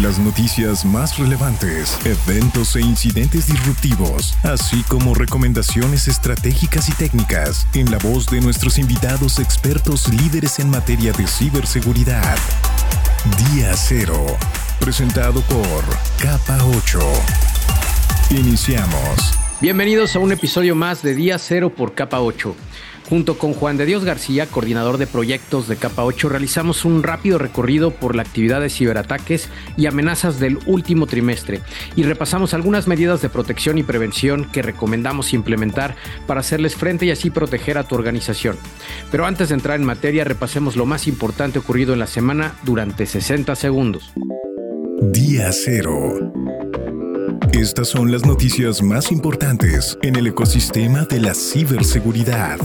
Las 0.00 0.18
noticias 0.18 0.86
más 0.86 1.18
relevantes, 1.18 1.98
eventos 2.06 2.76
e 2.76 2.80
incidentes 2.80 3.46
disruptivos, 3.46 4.34
así 4.42 4.82
como 4.88 5.14
recomendaciones 5.14 6.08
estratégicas 6.08 6.88
y 6.88 6.92
técnicas 6.92 7.66
en 7.74 7.90
la 7.90 7.98
voz 7.98 8.26
de 8.30 8.40
nuestros 8.40 8.78
invitados 8.78 9.38
expertos 9.38 10.08
líderes 10.08 10.58
en 10.60 10.70
materia 10.70 11.12
de 11.12 11.26
ciberseguridad. 11.26 12.38
Día 13.52 13.74
Cero, 13.76 14.18
presentado 14.80 15.42
por 15.42 15.84
Capa 16.18 16.58
8. 16.64 16.98
Iniciamos. 18.30 19.38
Bienvenidos 19.60 20.16
a 20.16 20.20
un 20.20 20.32
episodio 20.32 20.74
más 20.74 21.02
de 21.02 21.14
Día 21.14 21.38
Cero 21.38 21.68
por 21.68 21.94
Capa 21.94 22.20
8. 22.20 22.56
Junto 23.12 23.36
con 23.36 23.52
Juan 23.52 23.76
de 23.76 23.84
Dios 23.84 24.06
García, 24.06 24.46
coordinador 24.46 24.96
de 24.96 25.06
proyectos 25.06 25.68
de 25.68 25.76
Capa 25.76 26.02
8, 26.02 26.30
realizamos 26.30 26.86
un 26.86 27.02
rápido 27.02 27.36
recorrido 27.36 27.90
por 27.90 28.16
la 28.16 28.22
actividad 28.22 28.62
de 28.62 28.70
ciberataques 28.70 29.50
y 29.76 29.84
amenazas 29.84 30.40
del 30.40 30.58
último 30.64 31.06
trimestre 31.06 31.60
y 31.94 32.04
repasamos 32.04 32.54
algunas 32.54 32.88
medidas 32.88 33.20
de 33.20 33.28
protección 33.28 33.76
y 33.76 33.82
prevención 33.82 34.50
que 34.50 34.62
recomendamos 34.62 35.34
implementar 35.34 35.94
para 36.26 36.40
hacerles 36.40 36.74
frente 36.74 37.04
y 37.04 37.10
así 37.10 37.28
proteger 37.28 37.76
a 37.76 37.84
tu 37.84 37.96
organización. 37.96 38.56
Pero 39.10 39.26
antes 39.26 39.50
de 39.50 39.56
entrar 39.56 39.78
en 39.78 39.84
materia, 39.84 40.24
repasemos 40.24 40.74
lo 40.74 40.86
más 40.86 41.06
importante 41.06 41.58
ocurrido 41.58 41.92
en 41.92 41.98
la 41.98 42.06
semana 42.06 42.54
durante 42.62 43.04
60 43.04 43.54
segundos. 43.56 44.10
Día 45.02 45.52
Cero. 45.52 46.32
Estas 47.52 47.88
son 47.88 48.10
las 48.10 48.24
noticias 48.24 48.82
más 48.82 49.12
importantes 49.12 49.98
en 50.02 50.16
el 50.16 50.26
ecosistema 50.26 51.04
de 51.04 51.20
la 51.20 51.34
ciberseguridad. 51.34 52.58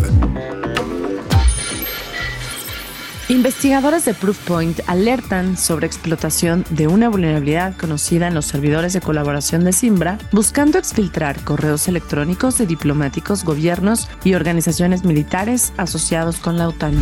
Investigadores 3.28 4.06
de 4.06 4.14
Proofpoint 4.14 4.80
alertan 4.88 5.58
sobre 5.58 5.88
explotación 5.88 6.64
de 6.70 6.88
una 6.88 7.10
vulnerabilidad 7.10 7.76
conocida 7.76 8.30
en 8.30 8.34
los 8.34 8.46
servidores 8.46 8.94
de 8.94 9.02
colaboración 9.02 9.66
de 9.66 9.74
Simbra, 9.74 10.18
buscando 10.32 10.78
exfiltrar 10.80 11.44
correos 11.44 11.90
electrónicos 11.90 12.58
de 12.58 12.66
diplomáticos, 12.66 13.44
gobiernos 13.44 14.08
y 14.24 14.36
organizaciones 14.36 15.04
militares 15.04 15.74
asociados 15.76 16.38
con 16.38 16.58
la 16.58 16.70
OTAN. 16.70 16.96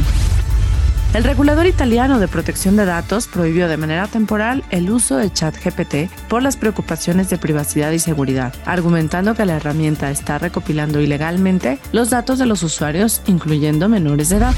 El 1.16 1.23
regulador 1.23 1.66
italiano 1.66 2.19
de 2.19 2.27
protección 2.27 2.75
de 2.75 2.83
datos 2.83 3.27
prohibió 3.27 3.69
de 3.69 3.77
manera 3.77 4.05
temporal 4.08 4.66
el 4.69 4.91
uso 4.91 5.16
de 5.16 5.31
ChatGPT 5.31 6.11
por 6.27 6.44
las 6.44 6.58
preocupaciones 6.58 7.30
de 7.30 7.38
privacidad 7.38 7.94
y 7.94 7.99
seguridad, 7.99 8.53
argumentando 8.66 9.33
que 9.33 9.45
la 9.45 9.55
herramienta 9.55 10.11
está 10.11 10.39
recopilando 10.39 10.99
ilegalmente 10.99 11.80
los 11.93 12.09
datos 12.09 12.38
de 12.38 12.47
los 12.47 12.63
usuarios, 12.63 13.21
incluyendo 13.27 13.88
menores 13.88 14.27
de 14.27 14.36
edad. 14.36 14.53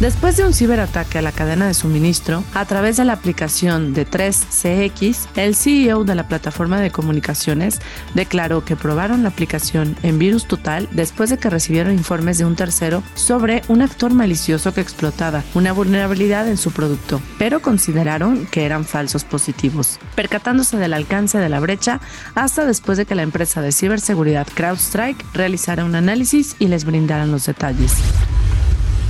Después 0.00 0.36
de 0.36 0.44
un 0.44 0.52
ciberataque 0.52 1.16
a 1.16 1.22
la 1.22 1.32
cadena 1.32 1.66
de 1.66 1.72
suministro, 1.72 2.44
a 2.52 2.66
través 2.66 2.98
de 2.98 3.06
la 3.06 3.14
aplicación 3.14 3.94
de 3.94 4.06
3CX, 4.06 5.26
el 5.36 5.54
CEO 5.54 6.04
de 6.04 6.14
la 6.14 6.28
plataforma 6.28 6.78
de 6.82 6.90
comunicaciones 6.90 7.80
declaró 8.12 8.62
que 8.62 8.76
probaron 8.76 9.22
la 9.22 9.30
aplicación 9.30 9.96
en 10.02 10.18
virus 10.18 10.46
total 10.46 10.86
después 10.92 11.30
de 11.30 11.38
que 11.38 11.48
recibieron 11.48 11.94
informes 11.94 12.36
de 12.36 12.44
un 12.44 12.56
tercero 12.56 13.02
sobre 13.14 13.62
un 13.68 13.80
actor 13.80 14.12
malicioso 14.12 14.74
que 14.74 14.82
explotaba 14.82 15.42
una 15.54 15.72
vulnerabilidad 15.72 16.46
en 16.46 16.58
su 16.58 16.72
producto, 16.72 17.22
pero 17.38 17.62
consideraron 17.62 18.44
que 18.44 18.66
eran 18.66 18.84
falsos 18.84 19.24
positivos, 19.24 19.98
percatándose 20.14 20.76
del 20.76 20.92
alcance 20.92 21.38
de 21.38 21.48
la 21.48 21.58
brecha 21.58 22.02
hasta 22.34 22.66
después 22.66 22.98
de 22.98 23.06
que 23.06 23.14
la 23.14 23.22
empresa 23.22 23.62
de 23.62 23.72
ciberseguridad 23.72 24.46
CrowdStrike 24.54 25.24
realizara 25.32 25.86
un 25.86 25.94
análisis 25.94 26.54
y 26.58 26.68
les 26.68 26.84
brindaran 26.84 27.32
los 27.32 27.46
detalles. 27.46 27.94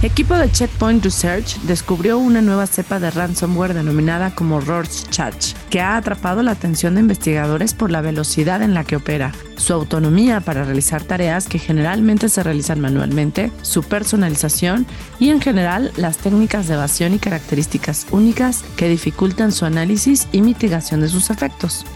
Equipo 0.03 0.37
de 0.37 0.53
Checkpoint 0.53 1.03
Research 1.03 1.57
descubrió 1.63 2.19
una 2.19 2.43
nueva 2.43 2.67
cepa 2.67 3.01
de 3.01 3.11
ransomware 3.11 3.73
denominada 3.73 4.35
como 4.35 4.61
Rorschach, 4.61 5.55
que 5.71 5.81
ha 5.81 5.97
atrapado 5.97 6.43
la 6.43 6.51
atención 6.51 6.95
de 6.95 7.01
investigadores 7.01 7.73
por 7.73 7.91
la 7.91 8.03
velocidad 8.03 8.61
en 8.61 8.75
la 8.75 8.85
que 8.85 8.97
opera, 8.97 9.33
su 9.57 9.73
autonomía 9.73 10.41
para 10.43 10.65
realizar 10.65 11.03
tareas 11.03 11.49
que 11.49 11.59
generalmente 11.59 12.29
se 12.29 12.43
realizan 12.43 12.79
manualmente, 12.79 13.51
su 13.63 13.83
personalización 13.83 14.87
y 15.19 15.31
en 15.31 15.41
general 15.41 15.91
las 15.97 16.19
técnicas 16.19 16.69
de 16.69 16.75
evasión 16.75 17.15
y 17.15 17.19
características 17.19 18.07
únicas 18.11 18.65
que 18.77 18.91
dificultan 18.91 19.51
su 19.51 19.65
análisis 19.65 20.29
y 20.31 20.43
mitigación 20.43 21.01
de 21.01 21.09
sus 21.09 21.31
efectos. 21.31 21.87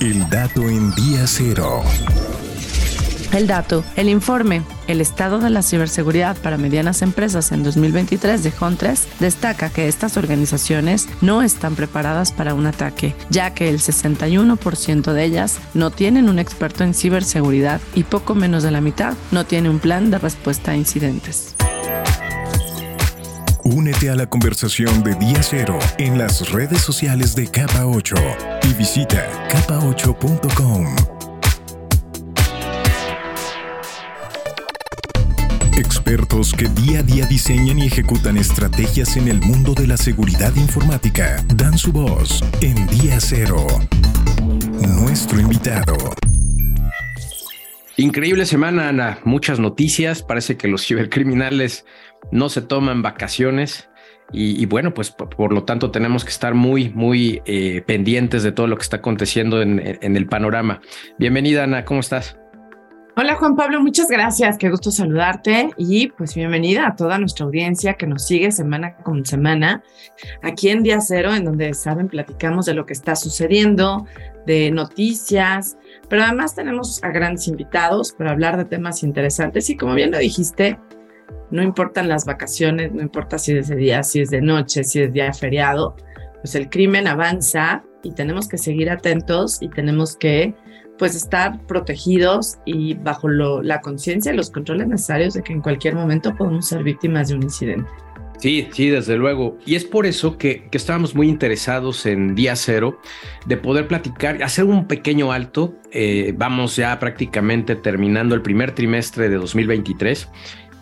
El 0.00 0.28
dato 0.28 0.68
en 0.68 0.92
día 0.96 1.24
cero. 1.26 1.84
El 3.32 3.46
dato, 3.46 3.84
el 3.94 4.08
informe, 4.08 4.62
el 4.88 5.00
estado 5.00 5.38
de 5.38 5.50
la 5.50 5.62
ciberseguridad 5.62 6.36
para 6.36 6.58
medianas 6.58 7.00
empresas 7.00 7.52
en 7.52 7.62
2023 7.62 8.42
de 8.42 8.52
Huntress 8.60 9.06
destaca 9.20 9.70
que 9.70 9.86
estas 9.86 10.16
organizaciones 10.16 11.08
no 11.20 11.40
están 11.42 11.76
preparadas 11.76 12.32
para 12.32 12.54
un 12.54 12.66
ataque, 12.66 13.14
ya 13.28 13.54
que 13.54 13.68
el 13.68 13.78
61% 13.78 15.12
de 15.12 15.24
ellas 15.24 15.60
no 15.74 15.92
tienen 15.92 16.28
un 16.28 16.40
experto 16.40 16.82
en 16.82 16.92
ciberseguridad 16.92 17.80
y 17.94 18.02
poco 18.02 18.34
menos 18.34 18.64
de 18.64 18.72
la 18.72 18.80
mitad 18.80 19.14
no 19.30 19.46
tiene 19.46 19.70
un 19.70 19.78
plan 19.78 20.10
de 20.10 20.18
respuesta 20.18 20.72
a 20.72 20.76
incidentes. 20.76 21.54
Únete 23.62 24.10
a 24.10 24.16
la 24.16 24.26
conversación 24.26 25.04
de 25.04 25.14
Día 25.14 25.42
Cero 25.44 25.78
en 25.98 26.18
las 26.18 26.50
redes 26.50 26.80
sociales 26.80 27.36
de 27.36 27.46
Capa 27.46 27.86
8 27.86 28.16
y 28.68 28.74
visita 28.74 29.24
capa8.com. 29.48 31.19
Que 36.10 36.68
día 36.68 36.98
a 36.98 37.02
día 37.04 37.24
diseñan 37.26 37.78
y 37.78 37.86
ejecutan 37.86 38.36
estrategias 38.36 39.16
en 39.16 39.28
el 39.28 39.40
mundo 39.40 39.74
de 39.74 39.86
la 39.86 39.96
seguridad 39.96 40.52
informática 40.56 41.36
dan 41.54 41.78
su 41.78 41.92
voz 41.92 42.42
en 42.60 42.74
Día 42.88 43.20
Cero. 43.20 43.64
Nuestro 44.98 45.38
invitado. 45.38 45.94
Increíble 47.96 48.44
semana, 48.44 48.88
Ana. 48.88 49.20
Muchas 49.22 49.60
noticias. 49.60 50.24
Parece 50.24 50.56
que 50.56 50.66
los 50.66 50.84
cibercriminales 50.84 51.86
no 52.32 52.48
se 52.48 52.62
toman 52.62 53.02
vacaciones. 53.02 53.88
Y, 54.32 54.66
bueno, 54.66 54.92
pues 54.92 55.12
por, 55.12 55.52
lo 55.52 55.62
tanto 55.62 55.92
tenemos 55.92 56.24
que 56.24 56.30
estar 56.30 56.54
muy, 56.54 56.88
muy 56.88 57.40
eh, 57.46 57.84
pendientes 57.86 58.42
de 58.42 58.50
todo 58.50 58.66
lo 58.66 58.76
que 58.76 58.82
está 58.82 58.96
aconteciendo 58.96 59.62
en, 59.62 59.80
en 60.02 60.16
el 60.16 60.26
panorama. 60.26 60.80
Bienvenida, 61.18 61.62
Ana. 61.62 61.84
¿Cómo 61.84 62.00
estás? 62.00 62.39
Hola 63.16 63.34
Juan 63.34 63.56
Pablo, 63.56 63.80
muchas 63.80 64.08
gracias, 64.08 64.56
qué 64.56 64.70
gusto 64.70 64.92
saludarte 64.92 65.70
y 65.76 66.08
pues 66.08 66.32
bienvenida 66.36 66.86
a 66.86 66.94
toda 66.94 67.18
nuestra 67.18 67.44
audiencia 67.44 67.94
que 67.94 68.06
nos 68.06 68.24
sigue 68.24 68.52
semana 68.52 68.94
con 68.98 69.26
semana 69.26 69.82
aquí 70.42 70.68
en 70.68 70.84
Día 70.84 71.00
Cero, 71.00 71.34
en 71.34 71.44
donde 71.44 71.74
saben, 71.74 72.06
platicamos 72.06 72.66
de 72.66 72.74
lo 72.74 72.86
que 72.86 72.92
está 72.92 73.16
sucediendo, 73.16 74.06
de 74.46 74.70
noticias, 74.70 75.76
pero 76.08 76.22
además 76.22 76.54
tenemos 76.54 77.02
a 77.02 77.08
grandes 77.08 77.48
invitados 77.48 78.12
para 78.12 78.30
hablar 78.30 78.56
de 78.56 78.64
temas 78.64 79.02
interesantes. 79.02 79.68
Y 79.70 79.76
como 79.76 79.94
bien 79.94 80.12
lo 80.12 80.18
dijiste, 80.18 80.78
no 81.50 81.64
importan 81.64 82.08
las 82.08 82.24
vacaciones, 82.24 82.92
no 82.92 83.02
importa 83.02 83.38
si 83.38 83.56
es 83.56 83.66
de 83.68 83.76
día, 83.76 84.04
si 84.04 84.20
es 84.20 84.30
de 84.30 84.40
noche, 84.40 84.84
si 84.84 85.02
es 85.02 85.12
día 85.12 85.32
feriado, 85.32 85.96
pues 86.42 86.54
el 86.54 86.70
crimen 86.70 87.08
avanza 87.08 87.82
y 88.04 88.12
tenemos 88.12 88.48
que 88.48 88.56
seguir 88.56 88.88
atentos 88.88 89.60
y 89.60 89.68
tenemos 89.68 90.16
que 90.16 90.54
pues 91.00 91.14
estar 91.14 91.58
protegidos 91.66 92.58
y 92.66 92.92
bajo 92.92 93.26
la 93.28 93.80
conciencia 93.80 94.34
y 94.34 94.36
los 94.36 94.50
controles 94.50 94.86
necesarios 94.86 95.32
de 95.32 95.42
que 95.42 95.54
en 95.54 95.62
cualquier 95.62 95.94
momento 95.94 96.36
podemos 96.36 96.68
ser 96.68 96.84
víctimas 96.84 97.28
de 97.28 97.36
un 97.36 97.42
incidente. 97.42 97.88
Sí, 98.38 98.68
sí, 98.72 98.90
desde 98.90 99.16
luego. 99.16 99.56
Y 99.64 99.76
es 99.76 99.84
por 99.86 100.04
eso 100.04 100.36
que, 100.36 100.68
que, 100.70 100.76
estábamos 100.76 101.14
muy 101.14 101.28
interesados 101.28 102.04
en 102.04 102.34
día 102.34 102.54
cero 102.54 103.00
de 103.46 103.56
poder 103.56 103.88
platicar, 103.88 104.42
hacer 104.42 104.66
un 104.66 104.86
pequeño 104.86 105.32
alto. 105.32 105.74
Eh, 105.90 106.34
vamos 106.36 106.76
ya 106.76 106.98
prácticamente 106.98 107.76
terminando 107.76 108.34
el 108.34 108.42
primer 108.42 108.74
trimestre 108.74 109.30
de 109.30 109.36
2023 109.36 110.28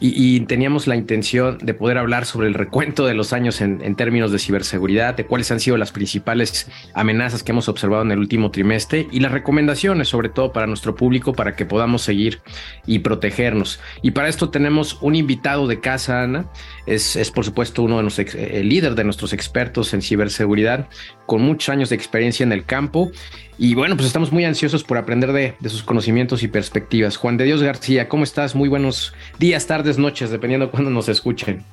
y, 0.01 0.41
teníamos 0.41 0.87
la 0.87 0.97
intención 0.97 1.59
de 1.59 1.75
poder 1.75 1.99
hablar 1.99 2.25
sobre 2.25 2.47
el 2.47 2.55
recuento 2.55 3.05
de 3.05 3.15
los 3.15 3.33
años 3.33 3.61
en, 3.61 3.95
términos 3.97 4.31
de 4.31 4.39
ciberseguridad, 4.39 5.17
de 5.17 5.27
cuáles 5.27 5.51
han 5.51 5.61
sido 5.61 5.77
las 5.77 5.91
principales 5.91 6.71
amenazas 6.95 7.43
que 7.43 7.53
hemos 7.53 7.69
observado 7.69 8.03
en 8.03 8.13
el 8.13 8.19
último 8.19 8.51
trimestre 8.51 9.09
y 9.11 9.21
las 9.21 9.33
recomendaciones, 9.33 10.09
sobre 10.09 10.29
todo 10.29 10.53
para 10.53 10.67
nuestro 10.67 10.95
público, 10.95 11.33
para 11.33 11.57
que 11.57 11.67
podamos 11.67 12.03
seguir 12.03 12.41
y 12.87 13.01
protegernos. 13.01 13.81
Y 14.03 14.13
para 14.13 14.29
esto 14.29 14.51
tenemos 14.51 14.99
un 15.01 15.17
invitado 15.17 15.67
de 15.67 15.81
casa, 15.81 16.23
Ana. 16.23 16.47
Es, 16.87 17.17
es 17.17 17.31
por 17.31 17.45
supuesto 17.45 17.83
uno 17.83 17.97
de 17.97 18.05
los 18.05 18.19
el 18.19 18.69
líder 18.69 18.95
de 18.95 19.05
nuestros 19.05 19.33
expertos 19.33 19.93
en 19.95 20.03
ciberseguridad, 20.03 20.89
con 21.27 21.43
muchos 21.43 21.71
años 21.71 21.89
de 21.89 21.97
experiencia 21.97 22.45
en 22.45 22.53
el 22.53 22.65
campo 22.65 23.11
y 23.59 23.75
bueno, 23.75 23.97
pues 23.97 24.07
estamos 24.07 24.31
muy 24.31 24.45
ansiosos 24.45 24.85
por 24.85 24.99
aprender 24.99 25.33
de, 25.33 25.57
sus 25.69 25.83
conocimientos 25.83 26.45
y 26.45 26.49
perspectivas. 26.49 27.17
Juan 27.17 27.37
de 27.37 27.45
Dios 27.45 27.61
García, 27.61 28.09
¿cómo 28.09 28.23
estás? 28.23 28.55
Muy 28.55 28.69
buenos 28.69 29.13
días, 29.41 29.67
tardes, 29.67 29.99
noches, 29.99 30.31
dependiendo 30.31 30.67
de 30.67 30.71
cuándo 30.71 30.91
nos 30.91 31.09
escuchen. 31.09 31.65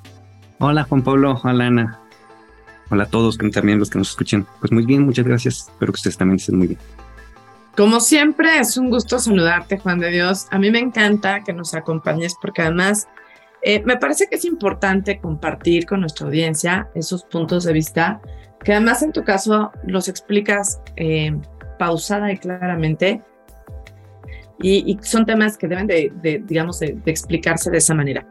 Hola 0.58 0.84
Juan 0.86 1.04
Pablo, 1.04 1.40
hola 1.44 1.68
Ana. 1.68 2.00
Hola 2.90 3.04
a 3.04 3.08
todos, 3.08 3.38
también 3.38 3.78
los 3.78 3.92
que 3.92 4.00
nos 4.00 4.10
escuchen. 4.10 4.48
Pues 4.60 4.72
muy 4.72 4.84
bien, 4.84 5.04
muchas 5.04 5.26
gracias. 5.26 5.70
Espero 5.70 5.92
que 5.92 5.98
ustedes 5.98 6.18
también 6.18 6.38
estén 6.38 6.58
muy 6.58 6.68
bien. 6.68 6.80
Como 7.78 8.00
siempre, 8.00 8.58
es 8.60 8.78
un 8.78 8.90
gusto 8.90 9.20
saludarte, 9.20 9.78
Juan 9.78 10.00
de 10.00 10.10
Dios. 10.10 10.48
A 10.50 10.58
mí 10.58 10.72
me 10.72 10.80
encanta 10.80 11.44
que 11.44 11.54
nos 11.54 11.76
acompañes 11.76 12.36
porque 12.42 12.64
además 12.64 13.08
eh, 13.62 13.84
me 13.86 13.98
parece 13.98 14.26
que 14.28 14.38
es 14.38 14.46
importante 14.46 15.20
compartir 15.20 15.86
con 15.86 16.00
nuestra 16.00 16.26
audiencia 16.26 16.90
esos 16.96 17.24
puntos 17.26 17.64
de 17.64 17.74
vista 17.74 18.22
que 18.64 18.74
además 18.74 19.04
en 19.04 19.14
tu 19.14 19.24
caso 19.24 19.72
los 19.86 20.08
explicas 20.08 20.82
eh, 20.96 21.38
pausada 21.78 22.32
y 22.32 22.38
claramente 22.38 23.22
y, 24.62 24.98
son 25.02 25.26
temas 25.26 25.58
que 25.58 25.68
deben 25.68 25.88
de, 25.88 26.44
digamos, 26.46 26.80
de, 26.80 26.98
explicarse 27.06 27.70
de 27.70 27.78
esa 27.78 27.94
manera. 27.94 28.26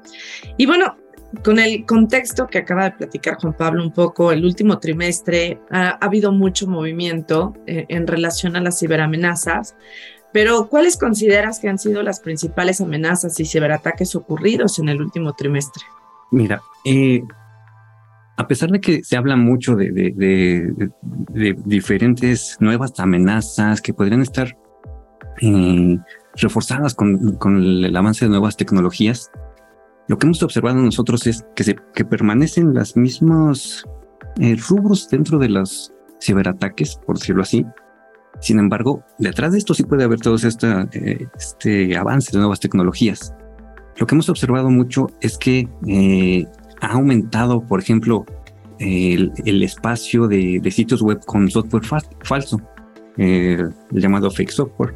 Y 0.57 0.67
bueno, 0.67 0.97
con 1.43 1.59
el 1.59 1.85
contexto 1.85 2.47
que 2.47 2.59
acaba 2.59 2.85
de 2.85 2.91
platicar 2.93 3.37
Juan 3.37 3.55
Pablo 3.55 3.83
un 3.83 3.93
poco, 3.93 4.33
el 4.33 4.45
último 4.45 4.79
trimestre 4.79 5.61
ha, 5.71 5.91
habido 6.05 6.33
mucho 6.33 6.67
movimiento 6.67 7.55
eh, 7.67 7.87
en 7.89 8.07
relación 8.07 8.57
a 8.57 8.61
las 8.61 8.79
ciberamenazas, 8.79 9.75
pero 10.33 10.69
¿cuáles 10.69 10.97
consideras 10.97 11.61
que 11.61 11.69
han 11.69 11.79
sido 11.79 12.03
las 12.03 12.21
principales 12.21 12.81
amenazas 12.81 13.39
y 13.39 13.45
ciberataques 13.45 14.17
ocurridos 14.17 14.79
en 14.79 14.89
el 14.89 15.01
último 15.01 15.33
trimestre? 15.35 15.85
Mira, 16.31 16.61
eh, 16.85 17.23
a 18.37 18.49
pesar 18.49 18.71
de 18.71 18.81
que 18.81 19.05
se 19.05 19.17
habla 19.17 19.37
mucho 19.37 19.77
de, 19.77 20.73
diferentes 21.65 22.57
nuevas 22.61 22.99
amenazas 22.99 23.81
que 23.81 23.95
podrían 23.95 24.23
estar 24.23 24.57
eh, 25.41 25.99
reforzadas 26.37 26.95
con, 26.95 27.39
el 27.57 27.97
avance 27.97 28.25
de 28.25 28.31
nuevas 28.31 28.57
tecnologías, 28.57 29.31
lo 30.09 30.19
que 30.19 30.27
hemos 30.27 30.43
observado 30.43 30.77
nosotros 30.79 31.27
es 31.27 31.45
que, 31.55 32.05
permanecen 32.05 32.75
los 32.75 32.97
mismos 32.97 33.85
eh, 34.41 34.57
rubros 34.69 35.09
dentro 35.09 35.39
de 35.39 35.49
los 35.49 35.93
ciberataques, 36.21 36.97
por 37.07 37.19
decirlo 37.19 37.43
así. 37.43 37.65
Sin 38.41 38.59
embargo, 38.59 39.05
detrás 39.19 39.53
de 39.53 39.59
esto 39.59 39.75
sí 39.75 39.85
puede 39.85 40.03
haber 40.03 40.19
todo 40.19 40.37
eh, 40.37 41.29
este 41.37 41.97
avance 41.97 42.33
de 42.33 42.39
nuevas 42.39 42.59
tecnologías. 42.59 43.33
Lo 43.97 44.09
que 44.09 44.17
hemos 44.17 44.29
observado 44.29 44.71
mucho 44.71 45.07
es 45.21 45.39
que 45.39 45.69
ha 46.85 46.93
aumentado, 46.93 47.67
por 47.67 47.81
ejemplo, 47.81 48.25
el, 48.79 49.63
espacio 49.63 50.29
de, 50.29 50.61
sitios 50.71 51.03
web 51.03 51.21
con 51.25 51.51
software 51.51 51.85
falso, 52.23 52.61
el 53.17 53.73
llamado 53.91 54.31
fake 54.31 54.51
software, 54.51 54.95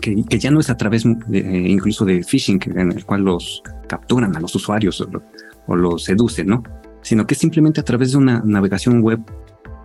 que 0.00 0.38
ya 0.38 0.50
no 0.50 0.60
es 0.60 0.70
a 0.70 0.76
través 0.76 1.04
incluso 1.04 2.04
de 2.04 2.22
phishing, 2.22 2.60
en 2.76 2.92
el 2.92 3.04
cual 3.04 3.22
los 3.22 3.62
capturan 3.88 4.36
a 4.36 4.40
los 4.40 4.54
usuarios 4.54 5.06
o, 5.66 5.76
los 5.76 6.04
seducen, 6.04 6.48
¿no? 6.48 6.62
Sino 7.02 7.26
que 7.26 7.34
simplemente 7.34 7.80
a 7.80 7.84
través 7.84 8.12
de 8.12 8.18
una 8.18 8.42
navegación 8.44 9.02
web, 9.02 9.20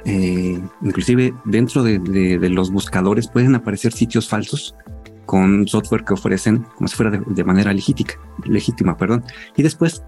eh, 0.05 0.59
inclusive 0.81 1.33
dentro 1.45 1.83
de, 1.83 2.49
los 2.49 2.71
buscadores 2.71 3.27
pueden 3.27 3.55
aparecer 3.55 3.93
sitios 3.93 4.27
falsos 4.27 4.75
con 5.25 5.67
software 5.67 6.03
que 6.03 6.13
ofrecen 6.13 6.65
como 6.75 6.87
si 6.87 6.95
fuera 6.95 7.11
de, 7.11 7.43
manera 7.43 7.73
legítima, 7.73 8.11
legítima, 8.45 8.97
perdón. 8.97 9.23
Y 9.55 9.63
después, 9.63 10.03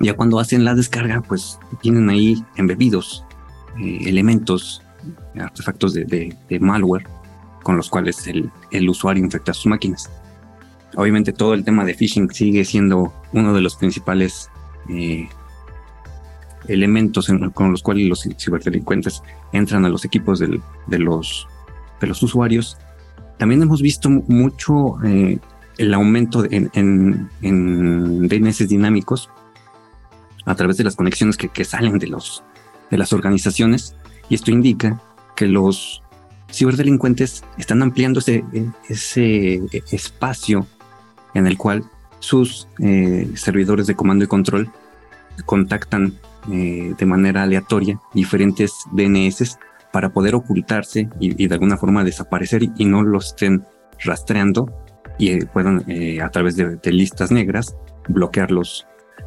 ya 0.00 0.14
cuando 0.14 0.38
hacen 0.38 0.64
la 0.64 0.74
descarga, 0.74 1.20
pues 1.20 1.58
tienen 1.82 2.08
ahí 2.08 2.42
embebidos 2.56 3.24
eh, 3.78 3.98
elementos, 4.06 4.82
artefactos 5.38 5.94
de 5.94 6.58
malware 6.60 7.06
con 7.62 7.76
los 7.76 7.90
cuales 7.90 8.26
el, 8.26 8.50
el 8.70 8.88
usuario 8.88 9.22
infecta 9.22 9.52
sus 9.52 9.66
máquinas. 9.66 10.10
Obviamente 10.96 11.32
todo 11.32 11.54
el 11.54 11.64
tema 11.64 11.84
de 11.84 11.94
phishing 11.94 12.30
sigue 12.30 12.64
siendo 12.64 13.12
uno 13.32 13.52
de 13.52 13.60
los 13.60 13.76
principales 13.76 14.50
eh, 14.88 15.28
elementos 16.66 17.30
con 17.52 17.70
los 17.70 17.82
cuales 17.82 18.08
los 18.08 18.26
ciberdelincuentes 18.38 19.22
entran 19.52 19.84
a 19.84 19.88
los 19.90 20.04
equipos 20.04 20.38
de, 20.38 20.60
los, 20.98 21.46
de 22.00 22.06
los 22.06 22.22
usuarios. 22.22 22.78
También 23.38 23.62
hemos 23.62 23.82
visto 23.82 24.10
mucho 24.10 25.02
eh, 25.04 25.38
el 25.78 25.94
aumento 25.94 26.44
en, 26.50 26.70
en, 26.72 28.28
DNS 28.28 28.68
dinámicos 28.68 29.30
a 30.44 30.54
través 30.54 30.76
de 30.76 30.84
las 30.84 30.96
conexiones 30.96 31.36
que, 31.36 31.64
salen 31.64 31.98
de, 31.98 32.08
los, 32.08 32.42
de 32.90 32.98
las 32.98 33.12
organizaciones. 33.12 33.94
Y 34.28 34.34
esto 34.34 34.50
indica 34.50 35.00
que 35.36 35.46
los 35.46 36.02
ciberdelincuentes 36.50 37.44
están 37.58 37.82
ampliando 37.82 38.20
ese, 38.20 38.44
ese 38.88 39.62
espacio 39.92 40.66
en 41.34 41.46
el 41.46 41.56
cual 41.56 41.84
sus 42.18 42.68
eh, 42.80 43.30
servidores 43.34 43.86
de 43.86 43.94
comando 43.94 44.24
y 44.24 44.28
control 44.28 44.70
contactan 45.44 46.14
eh, 46.50 46.94
de 46.98 47.06
manera 47.06 47.42
aleatoria 47.42 48.00
diferentes 48.14 48.72
DNS 48.92 49.58
para 49.92 50.10
poder 50.12 50.34
ocultarse 50.34 51.08
y, 51.18 51.46
de 51.46 51.54
alguna 51.54 51.76
forma 51.76 52.04
desaparecer 52.04 52.62
y, 52.62 52.84
no 52.84 53.02
los 53.02 53.28
estén 53.28 53.64
rastreando 54.04 54.72
y 55.18 55.30
eh, 55.30 55.48
puedan 55.52 55.84
a 56.22 56.30
través 56.30 56.56
de, 56.56 56.78
listas 56.92 57.30
negras 57.30 57.76
bloquear 58.08 58.50
los, 58.50 58.86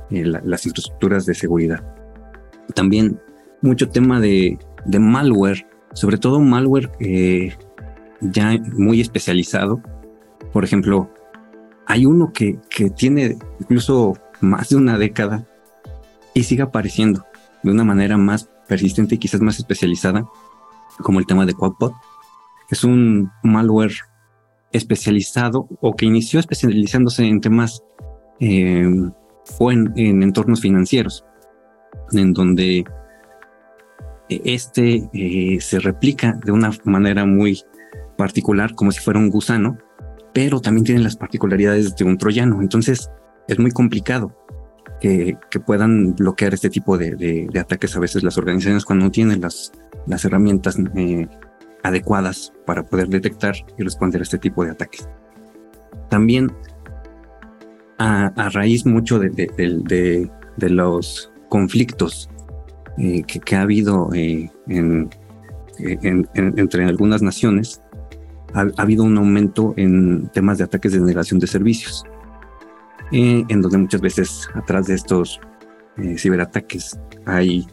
las 0.10 0.66
infraestructuras 0.66 1.26
de 1.26 1.36
seguridad. 1.36 1.84
También 2.74 3.20
mucho 3.62 3.90
tema 3.90 4.20
de, 4.20 4.58
de 4.86 5.00
malware 5.00 5.66
sobre 5.94 6.18
todo 6.18 6.40
malware 6.40 6.92
eh, 7.00 7.54
ya 8.22 8.58
muy 8.74 9.02
especializado. 9.02 9.82
Por 10.54 10.64
ejemplo, 10.64 11.12
hay 11.86 12.06
uno 12.06 12.32
que, 12.34 12.60
que 12.70 12.90
tiene 12.90 13.38
incluso 13.60 14.18
más 14.40 14.70
de 14.70 14.78
una 14.78 14.98
década 14.98 15.46
y 16.34 16.44
sigue 16.44 16.64
apareciendo 16.64 17.26
de 17.64 17.72
una 17.72 17.84
manera 17.84 18.18
más 18.18 18.50
persistente 18.68 19.16
y 19.16 19.18
quizás 19.18 19.42
más 19.42 19.58
especializada, 19.58 20.26
como 21.00 21.20
el 21.20 21.26
tema 21.26 21.46
de 21.46 21.54
Quadbot. 21.54 21.94
Es 22.70 22.84
un 22.84 23.32
malware 23.44 23.94
especializado 24.72 25.68
o 25.82 25.96
que 25.96 26.06
inició 26.06 26.40
especializándose 26.40 27.26
en 27.26 27.42
temas 27.42 27.84
eh, 28.40 28.88
o 29.60 29.72
en, 29.72 29.92
en, 29.98 30.24
entornos 30.24 30.62
financieros, 30.62 31.26
en 32.14 32.34
donde 32.34 32.86
este 34.30 35.10
eh, 35.14 35.60
se 35.60 35.80
replica 35.80 36.40
de 36.46 36.52
una 36.52 36.72
manera 36.86 37.26
muy 37.26 37.62
particular, 38.18 38.74
como 38.76 38.92
si 38.92 39.00
fuera 39.00 39.20
un 39.20 39.30
gusano, 39.30 39.78
pero 40.34 40.62
también 40.62 40.86
tiene 40.86 41.02
las 41.02 41.18
particularidades 41.18 41.96
de 41.96 42.06
un 42.06 42.18
troyano. 42.18 42.62
Entonces 42.62 43.10
es 43.48 43.60
muy 43.60 43.72
complicado 43.72 44.36
que, 45.02 45.38
puedan 45.66 46.16
bloquear 46.16 46.54
este 46.54 46.70
tipo 46.70 46.98
de, 46.98 47.50
ataques 47.60 47.96
a 47.96 48.00
veces 48.00 48.24
las 48.24 48.38
organizaciones 48.38 48.86
cuando 48.86 49.06
no 49.06 49.12
tienen 49.12 49.42
las, 49.42 49.72
las 50.08 50.26
herramientas 50.26 50.78
eh, 50.96 51.28
adecuadas 51.84 52.54
para 52.66 52.84
poder 52.84 53.08
detectar 53.08 53.56
y 53.78 53.84
responder 53.84 54.22
a 54.22 54.24
este 54.24 54.38
tipo 54.38 54.64
de 54.64 54.72
ataques. 54.72 55.08
También 56.10 56.52
a, 57.98 58.32
raíz 58.50 58.86
mucho 58.86 59.20
de, 59.20 60.30
los 60.58 61.32
conflictos 61.50 62.30
eh, 62.98 63.24
que, 63.24 63.56
ha 63.56 63.62
habido 63.62 64.10
eh, 64.14 64.50
en, 64.68 65.10
entre 66.34 66.86
algunas 66.86 67.22
naciones, 67.22 67.82
ha, 68.54 68.66
habido 68.78 69.04
un 69.04 69.18
aumento 69.18 69.74
en 69.78 70.28
temas 70.30 70.58
de 70.58 70.64
ataques 70.66 70.94
de 70.94 71.00
negación 71.00 71.40
de 71.40 71.48
servicios, 71.48 72.04
en 73.12 73.62
donde 73.62 73.78
muchas 73.78 74.02
veces 74.02 74.50
atrás 74.56 74.88
de 74.88 74.96
estos 74.96 75.40
ciberataques 76.18 76.98
hay 77.26 77.68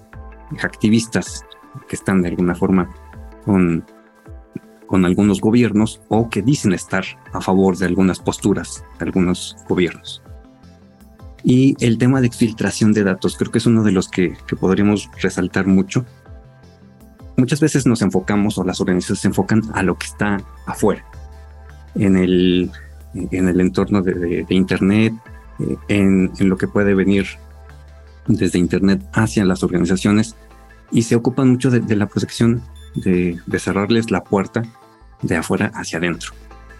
activistas 0.62 1.44
que 1.88 1.96
están 1.96 2.22
de 2.22 2.28
alguna 2.28 2.54
forma 2.54 2.90
con, 3.44 3.84
con 4.87 5.04
algunos 5.04 5.40
gobiernos 5.40 6.00
o 6.08 6.28
que 6.28 6.42
dicen 6.42 6.72
estar 6.72 7.04
a 7.32 7.40
favor 7.40 7.76
de 7.76 7.87
algunas 7.87 8.18
posturas 8.18 8.84
de 8.98 9.04
algunos 9.04 9.56
gobiernos. 9.68 10.22
Y 11.44 11.76
el 11.84 11.98
tema 11.98 12.20
de 12.20 12.26
exfiltración 12.26 12.92
de 12.92 13.04
datos 13.04 13.37
creo 13.37 13.52
que 13.52 13.58
es 13.58 13.66
uno 13.66 13.82
de 13.84 13.92
los 13.92 14.08
que, 14.08 14.34
podríamos 14.58 15.08
resaltar 15.22 15.66
mucho. 15.66 16.04
Muchas 17.37 17.60
veces 17.60 17.87
nos 17.87 18.02
enfocamos 18.02 18.58
o 18.58 18.64
las 18.64 18.80
organizaciones 18.80 19.20
se 19.20 19.28
enfocan 19.28 19.62
a 19.72 19.82
lo 19.82 19.96
que 19.96 20.06
está 20.06 20.38
afuera, 20.66 21.04
en 21.94 22.16
el, 22.16 22.70
en 23.14 23.48
el 23.48 23.60
entorno 23.60 24.02
de, 24.02 24.44
Internet, 24.48 25.14
eh, 25.60 25.76
en, 25.88 26.32
lo 26.40 26.56
que 26.56 26.66
puede 26.66 26.94
venir 26.94 27.26
desde 28.26 28.58
Internet 28.58 29.00
hacia 29.12 29.44
las 29.44 29.62
organizaciones 29.62 30.34
y 30.90 31.02
se 31.02 31.16
ocupan 31.16 31.50
mucho 31.50 31.71
de, 31.71 31.97
la 31.97 32.07
protección 32.07 32.62
de, 32.95 33.38
de, 33.47 33.59
cerrarles 33.59 34.11
la 34.11 34.25
puerta 34.25 34.62
de 35.23 35.37
afuera 35.37 35.71
hacia 35.75 35.99
adentro. 35.99 36.33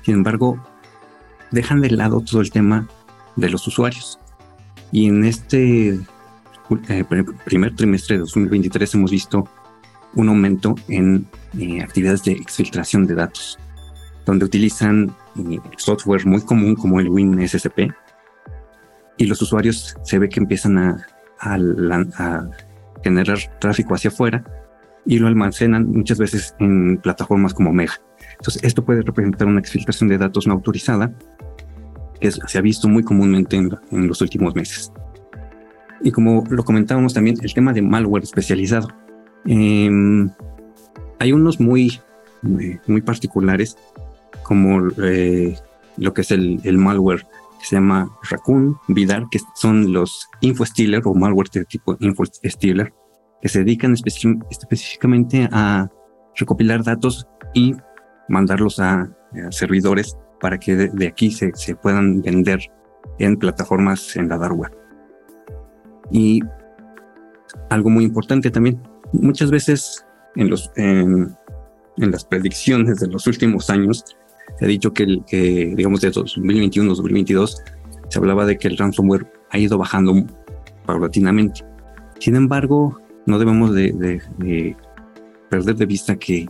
Sin 0.03 0.15
embargo, 0.15 0.63
dejan 1.51 1.81
de 1.81 1.91
lado 1.91 2.21
todo 2.21 2.41
el 2.41 2.51
tema 2.51 2.89
de 3.37 3.51
los 3.51 3.67
usuarios. 3.67 4.19
Y 4.91 5.07
en 5.07 5.25
este 5.25 5.99
eh, 6.89 7.05
primer 7.45 7.75
trimestre 7.75 8.17
de 8.17 8.21
2023 8.21 8.95
hemos 8.95 9.11
visto 9.11 9.49
un 10.15 10.29
aumento 10.29 10.75
en 10.89 11.27
eh, 11.59 11.83
actividades 11.83 12.25
de 12.25 12.33
exfiltración 12.33 13.07
de 13.07 13.15
datos, 13.15 13.59
donde 14.27 14.45
utilizan 14.45 15.15
eh, 15.37 15.59
software 15.77 16.27
muy 16.27 16.41
común 16.43 16.75
como 16.75 17.01
el 17.01 17.09
WinSCP 17.09 17.93
y 19.17 19.27
los 19.27 19.41
usuarios 19.43 19.97
se 20.03 20.19
ve 20.19 20.29
que 20.29 20.41
empiezan 20.41 20.79
a, 20.79 21.07
a, 21.41 22.49
generar 23.03 23.39
tráfico 23.61 23.95
hacia 23.95 24.11
afuera 24.11 24.45
y 25.07 25.19
lo 25.19 25.27
almacenan 25.27 25.91
muchas 25.91 26.19
veces 26.19 26.55
en 26.59 26.99
plataformas 26.99 27.55
como 27.55 27.73
Mega. 27.73 27.95
Entonces, 28.33 28.63
esto 28.63 28.85
puede 28.85 29.03
representar 29.03 29.49
una 29.49 29.61
exfiltración 29.61 30.09
de 30.09 30.19
datos 30.19 30.47
no 30.47 30.55
autorizada 30.55 31.13
que 32.21 32.31
se 32.31 32.59
ha 32.59 32.61
visto 32.61 32.89
muy 32.89 33.03
comúnmente 33.03 33.57
en, 33.57 33.71
los 34.07 34.21
últimos 34.21 34.55
meses. 34.55 34.93
Y 36.03 36.11
como 36.11 36.45
lo 36.49 36.65
comentábamos 36.65 37.15
también, 37.15 37.37
el 37.43 37.55
tema 37.55 37.73
de 37.73 37.83
malware 37.83 38.25
especializado. 38.25 38.89
Em, 39.47 40.29
hay 41.19 41.33
unos 41.33 41.61
muy, 41.61 42.01
muy, 42.43 43.01
particulares, 43.03 43.77
como 44.43 44.89
eh, 45.03 45.57
lo 45.97 46.13
que 46.13 46.21
es 46.21 46.31
el, 46.31 46.61
el, 46.65 46.79
malware 46.79 47.27
que 47.59 47.67
se 47.67 47.77
llama 47.77 48.11
Raccoon, 48.31 48.79
Vidar, 48.89 49.27
que 49.31 49.41
son 49.55 49.93
los 49.93 50.29
InfoStealer 50.41 51.03
o 51.05 51.15
malware 51.15 51.51
de 51.51 51.65
tipo 51.65 51.97
InfoStealer, 51.99 52.93
que 53.43 53.49
se 53.49 53.61
dedican 53.61 53.95
específicamente 53.95 55.49
a 55.53 55.89
recopilar 56.37 56.83
datos 56.85 57.27
y 57.55 57.75
mandarlos 58.29 58.79
a, 58.81 59.11
servidores 59.51 60.17
para 60.41 60.59
que 60.59 60.75
de, 60.75 61.07
aquí 61.07 61.31
se, 61.31 61.53
puedan 61.83 62.23
vender 62.23 62.61
en 63.19 63.37
plataformas 63.37 64.17
en 64.17 64.29
la 64.29 64.39
dark 64.39 64.57
web. 64.57 64.73
Y 66.11 66.41
algo 67.69 67.91
muy 67.91 68.05
importante 68.05 68.51
también, 68.51 68.81
muchas 69.13 69.51
veces 69.51 70.07
en, 70.37 70.49
los, 70.49 70.71
en, 70.77 71.37
las 71.97 72.25
predicciones 72.25 73.01
de 73.01 73.09
los 73.09 73.27
últimos 73.27 73.69
años 73.69 74.05
se 74.59 74.65
ha 74.65 74.69
dicho 74.69 74.93
que, 74.93 75.05
el, 75.05 75.25
que 75.27 75.73
digamos, 75.77 76.01
de 76.01 76.11
2021-2022 76.11 77.57
se 78.09 78.19
hablaba 78.19 78.47
de 78.47 78.59
que 78.59 78.69
el 78.69 78.77
ransomware 78.77 79.31
ha 79.51 79.59
ido 79.59 79.79
bajando 79.79 80.15
paulatinamente. 80.87 81.65
Sin 82.19 82.35
embargo, 82.37 83.01
no 83.27 83.39
debemos 83.39 83.75
de, 83.75 84.25
perder 85.51 85.77
de 85.77 85.87
vista 85.87 86.17
que 86.17 86.49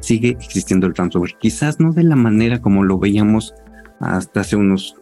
sigue 0.00 0.30
existiendo 0.30 0.86
el 0.86 0.94
ransomware. 0.94 1.36
Quizás 1.38 1.78
no 1.78 1.92
de 1.92 2.04
la 2.04 2.16
manera 2.16 2.60
como 2.60 2.84
lo 2.84 2.98
veíamos 2.98 3.54
hasta 4.00 4.40
hace 4.40 4.56
unos 4.56 4.96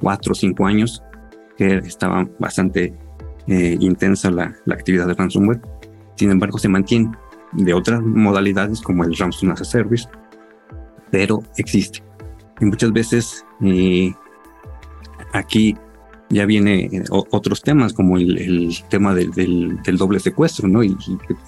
cuatro 0.00 0.32
o 0.32 0.34
cinco 0.34 0.66
años, 0.66 1.02
que 1.56 1.76
estaba 1.78 2.28
bastante 2.38 2.94
eh, 3.46 3.76
intensa 3.80 4.30
la, 4.30 4.54
actividad 4.70 5.06
de 5.06 5.14
ransomware. 5.14 5.60
Sin 6.16 6.30
embargo, 6.30 6.58
se 6.58 6.68
mantiene 6.68 7.10
de 7.52 7.72
otras 7.72 8.02
modalidades 8.02 8.80
como 8.80 9.04
el 9.04 9.16
ransomware 9.16 9.54
as 9.54 9.62
a 9.62 9.64
service, 9.64 10.08
pero 11.14 11.44
existe. 11.56 12.02
Y 12.60 12.64
muchas 12.64 12.92
veces 12.92 13.46
eh, 13.62 14.12
aquí 15.32 15.76
ya 16.28 16.44
viene 16.44 16.86
eh, 16.86 17.04
otros 17.08 17.62
temas 17.62 17.92
como 17.92 18.18
el, 18.18 18.74
tema 18.88 19.14
del, 19.14 19.78
doble 19.96 20.18
secuestro, 20.18 20.66
¿no? 20.66 20.82
Y, 20.82 20.96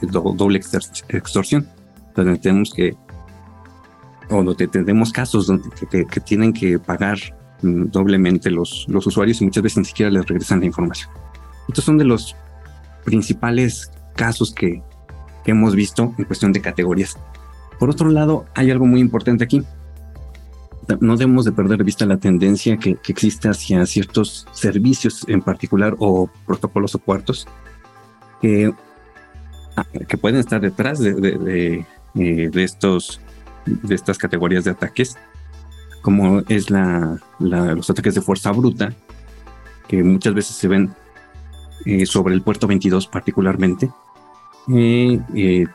el 0.03 0.11
doble 0.13 0.61
extorsión. 1.09 1.67
Donde 2.15 2.39
tenemos 2.39 2.73
que, 2.73 2.95
o 4.31 4.45
donde 4.45 4.69
tenemos 4.69 5.11
casos 5.13 5.49
donde 5.49 5.69
que, 5.91 6.21
tienen 6.21 6.53
que 6.53 6.79
pagar 6.79 7.19
mm, 7.63 7.87
doblemente 7.87 8.53
los, 8.53 8.87
los 8.89 9.05
usuarios 9.09 9.41
y 9.41 9.47
muchas 9.47 9.65
veces 9.65 9.79
ni 9.79 9.85
siquiera 9.87 10.13
les 10.13 10.27
regresan 10.27 10.61
la 10.61 10.67
información. 10.67 11.11
Estos 11.67 11.85
son 11.85 11.99
de 11.99 12.05
los 12.05 12.37
principales 13.05 13.91
casos 14.15 14.55
que, 14.55 14.81
que 15.45 15.51
hemos 15.51 15.75
visto 15.75 16.15
en 16.19 16.25
cuestión 16.25 16.53
de 16.53 16.61
categorías. 16.61 17.19
Por 17.79 17.91
otro 17.91 18.11
lado, 18.11 18.47
hay 18.55 18.71
algo 18.71 18.87
muy 18.87 19.01
importante 19.01 19.45
aquí. 19.45 19.63
No 21.01 21.17
debemos 21.17 21.45
de 21.45 21.53
perder 21.53 21.79
de 21.79 21.85
vista 21.85 22.07
la 22.07 22.17
tendencia 22.17 22.77
que, 22.77 22.97
existe 23.09 23.49
hacia 23.49 23.85
ciertos 23.87 24.47
servicios 24.53 25.25
en 25.29 25.43
particular 25.43 25.97
o 25.99 26.31
protocolos 26.47 26.95
o 26.95 27.01
cuartos 27.01 27.49
que, 28.41 28.73
ah, 29.77 29.87
que 30.09 30.17
pueden 30.17 30.39
estar 30.39 30.61
detrás 30.61 31.01
de, 31.01 31.15
de, 31.15 31.87
eh, 32.15 32.51
estos 32.55 33.21
de 33.67 33.95
estas 33.95 34.17
categorías 34.17 34.65
de 34.65 34.71
ataques 34.71 35.17
como 36.03 36.41
es 36.49 36.71
la, 36.71 37.19
los 37.41 37.91
ataques 37.91 38.15
de 38.15 38.21
fuerza 38.21 38.53
bruta 38.53 38.95
que 39.89 40.05
muchas 40.05 40.35
veces 40.35 40.55
se 40.55 40.69
ven 40.69 40.95
eh, 41.85 42.07
sobre 42.07 42.35
el 42.35 42.43
puerto 42.43 42.69
22 42.69 43.09
particularmente 43.09 43.91
eh, 44.69 45.67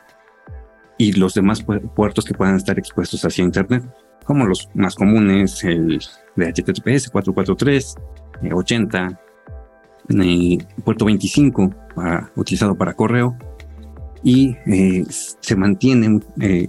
y 1.01 1.13
los 1.13 1.33
demás 1.33 1.65
puertos 1.95 2.25
que 2.25 2.35
puedan 2.35 2.57
estar 2.57 2.77
expuestos 2.77 3.25
hacia 3.25 3.43
internet 3.43 3.83
como 4.23 4.45
los 4.45 4.69
más 4.75 4.93
comunes, 4.93 5.63
el 5.63 5.99
de 6.35 6.53
HTTPS 6.53 7.09
443, 7.09 7.95
80, 8.53 9.19
puerto 10.85 11.05
25 11.05 11.71
utilizado 12.35 12.75
para 12.75 12.93
correo 12.93 13.35
y 14.23 14.55
eh, 14.67 15.03
se 15.09 15.55
mantienen 15.55 16.23
eh, 16.39 16.67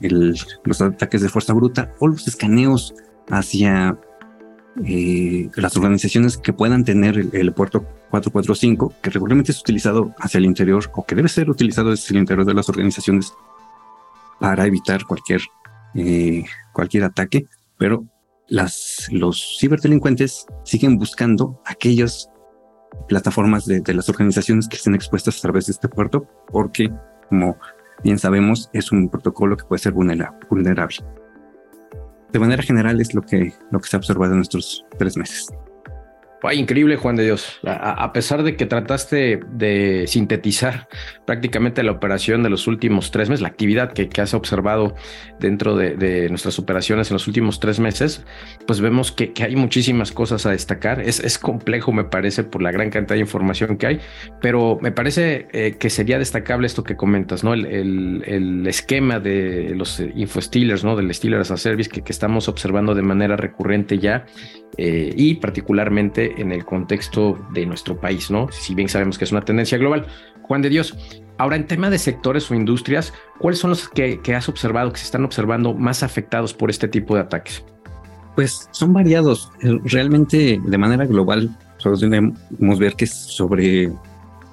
los 0.64 0.80
ataques 0.80 1.20
de 1.20 1.28
fuerza 1.28 1.52
bruta 1.52 1.92
o 1.98 2.08
los 2.08 2.26
escaneos 2.26 2.94
hacia 3.28 3.98
eh, 4.82 5.50
las 5.56 5.76
organizaciones 5.76 6.38
que 6.38 6.54
puedan 6.54 6.84
tener 6.84 7.18
el, 7.18 7.28
el, 7.34 7.52
puerto 7.52 7.84
445, 8.08 8.94
que 9.02 9.10
regularmente 9.10 9.52
es 9.52 9.60
utilizado 9.60 10.14
hacia 10.18 10.38
el 10.38 10.46
interior 10.46 10.90
o 10.94 11.04
que 11.04 11.14
debe 11.14 11.28
ser 11.28 11.50
utilizado 11.50 11.92
hacia 11.92 12.14
el 12.14 12.20
interior 12.20 12.46
de 12.46 12.54
las 12.54 12.70
organizaciones 12.70 13.34
para 14.42 14.66
evitar 14.66 15.04
cualquier 15.06 15.40
eh, 15.94 16.44
cualquier 16.72 17.04
ataque, 17.04 17.46
pero 17.78 18.04
los 18.48 19.56
ciberdelincuentes 19.60 20.46
siguen 20.64 20.98
buscando 20.98 21.62
aquellas 21.64 22.28
plataformas 23.08 23.66
de, 23.66 23.82
las 23.94 24.08
organizaciones 24.08 24.68
que 24.68 24.76
estén 24.76 24.94
expuestas 24.94 25.38
a 25.38 25.42
través 25.42 25.66
de 25.66 25.72
este 25.72 25.88
puerto, 25.88 26.26
porque, 26.48 26.90
como 27.28 27.56
bien 28.02 28.18
sabemos, 28.18 28.68
es 28.72 28.90
un 28.90 29.08
protocolo 29.08 29.56
que 29.56 29.64
puede 29.64 29.80
ser 29.80 29.92
vulnerable. 29.92 31.04
De 32.32 32.38
manera 32.38 32.62
general 32.62 33.00
es 33.00 33.14
lo 33.14 33.22
que, 33.22 33.54
lo 33.70 33.78
que 33.78 33.88
se 33.88 33.96
ha 33.96 33.98
observado 33.98 34.34
en 34.34 34.40
estos 34.40 34.84
tres 34.98 35.16
meses. 35.16 35.48
Ay, 36.44 36.58
increíble, 36.58 36.96
Juan 36.96 37.14
de 37.14 37.24
Dios. 37.24 37.60
A, 37.64 38.12
pesar 38.12 38.42
de 38.42 38.56
que 38.56 38.66
trataste 38.66 39.40
de 39.52 40.06
sintetizar 40.08 40.88
prácticamente 41.24 41.84
la 41.84 41.92
operación 41.92 42.42
de 42.42 42.50
los 42.50 42.66
últimos 42.66 43.12
tres 43.12 43.28
meses, 43.28 43.42
la 43.42 43.48
actividad 43.48 43.92
que, 43.92 44.10
has 44.20 44.34
observado 44.34 44.94
dentro 45.38 45.76
de, 45.76 46.28
nuestras 46.28 46.58
operaciones 46.58 47.10
en 47.10 47.14
los 47.14 47.28
últimos 47.28 47.60
tres 47.60 47.78
meses, 47.78 48.24
pues 48.66 48.80
vemos 48.80 49.12
que, 49.12 49.32
hay 49.40 49.54
muchísimas 49.54 50.10
cosas 50.10 50.44
a 50.44 50.50
destacar. 50.50 51.00
Es, 51.00 51.38
complejo, 51.38 51.92
me 51.92 52.04
parece, 52.04 52.42
por 52.42 52.60
la 52.60 52.72
gran 52.72 52.90
cantidad 52.90 53.14
de 53.14 53.20
información 53.20 53.76
que 53.76 53.86
hay, 53.86 54.00
pero 54.40 54.78
me 54.82 54.90
parece 54.90 55.46
eh, 55.52 55.76
que 55.78 55.90
sería 55.90 56.18
destacable 56.18 56.66
esto 56.66 56.82
que 56.82 56.96
comentas, 56.96 57.44
¿no? 57.44 57.54
El, 57.54 58.66
esquema 58.66 59.20
de 59.20 59.74
los 59.76 60.00
infostealers, 60.00 60.82
¿no? 60.82 60.96
Del 60.96 61.12
Stealer 61.14 61.40
as 61.40 61.50
a 61.50 61.56
Service 61.56 61.90
que 61.90 62.02
estamos 62.06 62.48
observando 62.48 62.94
de 62.94 63.02
manera 63.02 63.36
recurrente 63.36 63.98
ya 63.98 64.24
eh, 64.78 65.12
y 65.16 65.34
particularmente 65.34 66.40
en 66.40 66.50
el 66.52 66.64
contexto 66.64 67.38
de 67.52 67.66
nuestro 67.66 68.00
país, 68.00 68.30
¿no? 68.30 68.48
Si 68.50 68.74
bien 68.74 68.88
sabemos 68.88 69.18
que 69.18 69.24
es 69.24 69.32
una 69.32 69.42
tendencia 69.42 69.76
global. 69.76 70.06
Juan 70.42 70.62
de 70.62 70.70
Dios, 70.70 70.96
ahora 71.38 71.56
en 71.56 71.66
tema 71.66 71.90
de 71.90 71.98
sectores 71.98 72.50
o 72.50 72.54
industrias, 72.54 73.12
¿cuáles 73.38 73.60
son 73.60 73.70
los 73.70 73.88
que, 73.88 74.20
has 74.34 74.48
observado, 74.48 74.92
que 74.92 74.98
se 74.98 75.04
están 75.04 75.24
observando 75.24 75.74
más 75.74 76.02
afectados 76.02 76.54
por 76.54 76.70
este 76.70 76.88
tipo 76.88 77.14
de 77.14 77.20
ataques? 77.20 77.64
Pues 78.34 78.68
son 78.72 78.92
variados. 78.92 79.50
Eh, 79.62 79.78
realmente 79.84 80.60
de 80.64 80.78
manera 80.78 81.04
global, 81.04 81.54
podemos 81.82 82.78
ver 82.78 82.94
que 82.94 83.04
es 83.04 83.12
sobre 83.12 83.92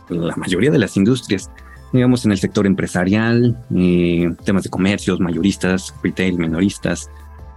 la 0.09 0.35
mayoría 0.35 0.71
de 0.71 0.79
las 0.79 0.97
industrias, 0.97 1.49
digamos 1.93 2.25
en 2.25 2.31
el 2.31 2.38
sector 2.38 2.65
empresarial, 2.67 3.57
eh, 3.75 4.33
temas 4.43 4.63
de 4.63 4.69
comercios, 4.69 5.19
mayoristas, 5.19 5.93
retail, 6.03 6.38
menoristas, 6.38 7.09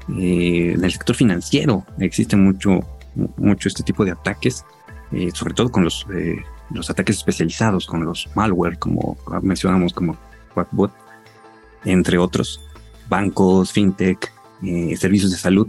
eh, 0.08 0.72
en 0.74 0.84
el 0.84 0.92
sector 0.92 1.14
financiero 1.14 1.84
existe 1.98 2.36
mucho, 2.36 2.80
mucho 3.36 3.68
este 3.68 3.82
tipo 3.82 4.04
de 4.04 4.12
ataques, 4.12 4.64
eh, 5.12 5.30
sobre 5.32 5.54
todo 5.54 5.70
con 5.70 5.84
los, 5.84 6.06
eh, 6.14 6.36
los 6.70 6.90
ataques 6.90 7.16
especializados, 7.18 7.86
con 7.86 8.04
los 8.04 8.28
malware, 8.34 8.78
como 8.78 9.16
mencionamos, 9.42 9.92
como 9.92 10.16
Quackbot, 10.54 10.92
entre 11.84 12.18
otros, 12.18 12.60
bancos, 13.08 13.72
fintech, 13.72 14.32
servicios 14.96 15.32
de 15.32 15.38
salud, 15.38 15.68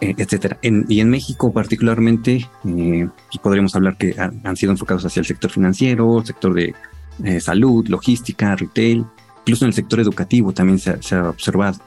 etcétera. 0.00 0.58
y 0.60 1.00
en 1.00 1.08
México 1.08 1.52
particularmente, 1.52 2.46
pues 2.62 3.38
podríamos 3.40 3.74
hablar 3.76 3.96
que 3.96 4.14
han, 4.18 4.56
sido 4.56 4.72
enfocados 4.72 5.04
hacia 5.06 5.20
el 5.20 5.26
sector 5.26 5.50
financiero, 5.50 6.18
el 6.18 6.26
sector 6.26 6.52
de 6.52 7.40
salud, 7.40 7.86
logística, 7.88 8.56
retail, 8.56 9.06
incluso 9.42 9.64
en 9.64 9.68
el 9.68 9.74
sector 9.74 10.00
educativo 10.00 10.52
también 10.52 10.78
se 10.78 11.14
ha 11.14 11.28
observado. 11.30 11.78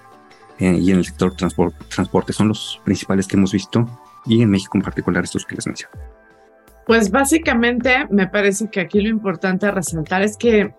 Eh, 0.60 0.78
y 0.80 0.92
en 0.92 0.98
el 0.98 1.06
sector 1.06 1.36
transporte, 1.36 1.78
transporte 1.94 2.34
son 2.34 2.50
los 2.50 2.82
principales 2.84 3.28
que 3.28 3.38
hemos 3.38 3.52
visto 3.52 3.86
y 4.26 4.42
en 4.42 4.50
México 4.50 4.78
en 4.78 4.84
particular 4.84 5.24
estos 5.24 5.46
que 5.46 5.56
les 5.56 5.68
menciono. 5.68 5.94
Pues 6.86 7.12
básicamente 7.12 8.08
me 8.10 8.28
parece 8.28 8.70
que 8.70 8.80
aquí 8.80 9.02
lo 9.02 9.10
importante 9.10 9.66
a 9.66 9.72
resaltar 9.72 10.22
es 10.22 10.38
que 10.38 10.74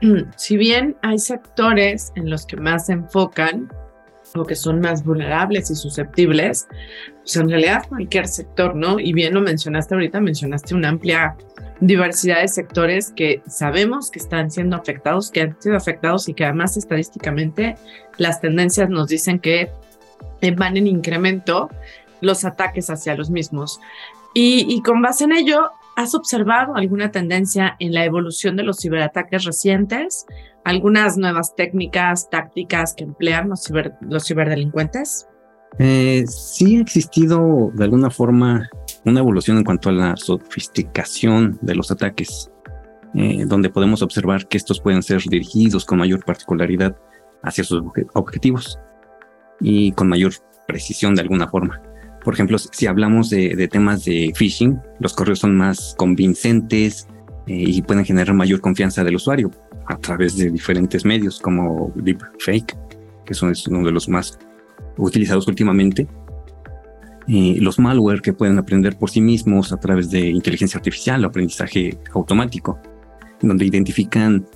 si 0.36 0.56
bien 0.56 0.96
hay 1.02 1.18
sectores 1.18 2.12
en 2.16 2.28
los 2.28 2.44
que 2.44 2.56
más 2.58 2.86
se 2.86 2.92
enfocan 2.92 3.72
o 4.36 4.44
que 4.44 4.56
son 4.56 4.80
más 4.80 5.04
vulnerables 5.04 5.70
y 5.70 5.76
susceptibles, 5.76 6.66
pues 7.18 7.36
en 7.36 7.48
realidad 7.48 7.84
cualquier 7.88 8.26
sector, 8.26 8.74
¿no? 8.74 8.98
Y 8.98 9.12
bien 9.12 9.32
lo 9.34 9.40
mencionaste 9.40 9.94
ahorita, 9.94 10.20
mencionaste 10.20 10.74
una 10.74 10.88
amplia 10.88 11.36
diversidad 11.80 12.40
de 12.40 12.48
sectores 12.48 13.12
que 13.14 13.42
sabemos 13.46 14.10
que 14.10 14.18
están 14.18 14.50
siendo 14.50 14.76
afectados, 14.76 15.30
que 15.30 15.42
han 15.42 15.60
sido 15.60 15.76
afectados 15.76 16.28
y 16.28 16.34
que 16.34 16.44
además 16.44 16.76
estadísticamente 16.76 17.76
las 18.18 18.40
tendencias 18.40 18.88
nos 18.88 19.08
dicen 19.08 19.38
que 19.38 19.70
van 20.56 20.76
en 20.76 20.88
incremento 20.88 21.70
los 22.20 22.44
ataques 22.44 22.90
hacia 22.90 23.14
los 23.14 23.30
mismos. 23.30 23.80
Y, 24.34 24.66
y 24.68 24.82
con 24.82 25.00
base 25.00 25.24
en 25.24 25.32
ello, 25.32 25.70
¿has 25.94 26.14
observado 26.14 26.74
alguna 26.74 27.12
tendencia 27.12 27.76
en 27.78 27.94
la 27.94 28.04
evolución 28.04 28.56
de 28.56 28.64
los 28.64 28.78
ciberataques 28.80 29.44
recientes? 29.44 30.26
¿Algunas 30.64 31.18
nuevas 31.18 31.54
técnicas, 31.54 32.30
tácticas 32.30 32.94
que 32.94 33.04
emplean 33.04 33.50
los, 33.50 33.70
los 34.00 34.26
ciberdelincuentes? 34.26 35.28
Eh, 35.78 36.24
sí 36.26 36.76
ha 36.76 36.80
existido 36.80 37.70
de 37.74 37.84
alguna 37.84 38.08
forma 38.08 38.70
una 39.04 39.20
evolución 39.20 39.58
en 39.58 39.64
cuanto 39.64 39.90
a 39.90 39.92
la 39.92 40.16
sofisticación 40.16 41.58
de 41.60 41.74
los 41.74 41.90
ataques, 41.90 42.50
eh, 43.14 43.44
donde 43.46 43.68
podemos 43.68 44.00
observar 44.00 44.46
que 44.48 44.56
estos 44.56 44.80
pueden 44.80 45.02
ser 45.02 45.20
dirigidos 45.22 45.84
con 45.84 45.98
mayor 45.98 46.24
particularidad 46.24 46.96
hacia 47.42 47.64
sus 47.64 47.82
objetivos 48.14 48.78
y 49.60 49.92
con 49.92 50.08
mayor 50.08 50.32
precisión 50.66 51.14
de 51.14 51.22
alguna 51.22 51.48
forma. 51.48 51.82
Por 52.24 52.32
ejemplo, 52.32 52.56
si 52.56 52.86
hablamos 52.86 53.28
de, 53.28 53.68
temas 53.70 54.04
de 54.06 54.32
phishing, 54.34 54.80
los 54.98 55.12
correos 55.12 55.40
son 55.40 55.56
más 55.58 55.94
convincentes 55.98 57.06
eh, 57.46 57.64
y 57.66 57.82
pueden 57.82 58.06
generar 58.06 58.34
mayor 58.34 58.62
confianza 58.62 59.04
del 59.04 59.16
usuario 59.16 59.50
a 59.86 59.96
través 59.96 60.36
de 60.36 60.50
diferentes 60.50 61.04
medios 61.04 61.40
como 61.40 61.92
deepfake, 61.94 62.76
que 63.24 63.34
son 63.34 63.52
uno 63.68 63.84
de 63.84 63.92
los 63.92 64.08
más 64.08 64.38
utilizados 64.96 65.46
últimamente. 65.48 66.06
y 67.26 67.58
los 67.60 67.78
malware 67.78 68.20
que 68.20 68.34
pueden 68.34 68.58
aprender 68.58 68.98
por 68.98 69.08
sí 69.08 69.22
mismos 69.22 69.72
a 69.72 69.78
través 69.78 70.10
de 70.10 70.28
inteligencia 70.28 70.76
artificial 70.76 71.24
o 71.24 71.28
aprendizaje 71.28 71.96
automático, 72.12 72.78
donde 73.40 73.64
identifican 73.64 74.46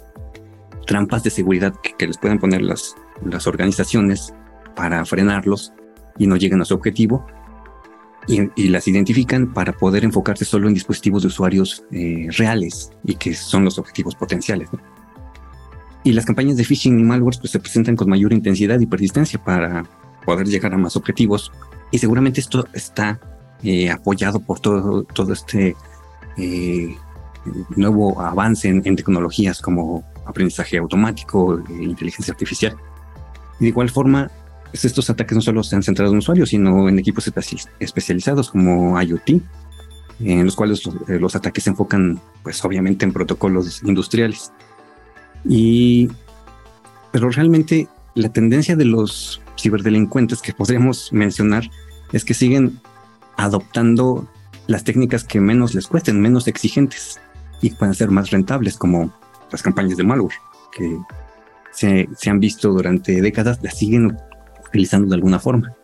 trampas 0.87 1.23
de 1.23 1.31
seguridad 1.31 1.73
que, 1.97 2.07
les 2.07 2.19
pueden 2.19 2.39
poner 2.39 2.61
las, 2.61 2.95
las 3.25 3.47
organizaciones 3.47 4.35
para 4.77 5.03
frenarlos 5.07 5.73
y 6.19 6.27
no 6.27 6.37
lleguen 6.37 6.61
a 6.61 6.67
su 6.67 6.75
objetivo 6.75 7.25
y, 8.29 8.69
las 8.69 8.87
identifican 8.87 9.53
para 9.53 9.73
poder 9.73 10.05
enfocarse 10.05 10.45
solo 10.45 10.69
en 10.69 10.75
dispositivos 10.75 11.23
de 11.23 11.29
usuarios 11.29 11.85
eh, 11.91 12.29
reales 12.37 12.91
y 13.05 13.15
que 13.15 13.35
son 13.35 13.65
los 13.65 13.79
objetivos 13.79 14.15
potenciales. 14.15 14.69
Y 16.09 16.13
las 16.13 16.25
campañas 16.25 16.57
de 16.57 16.65
phishing 16.65 16.99
y 16.99 17.03
malware 17.03 17.37
pues, 17.39 17.51
se 17.53 17.61
presentan 17.61 17.95
con 17.95 18.09
mayor 18.09 18.33
intensidad 18.33 18.81
y 18.81 18.87
persistencia 18.87 19.39
para 19.45 19.85
poder 20.25 20.47
llegar 20.47 20.73
a 20.73 20.79
más 20.79 20.97
objetivos. 20.97 21.53
Y 21.91 21.99
seguramente 21.99 22.41
esto 22.41 22.67
está 22.73 23.21
eh, 23.63 23.91
apoyado 23.91 24.41
por 24.41 24.59
todo, 24.59 25.03
todo 25.03 25.35
este 25.35 25.77
eh, 26.39 26.97
nuevo 27.77 28.23
avance 28.23 28.69
en, 28.71 28.97
tecnologías 28.97 29.61
como 29.61 30.03
aprendizaje 30.25 30.79
automático, 30.79 31.63
e 31.69 31.85
inteligencia 31.85 32.33
artificial. 32.33 32.75
Y 33.61 33.65
de 33.65 33.69
igual 33.69 33.91
forma, 33.91 34.31
pues, 34.71 34.87
estos 34.87 35.11
ataques 35.11 35.37
no 35.37 35.43
solo 35.43 35.63
se 35.63 35.77
han 35.77 35.83
centrado 35.83 36.11
en 36.13 36.21
usuarios, 36.21 36.49
sino 36.49 36.89
en 36.89 36.99
equipos 36.99 37.31
especializados 37.81 38.51
como 38.51 38.99
IoT, 38.99 39.43
en 40.21 40.47
los 40.47 40.57
cuales 40.57 40.81
eh, 40.87 41.19
los, 41.21 41.37
ataques 41.37 41.65
se 41.65 41.69
enfocan, 41.69 42.19
pues 42.43 42.65
obviamente, 42.65 43.05
en 43.05 43.13
protocolos 43.13 43.83
industriales. 43.83 44.53
Y, 45.45 46.09
pero 47.13 47.31
realmente 47.31 47.89
la 48.15 48.31
tendencia 48.31 48.77
de 48.77 48.85
los 48.85 49.41
ciberdelincuentes 49.59 50.43
que 50.43 50.53
podríamos 50.53 51.13
mencionar 51.13 51.69
es 52.13 52.25
que 52.25 52.35
siguen 52.35 52.81
adoptando 53.37 54.29
las 54.67 54.85
técnicas 54.85 55.25
que 55.25 55.41
menos 55.41 55.75
les 55.75 55.87
cuesten, 55.87 56.21
menos 56.21 56.47
exigentes 56.49 57.21
y 57.61 57.71
pueden 57.71 57.95
ser 57.95 58.11
más 58.11 58.31
rentables, 58.31 58.77
como 58.77 59.13
las 59.51 59.63
campañas 59.63 59.97
de 59.97 60.05
malware, 60.05 60.35
que 60.77 60.99
se, 61.73 62.09
se 62.17 62.31
han 62.31 62.41
visto 62.41 62.71
durante 62.71 63.21
décadas, 63.21 63.59
las 63.63 63.79
siguen 63.79 64.17
utilizando 64.67 65.09
de 65.09 65.15
alguna 65.15 65.39
forma. 65.39 65.75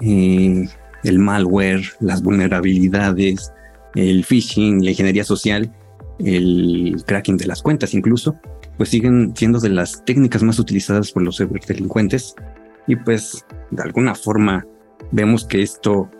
Eh, 0.00 0.68
el 1.04 1.18
malware, 1.18 1.82
las 2.00 2.22
vulnerabilidades, 2.22 3.52
el 3.94 4.24
phishing, 4.24 4.84
la 4.84 4.90
ingeniería 4.90 5.24
social, 5.24 5.72
el 6.18 7.02
cracking 7.06 7.36
de 7.36 7.46
las 7.46 7.62
cuentas 7.62 7.94
incluso, 7.94 8.36
pues 8.76 8.90
siguen 8.90 9.34
siendo 9.36 9.60
de 9.60 9.70
las 9.70 10.04
técnicas 10.04 10.42
más 10.42 10.58
utilizadas 10.58 11.12
por 11.12 11.22
los 11.22 11.38
ciberdelincuentes 11.38 12.34
y 12.86 12.96
pues 12.96 13.44
de 13.70 13.82
alguna 13.82 14.14
forma 14.14 14.66
vemos 15.12 15.44
que 15.44 15.62
esto, 15.62 16.10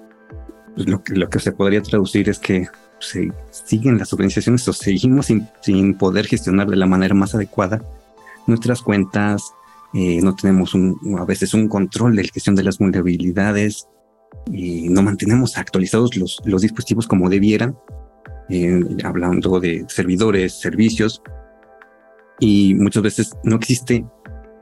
pues, 0.74 0.88
lo, 0.88 1.02
que, 1.02 1.14
lo 1.14 1.28
que 1.28 1.38
se 1.38 1.52
podría 1.52 1.82
traducir 1.82 2.28
es 2.28 2.38
que 2.38 2.68
se 2.98 3.30
siguen 3.50 3.98
las 3.98 4.12
organizaciones 4.12 4.66
o 4.68 4.72
seguimos 4.72 5.26
sin, 5.26 5.48
sin 5.60 5.94
poder 5.94 6.26
gestionar 6.26 6.68
de 6.68 6.76
la 6.76 6.86
manera 6.86 7.14
más 7.14 7.34
adecuada 7.34 7.82
nuestras 8.46 8.80
cuentas, 8.80 9.52
eh, 9.94 10.20
no 10.22 10.34
tenemos 10.34 10.74
a 11.18 11.24
veces 11.24 11.54
un 11.54 11.68
control 11.68 12.16
de 12.16 12.24
la 12.24 12.30
gestión 12.32 12.54
de 12.54 12.62
las 12.62 12.78
vulnerabilidades. 12.78 13.88
Y 14.52 14.88
no 14.90 15.02
mantenemos 15.02 15.56
actualizados 15.56 16.16
los, 16.16 16.40
los 16.44 16.62
dispositivos 16.62 17.06
como 17.06 17.28
debieran, 17.28 17.76
eh, 18.48 18.80
hablando 19.04 19.60
de 19.60 19.84
servidores, 19.88 20.54
servicios, 20.54 21.22
y 22.38 22.74
muchas 22.74 23.02
veces 23.02 23.36
no 23.44 23.56
existe 23.56 24.04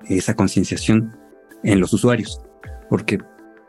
esa 0.09 0.35
concienciación 0.35 1.16
en 1.62 1.81
los 1.81 1.92
usuarios, 1.92 2.40
porque 2.88 3.18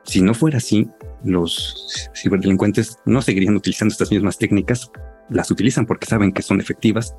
si 0.04 0.22
no 0.22 0.34
fuera 0.34 0.58
así, 0.58 0.90
los 1.24 2.10
ciberdelincuentes 2.16 3.00
no 3.06 3.22
seguirían 3.22 3.56
utilizando 3.56 3.92
estas 3.92 4.12
mismas 4.12 4.38
técnicas, 4.38 4.92
las 5.30 5.50
utilizan 5.50 5.86
porque 5.86 6.06
saben 6.06 6.32
que 6.32 6.44
son 6.44 6.62
efectivas 6.62 7.16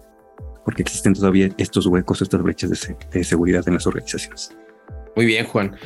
porque 0.66 0.82
existen 0.82 1.14
todavía 1.14 1.48
estos 1.58 1.86
huecos, 1.86 2.22
estas 2.22 2.42
brechas 2.42 2.70
de, 3.12 3.22
seguridad 3.22 3.62
en 3.68 3.74
las 3.74 3.86
organizaciones. 3.86 4.50
Muy 5.16 5.24
bien, 5.24 5.46
Juan. 5.46 5.76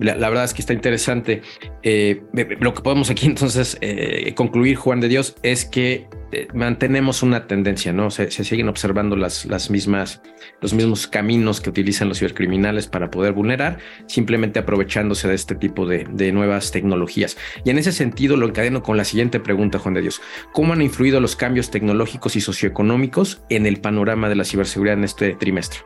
La, 0.00 0.16
verdad 0.16 0.44
es 0.44 0.52
que 0.52 0.62
está 0.62 0.72
interesante. 0.72 1.42
Eh, 1.84 2.22
lo 2.58 2.74
que 2.74 2.82
podemos 2.82 3.08
aquí 3.08 3.26
entonces 3.28 3.78
eh, 3.80 4.34
concluir, 4.34 4.76
Juan 4.76 5.00
de 5.00 5.06
Dios, 5.06 5.36
es 5.44 5.64
que 5.64 6.08
eh, 6.32 6.48
mantenemos 6.54 7.22
una 7.22 7.46
tendencia, 7.46 7.92
¿no? 7.92 8.10
Se, 8.10 8.30
siguen 8.30 8.68
observando 8.68 9.14
las, 9.14 9.44
las 9.46 9.70
mismas, 9.70 10.22
los 10.60 10.74
mismos 10.74 11.06
caminos 11.06 11.60
que 11.60 11.70
utilizan 11.70 12.08
los 12.08 12.18
cibercriminales 12.18 12.88
para 12.88 13.12
poder 13.12 13.32
vulnerar, 13.32 13.78
simplemente 14.06 14.58
aprovechándose 14.58 15.28
de 15.28 15.34
este 15.36 15.54
tipo 15.54 15.86
de, 15.86 16.04
de 16.10 16.32
nuevas 16.32 16.72
tecnologías. 16.72 17.36
Y 17.64 17.70
en 17.70 17.78
ese 17.78 17.92
sentido 17.92 18.36
lo 18.36 18.48
encadeno 18.48 18.82
con 18.82 18.96
la 18.96 19.04
siguiente 19.04 19.38
pregunta, 19.38 19.78
Juan 19.78 19.94
de 19.94 20.02
Dios. 20.02 20.20
¿Cómo 20.52 20.72
han 20.72 20.82
influido 20.82 21.20
los 21.20 21.36
cambios 21.36 21.70
tecnológicos 21.70 22.34
y 22.34 22.40
socioeconómicos 22.40 23.44
en 23.50 23.66
el 23.66 23.80
panorama 23.80 24.28
de 24.28 24.34
la 24.34 24.44
ciberseguridad 24.44 24.98
en 24.98 25.04
este 25.04 25.36
trimestre? 25.36 25.78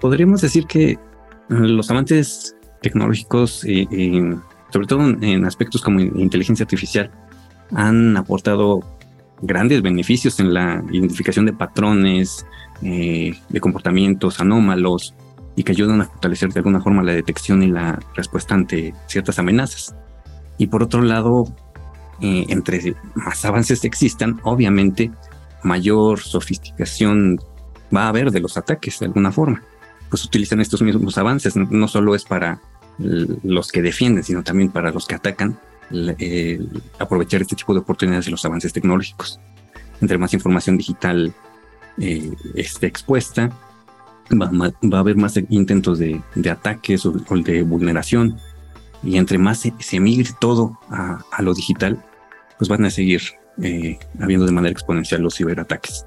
Podríamos 0.00 0.40
decir 0.40 0.66
que 0.66 0.98
los 1.48 1.90
avances 1.90 2.56
tecnológicos, 2.82 3.64
y, 3.64 3.86
sobre 4.70 4.86
todo 4.86 5.02
en 5.08 5.44
aspectos 5.44 5.82
como 5.82 6.00
inteligencia 6.00 6.64
artificial, 6.64 7.10
han 7.72 8.16
aportado 8.16 8.80
grandes 9.42 9.82
beneficios 9.82 10.40
en 10.40 10.54
la 10.54 10.82
identificación 10.90 11.46
de 11.46 11.52
patrones, 11.52 12.46
eh, 12.82 13.34
de 13.48 13.60
comportamientos 13.60 14.40
anómalos 14.40 15.14
y 15.56 15.62
que 15.62 15.72
ayudan 15.72 16.00
a 16.02 16.04
fortalecer 16.06 16.52
de 16.52 16.60
alguna 16.60 16.80
forma 16.80 17.02
la 17.02 17.12
detección 17.12 17.62
y 17.62 17.68
la 17.68 17.98
respuesta 18.14 18.54
ante 18.54 18.94
ciertas 19.06 19.38
amenazas. 19.38 19.94
Y 20.58 20.66
por 20.68 20.82
otro 20.82 21.02
lado, 21.02 21.46
eh, 22.20 22.46
entre 22.48 22.94
más 23.14 23.44
avances 23.44 23.84
existan, 23.84 24.40
obviamente 24.42 25.10
mayor 25.62 26.20
sofisticación 26.20 27.40
va 27.94 28.04
a 28.04 28.08
haber 28.08 28.30
de 28.30 28.40
los 28.40 28.56
ataques 28.56 28.98
de 29.00 29.06
alguna 29.06 29.32
forma 29.32 29.62
pues 30.08 30.24
utilizan 30.24 30.60
estos 30.60 30.82
mismos 30.82 31.18
avances. 31.18 31.56
No 31.56 31.88
solo 31.88 32.14
es 32.14 32.24
para 32.24 32.60
los 32.98 33.70
que 33.70 33.82
defienden, 33.82 34.24
sino 34.24 34.42
también 34.42 34.70
para 34.70 34.90
los 34.90 35.06
que 35.06 35.14
atacan, 35.14 35.58
eh, 35.92 36.60
aprovechar 36.98 37.42
este 37.42 37.56
tipo 37.56 37.74
de 37.74 37.80
oportunidades 37.80 38.24
de 38.26 38.30
los 38.30 38.44
avances 38.44 38.72
tecnológicos. 38.72 39.40
Entre 40.00 40.18
más 40.18 40.34
información 40.34 40.76
digital 40.76 41.34
eh, 41.98 42.32
esté 42.54 42.86
expuesta, 42.86 43.50
va, 44.32 44.50
a 44.96 44.98
haber 44.98 45.16
más 45.16 45.36
intentos 45.48 45.98
de, 45.98 46.22
ataques 46.50 47.06
o, 47.06 47.12
de 47.12 47.62
vulneración. 47.62 48.36
Y 49.02 49.18
entre 49.18 49.38
más 49.38 49.64
se, 49.78 50.00
migre 50.00 50.30
todo 50.40 50.78
a, 50.90 51.42
lo 51.42 51.54
digital, 51.54 52.02
pues 52.58 52.68
van 52.68 52.84
a 52.84 52.90
seguir 52.90 53.22
eh, 53.62 53.98
habiendo 54.20 54.46
de 54.46 54.52
manera 54.52 54.72
exponencial 54.72 55.22
los 55.22 55.36
ciberataques. 55.36 56.06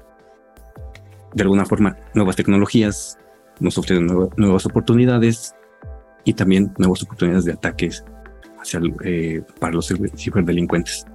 De 1.32 1.42
alguna 1.42 1.64
forma, 1.64 1.96
nuevas 2.14 2.36
tecnologías 2.36 3.16
nos 3.60 3.78
ofrecen 3.78 4.06
nuevas 4.36 4.66
oportunidades 4.66 5.54
y 6.24 6.34
también 6.34 6.72
nuevas 6.78 7.02
oportunidades 7.02 7.44
de 7.44 7.52
ataques 7.52 8.04
eh, 9.04 9.42
para 9.58 9.74
los 9.74 9.92
ciberdelincuentes. 10.16 11.06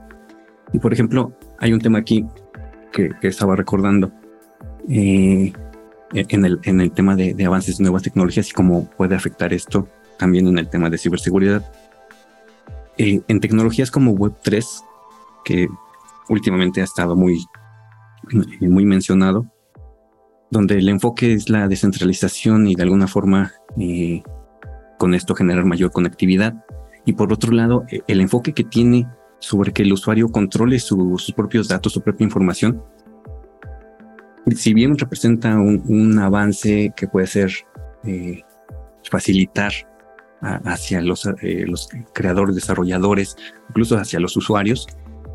Y 0.74 0.80
por 0.80 0.94
ejemplo, 0.94 1.34
hay 1.60 1.74
un 1.74 1.80
tema 1.80 2.00
aquí 2.00 2.26
que, 2.92 3.12
estaba 3.22 3.56
recordando 3.56 4.12
eh, 4.90 5.52
en, 6.14 6.46
el, 6.46 6.60
en 6.64 6.82
el 6.82 6.92
tema 6.92 7.16
de, 7.16 7.36
avances 7.46 7.78
de 7.78 7.84
nuevas 7.84 8.04
tecnologías 8.04 8.50
y 8.50 8.54
cómo 8.54 8.90
puede 8.92 9.16
afectar 9.16 9.54
esto 9.54 9.88
también 10.18 10.48
en 10.48 10.58
el 10.58 10.70
tema 10.70 10.90
de 10.90 10.98
ciberseguridad. 10.98 11.64
Eh, 12.98 13.22
en 13.28 13.40
tecnologías 13.40 13.92
como 13.92 14.16
Web3, 14.16 14.66
que 15.44 15.68
últimamente 16.30 16.82
ha 16.82 16.86
estado 16.86 17.16
muy 17.16 17.38
muy 18.60 18.86
mencionado, 18.86 19.46
donde 20.52 20.78
el 20.78 20.90
enfoque 20.90 21.34
es 21.34 21.50
la 21.50 21.68
descentralización 21.68 22.68
y 22.68 22.76
de 22.76 22.84
alguna 22.84 23.08
forma 23.08 23.54
eh, 23.80 24.24
con 24.98 25.14
esto 25.14 25.36
generar 25.36 25.66
mayor 25.66 25.92
conectividad. 25.92 26.54
Y 27.06 27.14
por 27.14 27.32
otro 27.34 27.52
lado, 27.52 27.86
e, 27.90 28.02
el 28.08 28.22
enfoque 28.22 28.54
que 28.54 28.64
tiene 28.64 29.08
sobre 29.40 29.74
que 29.74 29.84
el 29.84 29.94
usuario 29.94 30.30
controle 30.30 30.80
sus 30.80 31.32
propios 31.34 31.68
datos, 31.68 31.94
su 31.94 32.02
propia 32.02 32.24
información, 32.24 32.82
si 34.56 34.74
bien 34.74 34.98
representa 34.98 35.58
un, 35.58 36.20
avance 36.20 36.94
que 36.96 37.08
puede 37.08 37.28
ser 37.28 37.52
eh, 38.04 38.44
facilitar 39.10 39.72
hacia 40.42 41.00
eh, 41.00 41.66
los 41.66 41.90
creadores, 42.14 42.56
desarrolladores, 42.56 43.36
incluso 43.70 43.98
hacia 43.98 44.20
los 44.20 44.38
usuarios 44.38 44.88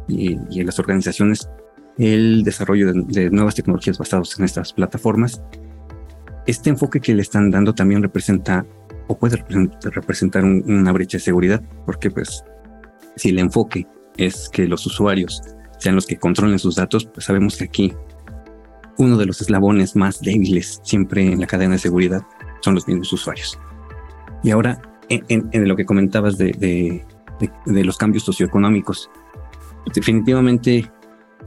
y, 0.07 0.35
en 0.61 0.66
las 0.66 0.79
organizaciones, 0.79 1.49
el 2.00 2.42
desarrollo 2.44 2.92
de, 2.92 3.30
nuevas 3.30 3.54
tecnologías 3.54 3.98
basadas 3.98 4.38
en 4.38 4.44
estas 4.44 4.72
plataformas. 4.72 5.42
Este 6.46 6.70
enfoque 6.70 7.00
que 7.00 7.14
le 7.14 7.22
están 7.22 7.50
dando 7.50 7.74
también 7.74 8.02
representa 8.02 8.64
o 9.06 9.18
puede 9.18 9.44
representar 9.82 10.44
una 10.44 10.92
brecha 10.92 11.18
de 11.18 11.24
seguridad, 11.24 11.62
porque 11.84 12.10
pues 12.10 12.44
si 13.16 13.30
el 13.30 13.38
enfoque 13.38 13.86
es 14.16 14.48
que 14.48 14.66
los 14.66 14.86
usuarios 14.86 15.42
sean 15.78 15.94
los 15.94 16.06
que 16.06 16.16
controlen 16.16 16.58
sus 16.58 16.76
datos, 16.76 17.06
pues 17.06 17.26
sabemos 17.26 17.56
que 17.56 17.64
aquí 17.64 17.92
uno 18.98 19.16
de 19.16 19.26
los 19.26 19.40
eslabones 19.40 19.96
más 19.96 20.20
débiles 20.20 20.80
siempre 20.82 21.32
en 21.32 21.40
la 21.40 21.46
cadena 21.46 21.72
de 21.72 21.78
seguridad 21.78 22.22
son 22.60 22.74
los 22.74 22.86
mismos 22.86 23.12
usuarios. 23.12 23.58
Y 24.42 24.50
ahora, 24.50 24.80
en, 25.08 25.68
lo 25.68 25.76
que 25.76 25.84
comentabas 25.84 26.38
de, 26.38 27.04
los 27.66 27.96
cambios 27.96 28.24
socioeconómicos, 28.24 29.10
definitivamente 29.94 30.90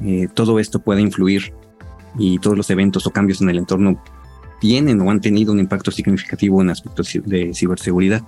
eh, 0.01 0.27
todo 0.33 0.59
esto 0.59 0.79
puede 0.79 1.01
influir 1.01 1.53
y 2.17 2.39
todos 2.39 2.57
los 2.57 2.69
eventos 2.69 3.07
o 3.07 3.11
cambios 3.11 3.41
en 3.41 3.49
el 3.49 3.57
entorno 3.57 4.01
tienen 4.59 5.01
o 5.01 5.11
han 5.11 5.19
tenido 5.19 5.51
un 5.51 5.59
impacto 5.59 5.91
significativo 5.91 6.61
en 6.61 6.69
aspectos 6.69 7.19
de 7.25 7.53
ciberseguridad. 7.53 8.21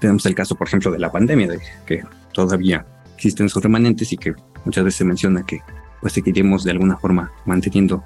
Tenemos 0.00 0.26
el 0.26 0.34
caso, 0.34 0.54
por 0.54 0.68
ejemplo, 0.68 0.90
de 0.90 0.98
la 0.98 1.12
pandemia, 1.12 1.48
de 1.48 1.60
que 1.86 2.02
todavía 2.32 2.86
existen 3.14 3.48
sus 3.48 3.62
remanentes 3.62 4.12
y 4.12 4.16
que 4.16 4.34
muchas 4.64 4.84
veces 4.84 4.98
se 4.98 5.04
menciona 5.04 5.44
que 5.44 5.60
pues 6.00 6.12
seguiremos 6.12 6.64
de 6.64 6.70
alguna 6.70 6.96
forma 6.96 7.32
manteniendo 7.46 8.04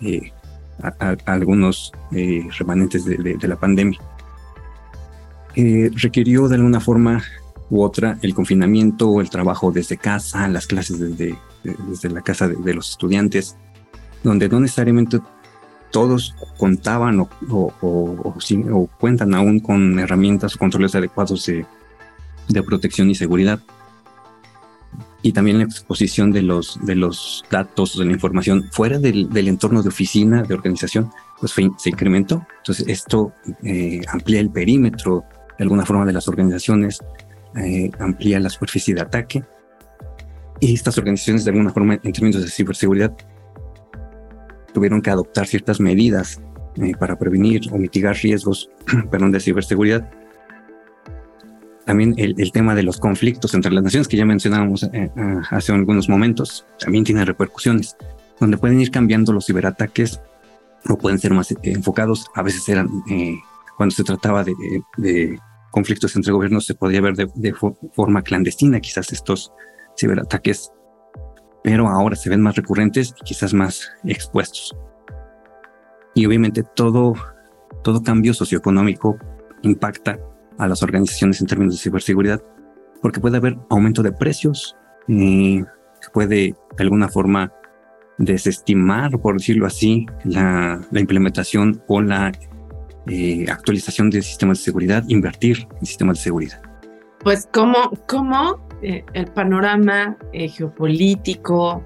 eh, 0.00 0.32
algunos 1.24 1.92
eh, 2.12 2.46
remanentes 2.58 3.04
de, 3.04 3.38
la 3.40 3.56
pandemia. 3.56 3.98
Eh, 5.54 5.90
requirió 5.94 6.48
de 6.48 6.56
alguna 6.56 6.80
forma 6.80 7.22
u 7.70 7.82
otra 7.82 8.18
el 8.22 8.34
confinamiento, 8.34 9.20
el 9.20 9.30
trabajo 9.30 9.72
desde 9.72 9.96
casa, 9.96 10.48
las 10.48 10.66
clases 10.66 10.98
desde, 10.98 11.38
desde 11.88 12.10
la 12.10 12.22
casa 12.22 12.48
de, 12.48 12.74
los 12.74 12.90
estudiantes, 12.90 13.56
donde 14.22 14.48
no 14.48 14.60
necesariamente 14.60 15.20
todos 15.90 16.34
contaban 16.58 17.20
o, 17.20 17.28
o, 17.50 18.88
cuentan 18.98 19.34
aún 19.34 19.60
con 19.60 19.98
herramientas 19.98 20.54
o 20.54 20.58
controles 20.58 20.94
adecuados 20.94 21.46
de, 21.46 22.62
protección 22.62 23.10
y 23.10 23.14
seguridad. 23.14 23.60
Y 25.22 25.32
también 25.32 25.58
la 25.58 25.64
exposición 25.64 26.30
de 26.30 26.42
los, 26.42 26.78
de 26.84 26.94
los 26.94 27.44
datos, 27.50 27.98
de 27.98 28.04
la 28.04 28.12
información 28.12 28.68
fuera 28.70 28.98
del, 28.98 29.28
entorno 29.48 29.82
de 29.82 29.88
oficina, 29.88 30.42
de 30.42 30.54
organización, 30.54 31.10
pues 31.40 31.52
se 31.52 31.90
incrementó. 31.90 32.46
Entonces 32.58 32.86
esto 32.88 33.32
eh, 33.64 34.00
amplía 34.08 34.40
el 34.40 34.50
perímetro 34.50 35.24
de 35.58 35.64
alguna 35.64 35.86
forma 35.86 36.04
de 36.04 36.12
las 36.12 36.28
organizaciones, 36.28 37.00
eh, 37.56 37.90
amplía 37.98 38.38
la 38.38 38.50
superficie 38.50 38.94
de 38.94 39.00
ataque. 39.00 39.44
Y 40.60 40.74
estas 40.74 40.96
organizaciones 40.98 41.44
de 41.44 41.50
alguna 41.50 41.70
forma 41.70 41.94
en 42.02 42.12
términos 42.12 42.42
de 42.42 42.48
ciberseguridad 42.48 43.14
tuvieron 44.72 45.02
que 45.02 45.10
adoptar 45.10 45.46
ciertas 45.46 45.80
medidas 45.80 46.40
eh, 46.76 46.92
para 46.98 47.18
prevenir 47.18 47.62
o 47.72 47.78
mitigar 47.78 48.16
riesgos 48.16 48.70
perdón, 49.10 49.32
de 49.32 49.40
ciberseguridad. 49.40 50.10
También 51.84 52.14
el, 52.16 52.50
tema 52.52 52.74
de 52.74 52.82
los 52.82 52.98
conflictos 52.98 53.54
entre 53.54 53.72
las 53.72 53.84
naciones 53.84 54.08
que 54.08 54.16
ya 54.16 54.24
mencionábamos 54.24 54.82
eh, 54.82 54.90
eh, 54.92 55.10
hace 55.50 55.72
algunos 55.72 56.08
momentos 56.08 56.66
también 56.80 57.04
tiene 57.04 57.24
repercusiones, 57.24 57.96
donde 58.40 58.58
pueden 58.58 58.80
ir 58.80 58.90
cambiando 58.90 59.32
los 59.32 59.46
ciberataques 59.46 60.20
o 60.88 60.98
pueden 60.98 61.18
ser 61.18 61.32
más 61.32 61.54
enfocados. 61.62 62.26
A 62.34 62.42
veces 62.42 62.68
eran, 62.68 62.88
cuando 63.76 63.94
se 63.94 64.02
trataba 64.02 64.44
de, 64.44 65.38
conflictos 65.70 66.16
entre 66.16 66.32
gobiernos, 66.32 66.66
se 66.66 66.74
podía 66.74 67.00
ver 67.00 67.14
de, 67.14 67.30
de 67.34 67.54
forma 67.54 68.22
clandestina 68.22 68.80
quizás 68.80 69.12
estos 69.12 69.52
ciberataques 69.96 70.72
pero 71.66 71.88
ahora 71.88 72.14
se 72.14 72.30
ven 72.30 72.40
más 72.42 72.54
recurrentes 72.54 73.12
y 73.20 73.24
quizás 73.24 73.52
más 73.52 73.90
expuestos. 74.04 74.72
Y 76.14 76.24
obviamente 76.24 76.62
todo, 76.62 77.14
todo 77.82 78.04
cambio 78.04 78.34
socioeconómico 78.34 79.18
impacta 79.62 80.16
a 80.58 80.68
las 80.68 80.84
organizaciones 80.84 81.40
en 81.40 81.48
términos 81.48 81.74
de 81.74 81.80
ciberseguridad, 81.80 82.40
porque 83.02 83.18
puede 83.18 83.38
haber 83.38 83.58
aumento 83.68 84.04
de 84.04 84.12
precios, 84.12 84.76
eh, 85.08 85.64
puede 86.12 86.54
de 86.76 86.84
alguna 86.84 87.08
forma 87.08 87.52
desestimar, 88.16 89.18
por 89.18 89.38
decirlo 89.38 89.66
así, 89.66 90.06
la, 90.22 90.80
implementación 90.92 91.82
o 91.88 92.00
la 92.00 92.30
eh, 93.08 93.44
actualización 93.50 94.08
de 94.10 94.22
sistemas 94.22 94.58
de 94.58 94.64
seguridad, 94.66 95.02
invertir 95.08 95.66
en 95.80 95.84
sistemas 95.84 96.18
de 96.18 96.22
seguridad. 96.22 96.62
Pues, 97.24 97.48
¿cómo, 97.52 97.90
cómo 98.06 98.65
eh, 98.82 99.04
el 99.14 99.26
panorama 99.26 100.16
eh, 100.32 100.48
geopolítico, 100.48 101.82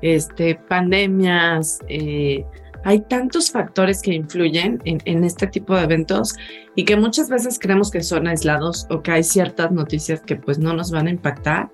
este, 0.00 0.56
pandemias, 0.56 1.78
eh, 1.88 2.44
hay 2.84 3.00
tantos 3.02 3.52
factores 3.52 4.02
que 4.02 4.12
influyen 4.12 4.80
en, 4.84 5.22
este 5.22 5.46
tipo 5.46 5.76
de 5.76 5.84
eventos 5.84 6.34
y 6.74 6.84
que 6.84 6.96
muchas 6.96 7.28
veces 7.28 7.60
creemos 7.60 7.92
que 7.92 8.02
son 8.02 8.26
aislados 8.26 8.88
o 8.90 9.02
que 9.02 9.12
hay 9.12 9.22
ciertas 9.22 9.70
noticias 9.70 10.20
que 10.20 10.34
pues 10.34 10.58
no 10.58 10.72
nos 10.72 10.90
van 10.90 11.06
a 11.06 11.10
impactar, 11.10 11.70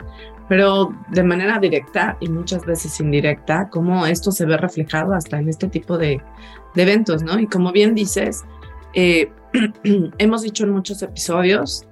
pero 0.50 0.94
de 1.12 1.22
manera 1.22 1.59
directa 1.59 2.18
y 2.20 2.28
muchas 2.28 2.66
veces 2.66 3.00
indirecta, 3.00 3.70
cómo 3.70 4.04
esto 4.04 4.31
se 4.31 4.44
ve 4.44 4.59
reflejado 4.59 5.14
hasta 5.14 5.38
en 5.38 5.48
este 5.48 5.68
tipo 5.68 5.96
de, 5.96 6.20
de 6.74 6.83
eventos, 6.83 7.22
¿no? 7.22 7.40
Y 7.40 7.46
como 7.46 7.72
bien 7.72 7.94
dices, 7.94 8.44
hemos 10.18 10.42
dicho 10.42 10.64
en 10.64 10.70
muchos 10.70 11.02
episodios, 11.02 11.87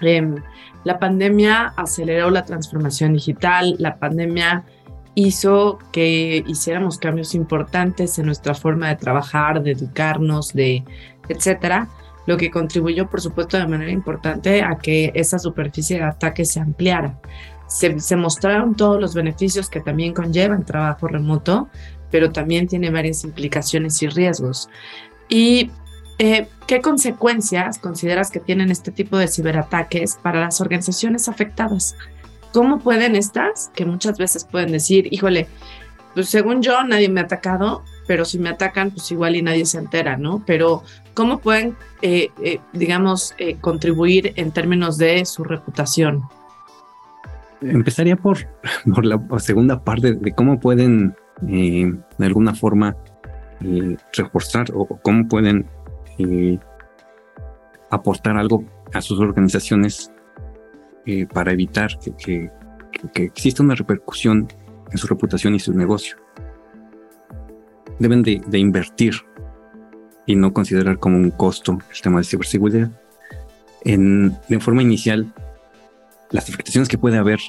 em, 0.00 0.36
la 0.84 0.98
pandemia 0.98 1.72
aceleró 1.76 2.30
la 2.30 2.44
transformación 2.44 3.14
digital, 3.14 3.76
la 3.78 3.96
pandemia 3.96 4.64
hizo 5.14 5.78
que 5.92 6.42
hiciéramos 6.46 6.98
cambios 6.98 7.34
importantes 7.34 8.18
en 8.18 8.26
nuestra 8.26 8.54
forma 8.54 8.88
de 8.88 8.96
trabajar, 8.96 9.62
de 9.62 9.72
educarnos, 9.72 10.52
de 10.52 10.84
etcétera, 11.28 11.88
lo 12.26 12.36
que 12.36 12.50
contribuyó, 12.50 13.08
por 13.08 13.20
supuesto, 13.20 13.56
de 13.58 13.66
manera 13.66 13.90
importante 13.90 14.62
a 14.62 14.76
que 14.76 15.12
esa 15.14 15.38
superficie 15.38 15.98
de 15.98 16.04
ataque 16.04 16.44
se 16.44 16.60
ampliara. 16.60 17.18
Se, 17.66 17.98
se 18.00 18.16
mostraron 18.16 18.74
todos 18.74 19.00
los 19.00 19.14
beneficios 19.14 19.68
que 19.68 19.80
también 19.80 20.14
conlleva 20.14 20.54
el 20.54 20.64
trabajo 20.64 21.08
remoto, 21.08 21.68
pero 22.10 22.30
también 22.30 22.68
tiene 22.68 22.90
varias 22.90 23.24
implicaciones 23.24 24.00
y 24.02 24.08
riesgos. 24.08 24.68
Y 25.28 25.70
eh, 26.18 26.46
¿Qué 26.66 26.80
consecuencias 26.80 27.78
consideras 27.78 28.30
que 28.30 28.40
tienen 28.40 28.70
este 28.70 28.90
tipo 28.90 29.18
de 29.18 29.28
ciberataques 29.28 30.18
para 30.22 30.40
las 30.40 30.60
organizaciones 30.60 31.28
afectadas? 31.28 31.96
¿Cómo 32.52 32.78
pueden 32.78 33.16
estas, 33.16 33.70
que 33.74 33.84
muchas 33.84 34.18
veces 34.18 34.44
pueden 34.44 34.72
decir, 34.72 35.08
híjole, 35.10 35.48
pues 36.14 36.28
según 36.28 36.62
yo 36.62 36.82
nadie 36.84 37.08
me 37.08 37.20
ha 37.20 37.24
atacado, 37.24 37.82
pero 38.06 38.24
si 38.24 38.38
me 38.38 38.50
atacan, 38.50 38.90
pues 38.90 39.10
igual 39.10 39.36
y 39.36 39.42
nadie 39.42 39.64
se 39.64 39.78
entera, 39.78 40.16
¿no? 40.16 40.42
Pero 40.46 40.82
¿cómo 41.14 41.38
pueden, 41.38 41.76
eh, 42.02 42.28
eh, 42.42 42.60
digamos, 42.72 43.34
contribuir 43.60 44.34
en 44.36 44.52
términos 44.52 44.98
de 44.98 45.24
su 45.24 45.44
reputación? 45.44 46.22
Empezaría 47.62 48.16
por, 48.16 48.38
por 48.94 49.06
la 49.06 49.20
segunda 49.38 49.82
parte 49.82 50.12
de 50.12 50.32
cómo 50.32 50.60
pueden, 50.60 51.16
de 51.40 51.96
alguna 52.18 52.54
forma, 52.54 52.96
reforzar 54.12 54.66
o 54.74 54.86
cómo 55.02 55.26
pueden 55.28 55.66
eh, 56.30 56.58
aportar 57.90 58.36
algo 58.36 58.64
a 58.92 59.00
sus 59.00 59.20
organizaciones 59.20 60.10
eh, 61.06 61.26
para 61.26 61.52
evitar 61.52 61.98
que, 62.18 62.50
exista 63.14 63.62
una 63.62 63.74
repercusión 63.74 64.48
en 64.90 64.98
su 64.98 65.06
reputación 65.06 65.54
y 65.54 65.58
su 65.58 65.72
negocio. 65.72 66.16
Deben 67.98 68.22
de, 68.22 68.58
invertir 68.58 69.14
y 70.26 70.36
no 70.36 70.52
considerar 70.52 70.98
como 70.98 71.16
un 71.16 71.30
costo 71.30 71.78
el 71.92 72.00
tema 72.00 72.18
de 72.18 72.24
ciberseguridad. 72.24 72.90
En, 73.84 74.36
de 74.48 74.60
forma 74.60 74.82
inicial, 74.82 75.32
las 76.30 76.48
afectaciones 76.48 76.88
que 76.88 76.98
puede 76.98 77.18
haber, 77.18 77.40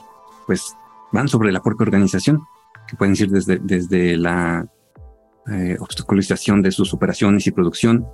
pues 0.47 0.75
van 1.11 1.27
sobre 1.27 1.51
la 1.51 1.61
propia 1.61 1.83
organización, 1.83 2.41
que 2.87 2.95
pueden 2.95 3.15
ir 3.15 3.29
desde, 3.29 3.59
desde 3.59 4.17
la 4.17 4.67
eh, 5.51 5.77
obstaculización 5.79 6.61
de 6.61 6.71
sus 6.71 6.93
operaciones 6.93 7.45
y 7.47 7.51
producción, 7.51 8.07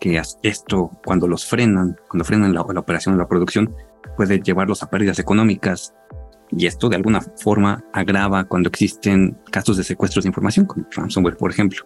que 0.00 0.20
esto, 0.42 0.90
cuando 1.04 1.26
los 1.26 1.46
frenan, 1.46 1.96
cuando 2.08 2.24
frenan 2.24 2.52
la, 2.52 2.62
operación 2.62 3.14
o 3.14 3.18
la 3.18 3.28
producción, 3.28 3.74
puede 4.16 4.40
llevarlos 4.40 4.82
a 4.82 4.90
pérdidas 4.90 5.18
económicas, 5.18 5.94
Y 6.50 6.66
esto 6.66 6.88
de 6.88 6.96
alguna 6.96 7.20
forma 7.20 7.82
agrava 7.92 8.44
cuando 8.44 8.68
existen 8.68 9.36
casos 9.50 9.76
de 9.76 9.82
secuestros 9.82 10.24
de 10.24 10.28
información, 10.28 10.66
como 10.66 10.86
ransomware, 10.94 11.36
por 11.36 11.50
ejemplo. 11.50 11.84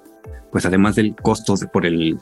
Pues 0.51 0.67
además 0.67 0.97
del 0.97 1.15
costo 1.15 1.55
de, 1.57 1.69
por 1.69 1.87
el, 1.87 2.19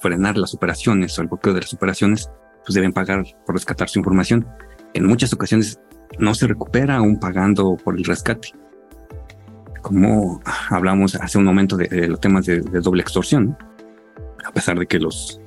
frenar 0.00 0.36
las 0.36 0.54
operaciones 0.54 1.18
o 1.18 1.22
el 1.22 1.28
bloqueo 1.28 1.52
de 1.52 1.60
las 1.60 1.74
operaciones, 1.74 2.30
pues 2.64 2.74
deben 2.74 2.92
pagar 2.92 3.24
por 3.44 3.54
rescatar 3.54 3.88
su 3.88 3.98
información. 3.98 4.46
En 4.94 5.06
muchas 5.06 5.32
ocasiones 5.32 5.78
no 6.18 6.34
se 6.34 6.46
recupera 6.46 6.96
aún 6.96 7.18
pagando 7.18 7.76
por 7.76 7.96
el 7.96 8.04
rescate. 8.04 8.48
Como 9.82 10.40
hablamos 10.70 11.14
hace 11.14 11.38
un 11.38 11.44
momento 11.44 11.76
de, 11.76 12.08
los 12.08 12.20
temas 12.20 12.46
de, 12.46 12.60
doble 12.60 13.02
extorsión, 13.02 13.56
a 14.44 14.52
pesar 14.52 14.78
de 14.78 14.86
que 14.86 14.98
los 14.98 15.40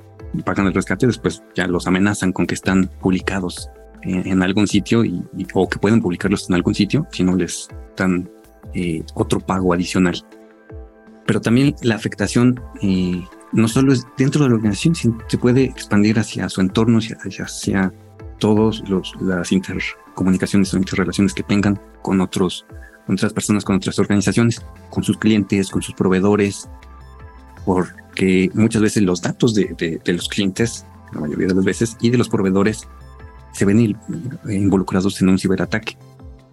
pagan 0.46 0.68
el 0.68 0.74
rescate, 0.74 1.08
después 1.08 1.44
ya 1.56 1.68
los 1.68 1.88
amenazan 1.88 2.34
con 2.34 2.46
que 2.46 2.56
están 2.56 2.90
publicados 3.02 3.70
en, 4.04 4.42
algún 4.44 4.68
sitio 4.68 5.04
y, 5.04 5.24
o 5.54 5.68
que 5.68 5.80
pueden 5.80 6.02
publicarlos 6.02 6.50
en 6.50 6.56
algún 6.56 6.76
sitio 6.76 7.08
si 7.12 7.24
no 7.24 7.36
les 7.36 7.68
dan 7.96 8.30
eh, 8.74 9.04
otro 9.16 9.40
pago 9.40 9.74
adicional. 9.74 10.16
Pero 11.26 11.42
también 11.42 11.76
la 11.82 11.96
afectación 11.96 12.62
eh, 12.82 13.22
no 13.52 13.68
solo 13.68 13.92
es 13.94 14.06
dentro 14.18 14.44
de 14.44 14.50
la 14.50 14.56
organización, 14.56 14.96
sino 14.96 15.18
se 15.28 15.38
puede 15.38 15.64
expandir 15.64 16.20
hacia 16.20 16.48
su 16.50 16.62
entorno, 16.62 17.00
hacia, 17.00 17.18
hacia 17.44 17.94
todas 18.40 18.84
las 19.20 19.52
intercomunicaciones 19.52 20.74
o 20.74 20.78
interrelaciones 20.78 21.34
que 21.34 21.44
tengan 21.44 21.80
con 22.02 22.22
otros, 22.22 22.66
con 23.06 23.16
otras 23.16 23.34
personas, 23.34 23.66
con 23.66 23.78
otras 23.78 24.00
organizaciones, 24.00 24.64
con 24.90 25.04
sus 25.04 25.18
clientes, 25.18 25.70
con 25.70 25.82
sus 25.82 25.96
proveedores, 25.96 26.70
porque 27.68 28.50
muchas 28.54 28.82
veces 28.82 29.04
los 29.04 29.22
datos 29.22 29.54
de, 29.54 30.00
los 30.06 30.30
clientes, 30.30 30.86
la 31.12 31.20
mayoría 31.20 31.48
de 31.48 31.54
las 31.54 31.66
veces, 31.66 31.98
y 32.00 32.10
de 32.10 32.18
los 32.18 32.30
proveedores 32.30 32.88
se 33.52 33.66
ven 33.66 34.00
involucrados 34.48 35.22
en 35.22 35.28
un 35.28 35.38
ciberataque. 35.38 35.98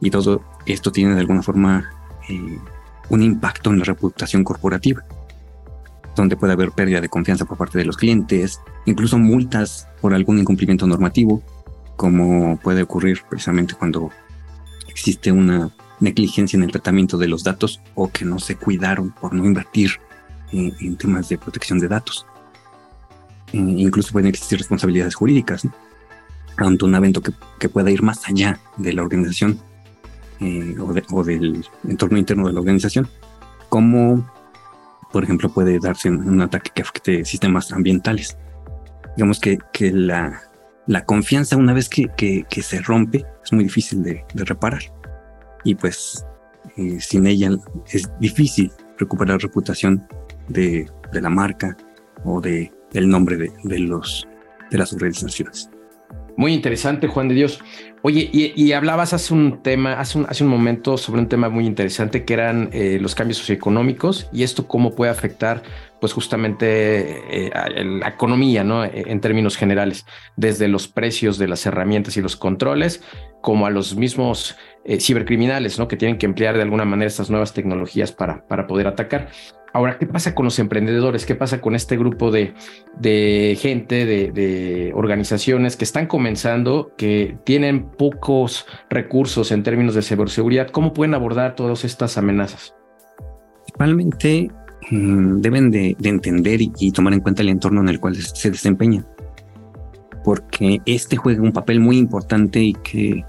Y 0.01 0.11
todo 0.11 0.43
esto 0.67 0.91
tiene 0.91 1.15
de 1.15 1.21
alguna 1.21 1.41
forma 1.41 1.89
eh, 2.29 2.59
un 3.11 3.23
impacto 3.23 3.71
en 3.71 3.79
la 3.79 3.85
reputación 3.85 4.43
corporativa, 4.43 5.05
donde 6.17 6.37
puede 6.37 6.55
haber 6.55 6.73
pérdida 6.73 7.01
de 7.01 7.09
confianza 7.09 7.45
por 7.45 7.59
parte 7.59 7.79
de 7.79 7.85
los 7.85 7.97
clientes, 7.97 8.61
incluso 8.85 9.17
multas 9.17 9.87
por 10.01 10.15
algún 10.15 10.41
incumplimiento 10.41 10.85
normativo, 10.89 11.45
como 11.95 12.57
puede 12.57 12.83
ocurrir 12.83 13.21
precisamente 13.31 13.75
cuando 13.75 14.11
existe 14.89 15.31
una 15.31 15.71
negligencia 16.01 16.57
en 16.57 16.65
el 16.65 16.73
tratamiento 16.73 17.19
de 17.19 17.29
los 17.29 17.45
datos 17.45 17.81
o 17.95 18.11
que 18.11 18.25
no 18.25 18.41
se 18.41 18.57
cuidaron 18.57 19.13
por 19.13 19.33
no 19.33 19.45
invertir 19.45 20.01
en, 20.55 20.97
temas 20.97 21.29
de 21.29 21.39
protección 21.39 21.79
de 21.79 21.89
datos. 21.89 22.27
E 23.53 23.59
incluso 23.59 24.13
pueden 24.13 24.29
existir 24.29 24.59
responsabilidades 24.59 25.15
jurídicas. 25.15 25.65
¿no? 25.65 25.73
ante 26.57 26.85
un 26.85 26.95
evento 26.95 27.23
que, 27.23 27.69
pueda 27.69 27.91
ir 27.91 28.03
más 28.03 28.29
allá 28.29 28.61
de 28.77 28.93
la 28.93 29.03
organización 29.03 29.59
eh, 30.41 30.77
o, 30.79 31.25
del 31.25 31.67
entorno 31.89 32.19
interno 32.19 32.47
de 32.47 32.53
la 32.53 32.61
organización, 32.61 33.09
como 33.69 34.31
por 35.13 35.25
ejemplo 35.25 35.53
puede 35.53 35.79
darse 35.79 36.11
un, 36.11 36.41
ataque 36.43 36.71
que 36.75 36.83
afecte 36.83 37.25
sistemas 37.25 37.73
ambientales. 37.73 38.37
Digamos 39.17 39.41
que, 39.41 39.59
que 39.73 39.93
la, 39.93 40.43
la, 40.87 41.05
confianza 41.05 41.57
una 41.57 41.73
vez 41.73 41.89
que, 41.89 42.09
que, 42.17 42.63
se 42.63 42.81
rompe 42.81 43.25
es 43.43 43.53
muy 43.53 43.65
difícil 43.65 44.03
de, 44.03 44.25
reparar 44.35 44.83
y 45.63 45.75
pues 45.75 46.25
eh, 46.77 46.99
sin 47.01 47.27
ella 47.27 47.51
es 47.91 48.11
difícil 48.21 48.73
recuperar 48.99 49.41
reputación 49.41 50.07
de, 50.49 50.89
de 51.13 51.21
la 51.21 51.31
marca 51.31 51.77
o 52.25 52.41
de, 52.41 52.73
del 52.93 53.09
nombre 53.09 53.37
de, 53.37 53.53
de, 53.65 53.79
los, 53.79 54.27
de 54.71 54.79
las 54.79 54.93
organizaciones. 54.93 55.71
Muy 56.37 56.53
interesante, 56.53 57.07
Juan 57.07 57.29
de 57.29 57.35
Dios. 57.35 57.61
Oye, 58.03 58.29
y, 58.33 58.73
hablabas 58.73 59.15
hace 59.15 59.33
un 59.33 59.63
tema, 59.63 59.95
hace 59.95 60.19
un, 60.19 60.27
hace 60.29 60.45
un 60.45 60.51
momento 60.51 60.99
sobre 60.99 61.23
un 61.23 61.29
tema 61.29 61.49
muy 61.49 61.65
interesante 61.65 62.27
que 62.27 62.35
eran 62.35 62.69
eh, 62.73 62.99
los 63.01 63.15
cambios 63.15 63.39
socioeconómicos 63.39 64.29
y 64.31 64.43
esto 64.43 64.69
cómo 64.69 64.95
puede 64.95 65.11
afectar, 65.11 65.63
pues 66.03 66.13
justamente 66.13 67.47
eh, 67.47 67.51
la 67.83 68.09
economía, 68.09 68.63
¿no? 68.63 68.85
E, 68.85 69.05
en 69.07 69.21
términos 69.23 69.57
generales, 69.57 70.05
desde 70.37 70.69
los 70.69 70.87
precios 70.87 71.39
de 71.39 71.49
las 71.49 71.65
herramientas 71.65 72.19
y 72.19 72.21
los 72.21 72.37
controles, 72.37 73.03
como 73.41 73.65
a 73.65 73.71
los 73.71 73.97
mismos 73.97 74.57
eh, 74.85 75.01
cibercriminales, 75.01 75.79
¿no? 75.79 75.89
Que 75.89 75.97
tienen 75.97 76.19
que 76.19 76.27
emplear 76.27 76.57
de 76.57 76.63
alguna 76.63 76.85
manera 76.85 77.09
estas 77.09 77.31
nuevas 77.31 77.55
tecnologías 77.55 78.13
para, 78.13 78.47
para 78.47 78.67
poder 78.67 78.87
atacar. 78.87 79.31
Ahora, 79.75 79.99
¿qué 79.99 80.07
pasa 80.07 80.37
con 80.37 80.45
los 80.45 80.61
emprendedores? 80.61 81.27
¿Qué 81.27 81.35
pasa 81.35 81.61
con 81.61 81.75
este 81.75 81.97
grupo 81.97 82.31
de, 82.31 82.55
gente, 83.61 84.07
de, 84.07 84.93
organizaciones 84.95 85.77
que 85.77 85.83
están 85.83 86.07
comenzando, 86.07 86.93
que 86.97 87.37
tienen 87.43 87.91
pocos 87.91 88.67
recursos 88.89 89.51
en 89.51 89.65
términos 89.65 89.97
de 89.97 90.03
ciberseguridad? 90.03 90.71
¿Cómo 90.71 90.93
pueden 90.93 91.15
abordar 91.15 91.57
todas 91.57 91.85
estas 91.85 92.17
amenazas? 92.17 92.73
Principalmente 93.65 94.49
mm, 94.93 95.41
deben 95.41 95.73
de, 95.73 95.97
entender 96.05 96.61
y, 96.63 96.93
tomar 96.93 97.13
en 97.13 97.21
cuenta 97.21 97.43
el 97.43 97.49
entorno 97.49 97.81
en 97.81 97.89
el 97.89 97.99
cual 97.99 98.15
se 98.15 98.53
desempeñan, 98.53 99.05
porque 100.23 100.81
este 100.87 101.17
juega 101.17 101.43
un 101.43 101.53
papel 101.53 101.81
muy 101.81 101.99
importante 101.99 102.63
y 102.63 102.75
que 102.75 103.25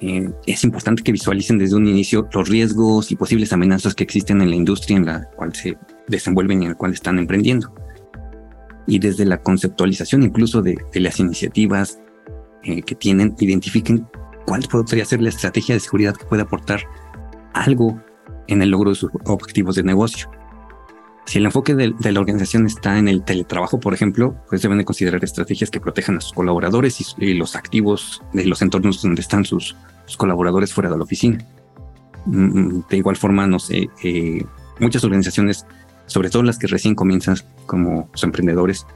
eh, 0.00 0.30
es 0.46 0.62
importante 0.64 1.02
que 1.02 1.12
visualicen 1.12 1.58
desde 1.58 1.76
un 1.76 1.86
inicio 1.86 2.28
los 2.32 2.48
riesgos 2.48 3.10
y 3.10 3.16
posibles 3.16 3.52
amenazas 3.52 3.94
que 3.94 4.04
existen 4.04 4.42
en 4.42 4.50
la 4.50 4.56
industria 4.56 4.98
en 4.98 5.06
la 5.06 5.24
cual 5.36 5.54
se 5.54 5.78
desenvuelven 6.06 6.62
y 6.62 6.66
en 6.66 6.72
la 6.72 6.76
cual 6.76 6.92
están 6.92 7.18
emprendiendo. 7.18 7.74
Y 8.86 8.98
desde 8.98 9.24
la 9.24 9.42
conceptualización 9.42 10.22
incluso 10.22 10.62
de, 10.62 10.76
las 10.94 11.18
iniciativas 11.18 11.98
eh, 12.62 12.82
que 12.82 12.94
tienen, 12.94 13.34
identifiquen 13.38 14.06
cuál 14.46 14.62
podría 14.70 15.04
ser 15.04 15.22
la 15.22 15.30
estrategia 15.30 15.74
de 15.74 15.80
seguridad 15.80 16.14
que 16.14 16.26
puede 16.26 16.42
aportar 16.42 16.82
algo 17.54 18.00
en 18.48 18.62
el 18.62 18.70
logro 18.70 18.90
de 18.90 18.96
sus 18.96 19.10
objetivos 19.24 19.76
de 19.76 19.82
negocio. 19.82 20.30
Si 21.26 21.38
el 21.38 21.46
enfoque 21.46 21.74
de, 21.74 21.92
la 22.12 22.20
organización 22.20 22.66
está 22.66 22.98
en 22.98 23.08
el 23.08 23.24
teletrabajo, 23.24 23.80
por 23.80 23.92
ejemplo, 23.92 24.36
pues 24.48 24.62
deben 24.62 24.78
de 24.78 24.84
considerar 24.84 25.22
estrategias 25.24 25.70
que 25.70 25.80
protejan 25.80 26.16
a 26.16 26.20
sus 26.20 26.32
colaboradores 26.32 27.16
y, 27.18 27.34
los 27.34 27.56
activos 27.56 28.22
de 28.32 28.46
los 28.46 28.62
entornos 28.62 29.02
donde 29.02 29.22
están 29.22 29.44
sus, 29.44 29.76
colaboradores 30.16 30.72
fuera 30.72 30.88
de 30.88 30.96
la 30.96 31.02
oficina. 31.02 31.44
Mm, 32.26 32.60
mm, 32.60 32.84
de 32.88 32.96
igual 32.96 33.16
forma, 33.16 33.44
no 33.48 33.58
sé, 33.58 33.90
eh, 34.04 34.44
muchas 34.78 35.02
organizaciones, 35.02 35.66
sobre 36.06 36.30
todo 36.30 36.44
las 36.44 36.58
que 36.58 36.68
recién 36.68 36.94
comienzan 36.94 37.36
como 37.66 38.08
emprendedores, 38.22 38.86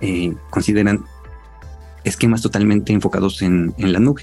eh, 0.00 0.32
consideran 0.50 1.04
esquemas 2.04 2.40
totalmente 2.40 2.92
enfocados 2.92 3.42
en, 3.42 3.74
la 3.78 3.98
nube 3.98 4.22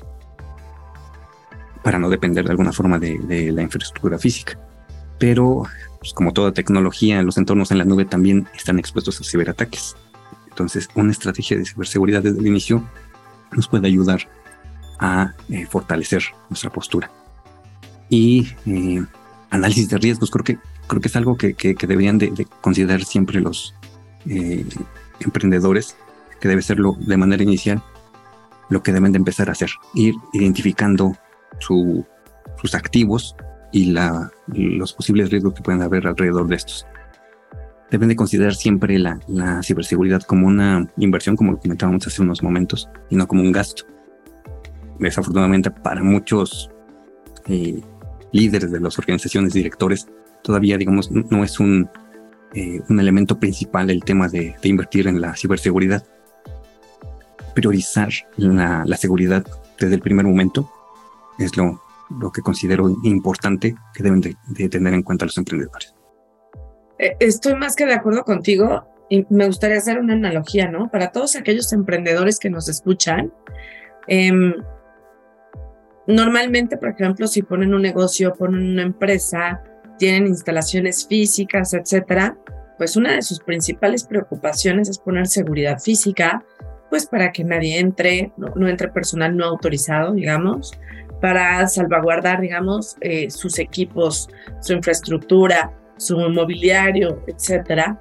para 1.84 2.00
no 2.00 2.10
depender 2.10 2.46
de 2.46 2.52
alguna 2.52 2.72
forma 2.72 2.98
de, 2.98 3.20
de 3.20 3.52
la 3.52 3.62
infraestructura 3.62 4.18
física. 4.18 4.58
Pero 5.20 5.64
pues, 6.02 6.14
como 6.14 6.34
toda 6.34 6.52
tecnología, 6.52 7.22
los 7.22 7.38
entornos 7.38 7.70
en 7.70 7.78
la 7.78 7.86
nube 7.86 8.06
también 8.06 8.48
están 8.56 8.80
expuestos 8.80 9.22
a 9.22 9.24
ciberataques. 9.24 9.96
Entonces, 10.50 10.90
una 10.96 11.12
estrategia 11.12 11.58
de 11.58 11.66
ciberseguridad 11.66 12.24
desde 12.24 12.40
el 12.40 12.48
inicio 12.48 12.84
nos 13.52 13.68
puede 13.68 13.88
ayudar 13.88 14.28
a 15.00 15.36
eh, 15.50 15.68
fortalecer 15.68 16.24
nuestra 16.50 16.72
postura. 16.72 17.12
Y 18.10 18.48
eh, 18.66 19.06
análisis 19.52 19.90
de 19.90 20.00
riesgos, 20.00 20.32
creo 20.32 20.44
que, 20.44 20.58
creo 20.88 21.02
que 21.02 21.08
es 21.08 21.16
algo 21.16 21.38
que, 21.38 21.56
deberían 21.80 22.18
de, 22.18 22.48
considerar 22.62 23.04
siempre 23.04 23.40
los 23.40 23.76
eh, 24.26 24.66
emprendedores, 25.20 25.96
que 26.40 26.48
debe 26.48 26.64
serlo 26.64 26.98
de 27.00 27.18
manera 27.18 27.44
inicial, 27.44 27.84
lo 28.70 28.82
que 28.82 28.92
deben 28.92 29.12
de 29.12 29.20
empezar 29.20 29.50
a 29.50 29.52
hacer, 29.52 29.70
ir 29.94 30.16
identificando 30.34 31.16
sus 31.60 32.74
activos 32.74 33.36
y 33.72 33.92
la, 33.92 34.32
los 34.48 34.94
posibles 34.94 35.30
riesgos 35.30 35.54
que 35.54 35.62
pueden 35.62 35.82
haber 35.82 36.08
alrededor 36.08 36.48
de 36.48 36.56
estos. 36.56 36.86
Deben 37.90 38.10
de 38.10 38.16
considerar 38.16 38.56
siempre 38.56 38.98
la, 39.00 39.20
la 39.28 39.62
ciberseguridad 39.64 40.22
como 40.22 40.48
una 40.48 40.88
inversión, 40.98 41.36
como 41.36 41.54
lo 41.54 41.60
comentábamos 41.60 42.08
hace 42.08 42.22
unos 42.22 42.42
momentos, 42.42 42.90
y 43.10 43.16
no 43.16 43.28
como 43.28 43.42
un 43.42 43.52
gasto. 43.52 43.84
Desafortunadamente 45.00 45.72
para 45.72 46.04
muchos 46.04 46.70
eh, 47.48 47.82
líderes 48.32 48.72
de 48.72 48.80
las 48.80 48.98
organizaciones, 48.98 49.54
directores, 49.54 50.08
todavía, 50.44 50.78
digamos, 50.78 51.12
no 51.12 51.44
es 51.44 51.60
un, 51.60 51.90
eh, 52.54 52.82
un 52.90 53.00
elemento 53.00 53.40
principal 53.40 53.90
el 53.90 54.04
tema 54.04 54.28
de, 54.28 54.56
de, 54.62 54.70
invertir 54.70 55.08
en 55.08 55.20
la 55.20 55.36
ciberseguridad. 55.36 56.06
Priorizar 57.56 58.10
la, 58.38 58.84
la 58.86 58.98
seguridad 58.98 59.46
desde 59.80 59.96
el 59.96 60.02
primer 60.02 60.26
momento 60.26 60.70
es 61.40 61.58
lo, 61.58 61.82
lo 62.20 62.32
que 62.32 62.42
considero 62.42 62.90
importante 63.04 63.76
que 63.94 64.04
deben 64.04 64.22
de, 64.22 64.70
tener 64.70 64.94
en 64.94 65.04
cuenta 65.04 65.26
los 65.26 65.38
emprendedores. 65.38 65.96
Eh, 67.00 67.16
estoy 67.20 67.56
más 67.56 67.76
que 67.76 67.86
de 67.86 67.94
acuerdo 67.94 68.24
contigo 68.24 68.86
y 69.10 69.26
me 69.30 69.46
gustaría 69.46 69.78
hacer 69.78 70.00
una 70.00 70.14
analogía, 70.14 70.70
¿no? 70.70 70.90
Para 70.90 71.12
todos 71.12 71.36
aquellos 71.36 71.74
emprendedores 71.74 72.40
que 72.40 72.50
nos 72.50 72.70
escuchan, 72.70 73.34
em, 74.08 74.54
normalmente, 76.08 76.78
por 76.78 76.90
ejemplo, 76.90 77.28
si 77.28 77.42
ponen 77.42 77.74
un 77.74 77.82
negocio, 77.82 78.34
ponen 78.34 78.72
una 78.72 78.84
empresa, 78.84 79.64
tienen 79.98 80.28
instalaciones 80.28 81.06
físicas, 81.08 81.74
etcétera, 81.74 82.38
pues 82.78 82.96
una 82.96 83.14
de 83.14 83.22
sus 83.22 83.40
principales 83.40 84.06
preocupaciones 84.06 84.90
es 84.90 84.98
poner 84.98 85.28
seguridad 85.28 85.80
física, 85.80 86.44
pues 86.90 87.06
para 87.06 87.32
que 87.32 87.44
nadie 87.44 87.80
entre, 87.80 88.34
no 88.38 88.68
entre 88.68 88.90
personal 88.90 89.38
no 89.38 89.46
autorizado, 89.46 90.14
digamos, 90.14 90.72
para 91.22 91.66
salvaguardar, 91.68 92.42
digamos, 92.42 92.98
eh, 93.02 93.30
sus 93.30 93.60
equipos, 93.60 94.28
su 94.60 94.74
infraestructura, 94.74 95.72
su 95.98 96.18
mobiliario, 96.18 97.24
etcétera. 97.28 98.00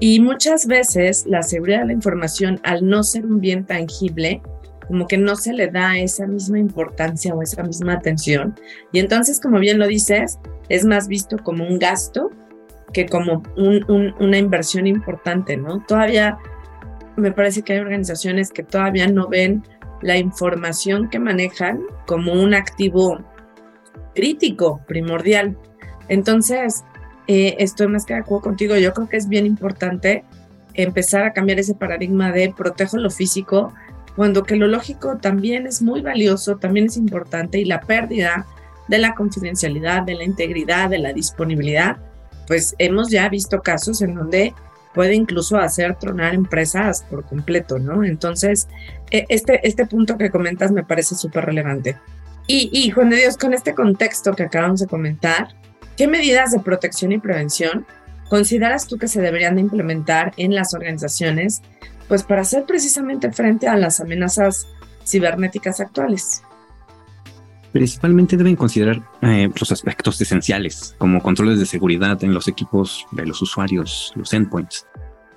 Y 0.00 0.20
muchas 0.20 0.66
veces 0.66 1.26
la 1.26 1.42
seguridad 1.42 1.80
de 1.80 1.86
la 1.86 1.92
información, 1.92 2.60
al 2.64 2.86
no 2.86 3.02
ser 3.02 3.26
un 3.26 3.40
bien 3.40 3.64
tangible, 3.64 4.42
como 4.88 5.06
que 5.06 5.18
no 5.18 5.36
se 5.36 5.52
le 5.52 5.68
da 5.68 5.98
esa 5.98 6.26
misma 6.26 6.58
importancia 6.58 7.34
o 7.34 7.42
esa 7.42 7.62
misma 7.62 7.94
atención. 7.94 8.54
Y 8.92 9.00
entonces, 9.00 9.40
como 9.40 9.58
bien 9.58 9.78
lo 9.78 9.86
dices, 9.86 10.38
es 10.68 10.84
más 10.84 11.08
visto 11.08 11.36
como 11.38 11.66
un 11.66 11.78
gasto 11.78 12.30
que 12.92 13.06
como 13.06 13.42
una 13.56 14.38
inversión 14.38 14.86
importante, 14.86 15.56
¿no? 15.56 15.84
Todavía 15.86 16.38
me 17.16 17.32
parece 17.32 17.62
que 17.62 17.74
hay 17.74 17.80
organizaciones 17.80 18.50
que 18.50 18.62
todavía 18.62 19.08
no 19.08 19.28
ven 19.28 19.64
la 20.02 20.16
información 20.16 21.08
que 21.08 21.18
manejan 21.18 21.82
como 22.06 22.32
un 22.32 22.54
activo 22.54 23.24
crítico, 24.14 24.80
primordial. 24.86 25.56
Entonces, 26.08 26.84
eh, 27.26 27.56
estoy 27.58 27.88
más 27.88 28.04
que 28.04 28.14
de 28.14 28.20
acuerdo 28.20 28.42
contigo. 28.42 28.76
Yo 28.76 28.92
creo 28.92 29.08
que 29.08 29.16
es 29.16 29.28
bien 29.28 29.46
importante 29.46 30.24
empezar 30.74 31.24
a 31.24 31.32
cambiar 31.32 31.58
ese 31.58 31.74
paradigma 31.74 32.32
de 32.32 32.52
protejo 32.56 32.98
lo 32.98 33.10
físico, 33.10 33.72
cuando 34.14 34.44
que 34.44 34.56
lo 34.56 34.66
lógico 34.66 35.18
también 35.18 35.66
es 35.66 35.82
muy 35.82 36.00
valioso, 36.00 36.56
también 36.56 36.86
es 36.86 36.96
importante 36.96 37.58
y 37.58 37.64
la 37.64 37.80
pérdida 37.80 38.46
de 38.88 38.98
la 38.98 39.14
confidencialidad, 39.14 40.02
de 40.02 40.14
la 40.14 40.24
integridad, 40.24 40.90
de 40.90 40.98
la 40.98 41.12
disponibilidad, 41.12 41.96
pues 42.46 42.74
hemos 42.78 43.10
ya 43.10 43.28
visto 43.28 43.60
casos 43.60 44.00
en 44.02 44.14
donde 44.14 44.54
puede 44.96 45.14
incluso 45.14 45.58
hacer 45.58 45.96
tronar 45.96 46.34
empresas 46.34 47.04
por 47.10 47.26
completo, 47.26 47.78
¿no? 47.78 48.02
Entonces, 48.02 48.66
e, 49.10 49.26
este, 49.28 49.60
este 49.68 49.84
punto 49.84 50.16
que 50.16 50.30
comentas 50.30 50.72
me 50.72 50.84
parece 50.84 51.14
súper 51.14 51.44
relevante. 51.44 51.98
Y, 52.46 52.70
y 52.72 52.90
Juan 52.90 53.10
de 53.10 53.16
Dios, 53.16 53.36
con 53.36 53.52
este 53.52 53.74
contexto 53.74 54.32
que 54.32 54.44
acabamos 54.44 54.80
de 54.80 54.86
comentar, 54.86 55.48
¿qué 55.98 56.08
medidas 56.08 56.52
de 56.52 56.60
protección 56.60 57.12
y 57.12 57.18
prevención 57.18 57.86
consideras 58.30 58.86
tú 58.86 58.96
que 58.96 59.06
se 59.06 59.20
deberían 59.20 59.56
de 59.56 59.60
implementar 59.60 60.32
en 60.38 60.54
las 60.54 60.72
organizaciones, 60.72 61.60
pues 62.08 62.22
para 62.22 62.40
hacer 62.40 62.64
precisamente 62.64 63.30
frente 63.32 63.68
a 63.68 63.76
las 63.76 64.00
amenazas 64.00 64.66
cibernéticas 65.04 65.80
actuales? 65.80 66.42
Principalmente 67.76 68.38
deben 68.38 68.56
considerar 68.56 69.02
eh, 69.20 69.50
los 69.60 69.70
aspectos 69.70 70.18
esenciales, 70.18 70.94
como 70.96 71.22
controles 71.22 71.58
de 71.58 71.66
seguridad 71.66 72.24
en 72.24 72.32
los 72.32 72.48
equipos 72.48 73.04
de 73.12 73.26
los 73.26 73.42
usuarios, 73.42 74.14
los 74.16 74.32
endpoints, 74.32 74.86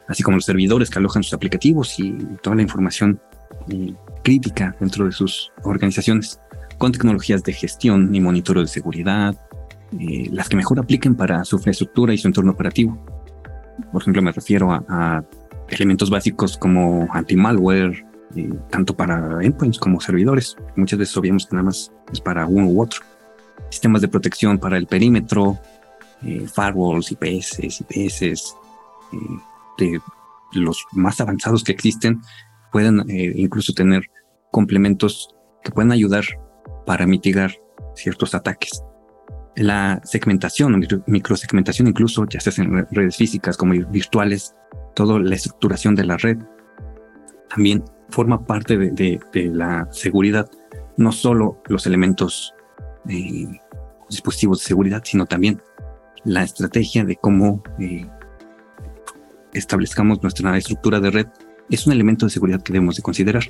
así 0.08 0.24
como 0.24 0.38
los 0.38 0.46
servidores 0.46 0.90
que 0.90 1.00
alojan 1.00 1.22
sus 1.22 1.34
aplicativos 1.34 2.00
y 2.00 2.14
toda 2.42 2.56
la 2.56 2.62
información 2.62 3.20
eh, 3.68 3.94
crítica 4.24 4.74
dentro 4.80 5.06
de 5.06 5.12
sus 5.12 5.52
organizaciones, 5.64 6.40
con 6.78 6.94
tecnologías 6.94 7.44
de 7.44 7.52
gestión 7.52 8.16
y 8.16 8.22
monitoreo 8.22 8.64
de 8.64 8.70
seguridad, 8.70 9.38
eh, 10.00 10.30
las 10.32 10.48
que 10.48 10.56
mejor 10.56 10.80
apliquen 10.80 11.16
para 11.16 11.44
su 11.44 11.58
infraestructura 11.58 12.14
y 12.14 12.18
su 12.20 12.28
entorno 12.28 12.54
operativo. 12.54 12.98
Por 13.92 14.02
ejemplo, 14.02 14.22
me 14.22 14.32
refiero 14.32 14.72
a, 14.72 14.86
a 14.88 15.26
elementos 15.68 16.10
básicos 16.10 16.58
como 16.58 17.06
anti-malware, 17.12 18.06
tanto 18.70 18.96
para 18.96 19.44
endpoints 19.44 19.80
como 19.80 20.00
servidores. 20.00 20.56
Muchas 20.76 21.00
veces 21.00 21.18
obviamos 21.18 21.46
que 21.46 21.56
nada 21.56 21.66
más 21.66 21.92
es 22.12 22.22
para 22.22 22.46
uno 22.46 22.68
u 22.68 22.82
otro. 22.82 23.02
Sistemas 23.70 24.02
de 24.02 24.08
protección 24.08 24.58
para 24.58 24.78
el 24.78 24.88
perímetro, 24.88 25.58
eh, 26.24 26.46
firewalls, 26.48 27.12
IPS, 27.12 27.60
IPS, 27.60 28.22
eh, 28.22 28.38
de 29.78 30.02
los 30.54 30.86
más 30.92 31.20
avanzados 31.22 31.64
que 31.64 31.72
existen, 31.72 32.22
pueden 32.72 33.10
eh, 33.10 33.34
incluso 33.36 33.74
tener 33.74 34.04
complementos 34.52 35.36
que 35.64 35.72
pueden 35.72 35.92
ayudar 35.92 36.24
para 36.86 37.06
mitigar 37.06 37.52
ciertos 37.96 38.34
ataques. 38.34 38.84
La 39.56 40.02
segmentación, 40.04 40.86
microsegmentación 41.08 41.88
incluso, 41.88 42.26
ya 42.28 42.40
sea 42.40 42.64
en 42.64 42.88
redes 42.92 43.18
físicas 43.18 43.58
como 43.58 43.74
virtuales, 43.90 44.56
toda 44.96 45.20
la 45.20 45.36
estructuración 45.36 45.96
de 45.96 46.06
la 46.06 46.18
red, 46.18 46.38
también 47.50 47.84
forma 48.10 48.46
parte 48.46 48.78
de, 48.78 49.20
la 49.54 49.88
seguridad, 49.92 50.50
no 50.98 51.12
solo 51.12 51.62
los 51.68 51.86
elementos 51.86 52.54
eh, 53.08 53.48
dispositivos 54.10 54.60
de 54.60 54.66
seguridad, 54.66 55.02
sino 55.06 55.26
también 55.26 55.62
la 56.26 56.44
estrategia 56.44 57.06
de 57.06 57.16
cómo 57.16 57.64
eh, 57.80 58.08
establezcamos 59.54 60.22
nuestra 60.22 60.58
estructura 60.58 61.00
de 61.00 61.12
red 61.12 61.28
es 61.70 61.86
un 61.86 61.94
elemento 61.94 62.26
de 62.26 62.32
seguridad 62.32 62.62
que 62.62 62.74
debemos 62.74 62.96
de 62.96 63.04
considerar. 63.04 63.44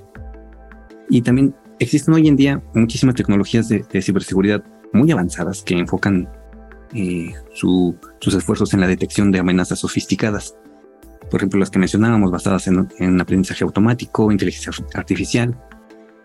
Y 1.09 1.21
también 1.21 1.55
existen 1.79 2.13
hoy 2.13 2.27
en 2.27 2.35
día 2.35 2.61
muchísimas 2.73 3.15
tecnologías 3.15 3.69
de, 3.69 4.01
ciberseguridad 4.01 4.63
muy 4.93 5.11
avanzadas 5.11 5.63
que 5.63 5.77
enfocan 5.77 6.29
eh, 6.93 7.33
sus 7.53 7.95
esfuerzos 8.35 8.73
en 8.73 8.81
la 8.81 8.87
detección 8.87 9.31
de 9.31 9.39
amenazas 9.39 9.79
sofisticadas 9.79 10.55
por 11.29 11.39
ejemplo, 11.39 11.59
las 11.59 11.69
que 11.69 11.79
mencionábamos 11.79 12.31
basadas 12.31 12.67
en, 12.67 13.21
aprendizaje 13.21 13.63
automático, 13.63 14.31
inteligencia 14.31 14.71
artificial, 14.93 15.57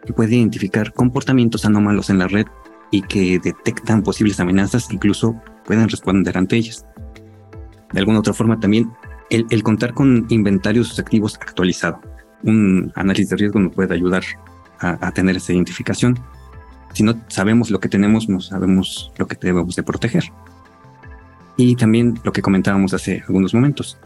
que 0.04 0.12
puede 0.12 0.36
identificar 0.36 0.92
comportamientos 0.92 1.64
anómalos 1.64 2.10
en 2.10 2.18
la 2.18 2.28
red 2.28 2.46
y 2.90 3.02
que 3.02 3.38
detectan 3.38 4.02
posibles 4.02 4.40
amenazas, 4.40 4.90
incluso 4.90 5.40
pueden 5.64 5.88
responder 5.88 6.36
ante 6.38 6.56
ellas. 6.56 6.86
De 7.92 8.00
alguna 8.00 8.20
otra 8.20 8.32
forma 8.32 8.58
también, 8.60 8.90
el, 9.30 9.62
contar 9.62 9.94
con 9.94 10.26
inventarios 10.28 10.98
activos 10.98 11.36
actualizado. 11.40 12.00
Un 12.42 12.92
análisis 12.94 13.30
de 13.30 13.36
riesgo 13.36 13.58
nos 13.60 13.74
puede 13.74 13.94
ayudar 13.94 14.22
a, 14.80 15.06
a 15.06 15.12
tener 15.12 15.36
esa 15.36 15.52
identificación. 15.52 16.18
Si 16.92 17.02
no 17.02 17.14
sabemos 17.28 17.70
lo 17.70 17.80
que 17.80 17.88
tenemos, 17.88 18.28
no 18.28 18.40
sabemos 18.40 19.12
lo 19.18 19.26
que 19.26 19.36
debemos 19.40 19.76
de 19.76 19.82
proteger. 19.82 20.24
Y 21.56 21.76
también 21.76 22.18
lo 22.24 22.32
que 22.32 22.42
comentábamos 22.42 22.94
hace 22.94 23.22
algunos 23.26 23.54
momentos, 23.54 23.98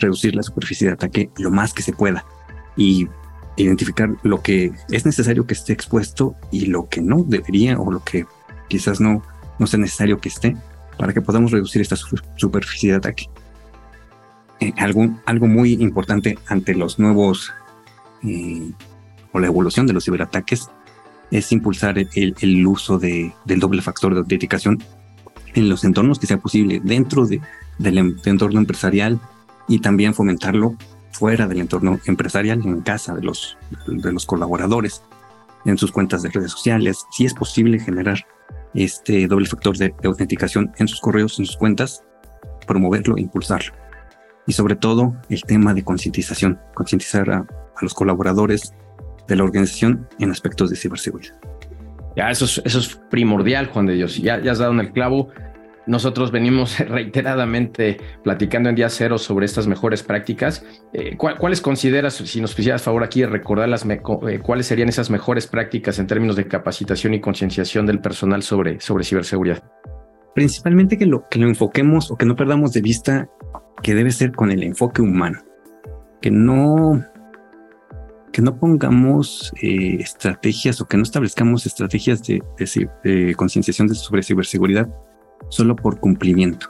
reducir 0.00 0.34
la 0.34 0.42
superficie 0.42 0.88
de 0.88 0.94
ataque 0.94 1.30
lo 1.38 1.50
más 1.50 1.72
que 1.72 1.82
se 1.82 1.92
pueda 1.92 2.24
y 2.76 3.08
identificar 3.56 4.10
lo 4.22 4.42
que 4.42 4.72
es 4.90 5.06
necesario 5.06 5.46
que 5.46 5.54
esté 5.54 5.72
expuesto 5.72 6.34
y 6.50 6.66
lo 6.66 6.88
que 6.88 7.00
no 7.00 7.24
debería 7.26 7.78
o 7.78 7.90
lo 7.92 8.02
que 8.02 8.26
quizás 8.68 9.00
no, 9.00 9.22
no 9.58 9.66
sea 9.66 9.78
necesario 9.78 10.18
que 10.18 10.28
esté 10.28 10.56
para 10.98 11.12
que 11.12 11.20
podamos 11.20 11.50
reducir 11.50 11.82
esta 11.82 11.96
superficie 12.36 12.90
de 12.90 12.96
ataque. 12.96 13.26
Eh, 14.60 14.72
algo, 14.76 15.08
algo 15.24 15.46
muy 15.46 15.72
importante 15.74 16.38
ante 16.46 16.74
los 16.74 16.98
nuevos 16.98 17.52
eh, 18.22 18.70
o 19.32 19.38
la 19.38 19.46
evolución 19.46 19.86
de 19.86 19.94
los 19.94 20.04
ciberataques 20.04 20.68
es 21.30 21.52
impulsar 21.52 21.98
el, 21.98 22.34
el 22.40 22.66
uso 22.66 22.98
de, 22.98 23.32
del 23.44 23.60
doble 23.60 23.82
factor 23.82 24.12
de 24.12 24.20
autenticación 24.20 24.82
en 25.54 25.68
los 25.68 25.84
entornos 25.84 26.18
que 26.18 26.26
sea 26.26 26.38
posible 26.38 26.80
dentro 26.82 27.26
de, 27.26 27.40
del 27.78 27.98
entorno 28.24 28.60
empresarial 28.60 29.20
y 29.70 29.78
también 29.78 30.12
fomentarlo 30.12 30.76
fuera 31.12 31.46
del 31.46 31.60
entorno 31.60 32.00
empresarial, 32.06 32.60
en 32.64 32.82
casa 32.82 33.14
de 33.14 33.22
los, 33.22 33.56
de 33.86 34.12
los 34.12 34.26
colaboradores, 34.26 35.02
en 35.64 35.78
sus 35.78 35.92
cuentas 35.92 36.22
de 36.22 36.30
redes 36.30 36.50
sociales. 36.50 37.06
Si 37.12 37.24
es 37.24 37.32
posible 37.32 37.78
generar 37.78 38.26
este 38.74 39.28
doble 39.28 39.46
factor 39.46 39.76
de, 39.76 39.94
autenticación 40.04 40.72
en 40.78 40.88
sus 40.88 41.00
correos, 41.00 41.38
en 41.38 41.46
sus 41.46 41.56
cuentas, 41.56 42.02
promoverlo 42.66 43.16
e 43.16 43.20
impulsarlo. 43.20 43.72
Y 44.46 44.52
sobre 44.52 44.74
todo 44.74 45.14
el 45.28 45.42
tema 45.42 45.72
de 45.72 45.84
concientización, 45.84 46.58
concientizar 46.74 47.30
a, 47.30 47.38
a, 47.38 47.82
los 47.82 47.94
colaboradores 47.94 48.74
de 49.28 49.36
la 49.36 49.44
organización 49.44 50.08
en 50.18 50.32
aspectos 50.32 50.68
de 50.70 50.76
ciberseguridad. 50.76 51.38
Ya, 52.16 52.28
eso 52.28 52.44
es, 52.44 52.60
eso 52.64 52.80
es 52.80 53.00
primordial, 53.08 53.66
Juan 53.66 53.86
de 53.86 53.94
Dios. 53.94 54.18
Ya, 54.18 54.40
ya 54.40 54.50
has 54.50 54.58
dado 54.58 54.72
en 54.72 54.80
el 54.80 54.92
clavo. 54.92 55.28
Nosotros 55.90 56.30
venimos 56.30 56.78
reiteradamente 56.88 57.96
platicando 58.22 58.68
en 58.68 58.76
día 58.76 58.88
cero 58.88 59.18
sobre 59.18 59.44
estas 59.44 59.66
mejores 59.66 60.04
prácticas. 60.04 60.64
Eh, 60.92 61.16
¿Cuáles 61.16 61.60
consideras, 61.60 62.14
si 62.14 62.40
nos 62.40 62.54
quisieras 62.54 62.80
favor 62.80 63.02
aquí 63.02 63.24
recordar 63.24 63.68
las 63.68 63.84
eh, 63.84 64.00
cuáles 64.40 64.66
serían 64.66 64.88
esas 64.88 65.10
mejores 65.10 65.48
prácticas 65.48 65.98
en 65.98 66.06
términos 66.06 66.36
de 66.36 66.46
capacitación 66.46 67.14
y 67.14 67.20
concienciación 67.20 67.86
del 67.86 67.98
personal 67.98 68.44
sobre, 68.44 68.78
sobre 68.78 69.02
ciberseguridad? 69.02 69.64
Principalmente 70.32 70.96
que 70.96 71.06
lo, 71.06 71.26
que 71.28 71.40
lo 71.40 71.48
enfoquemos 71.48 72.12
o 72.12 72.16
que 72.16 72.24
no 72.24 72.36
perdamos 72.36 72.72
de 72.72 72.82
vista 72.82 73.28
que 73.82 73.96
debe 73.96 74.12
ser 74.12 74.30
con 74.30 74.52
el 74.52 74.62
enfoque 74.62 75.02
humano. 75.02 75.40
Que 76.22 76.30
no, 76.30 77.04
que 78.32 78.42
no 78.42 78.56
pongamos 78.56 79.52
eh, 79.60 79.96
estrategias 79.98 80.80
o 80.80 80.86
que 80.86 80.96
no 80.96 81.02
establezcamos 81.02 81.66
estrategias 81.66 82.22
de, 82.22 82.40
de 83.02 83.34
concienciación 83.34 83.92
sobre 83.92 84.22
ciberseguridad 84.22 84.88
solo 85.50 85.76
por 85.76 86.00
cumplimiento. 86.00 86.68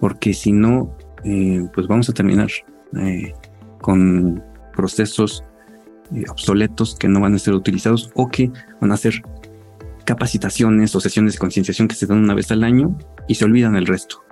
Porque 0.00 0.32
si 0.32 0.52
no, 0.52 0.96
eh, 1.24 1.60
pues 1.74 1.86
vamos 1.86 2.08
a 2.08 2.14
terminar 2.14 2.48
eh, 2.96 3.34
con 3.82 4.42
procesos 4.74 5.44
eh, 6.14 6.24
obsoletos 6.30 6.96
que 6.98 7.08
no 7.08 7.20
van 7.20 7.34
a 7.34 7.38
ser 7.38 7.54
utilizados 7.54 8.10
o 8.14 8.28
que 8.28 8.50
van 8.80 8.92
a 8.92 8.96
ser 8.96 9.22
capacitaciones 10.04 10.96
o 10.96 11.00
sesiones 11.00 11.34
de 11.34 11.38
concienciación 11.38 11.86
que 11.86 11.94
se 11.94 12.06
dan 12.06 12.18
una 12.18 12.34
vez 12.34 12.50
al 12.50 12.64
año 12.64 12.96
y 13.28 13.34
se 13.34 13.44
olvidan 13.44 13.76
el 13.76 13.86
resto. 13.86 14.22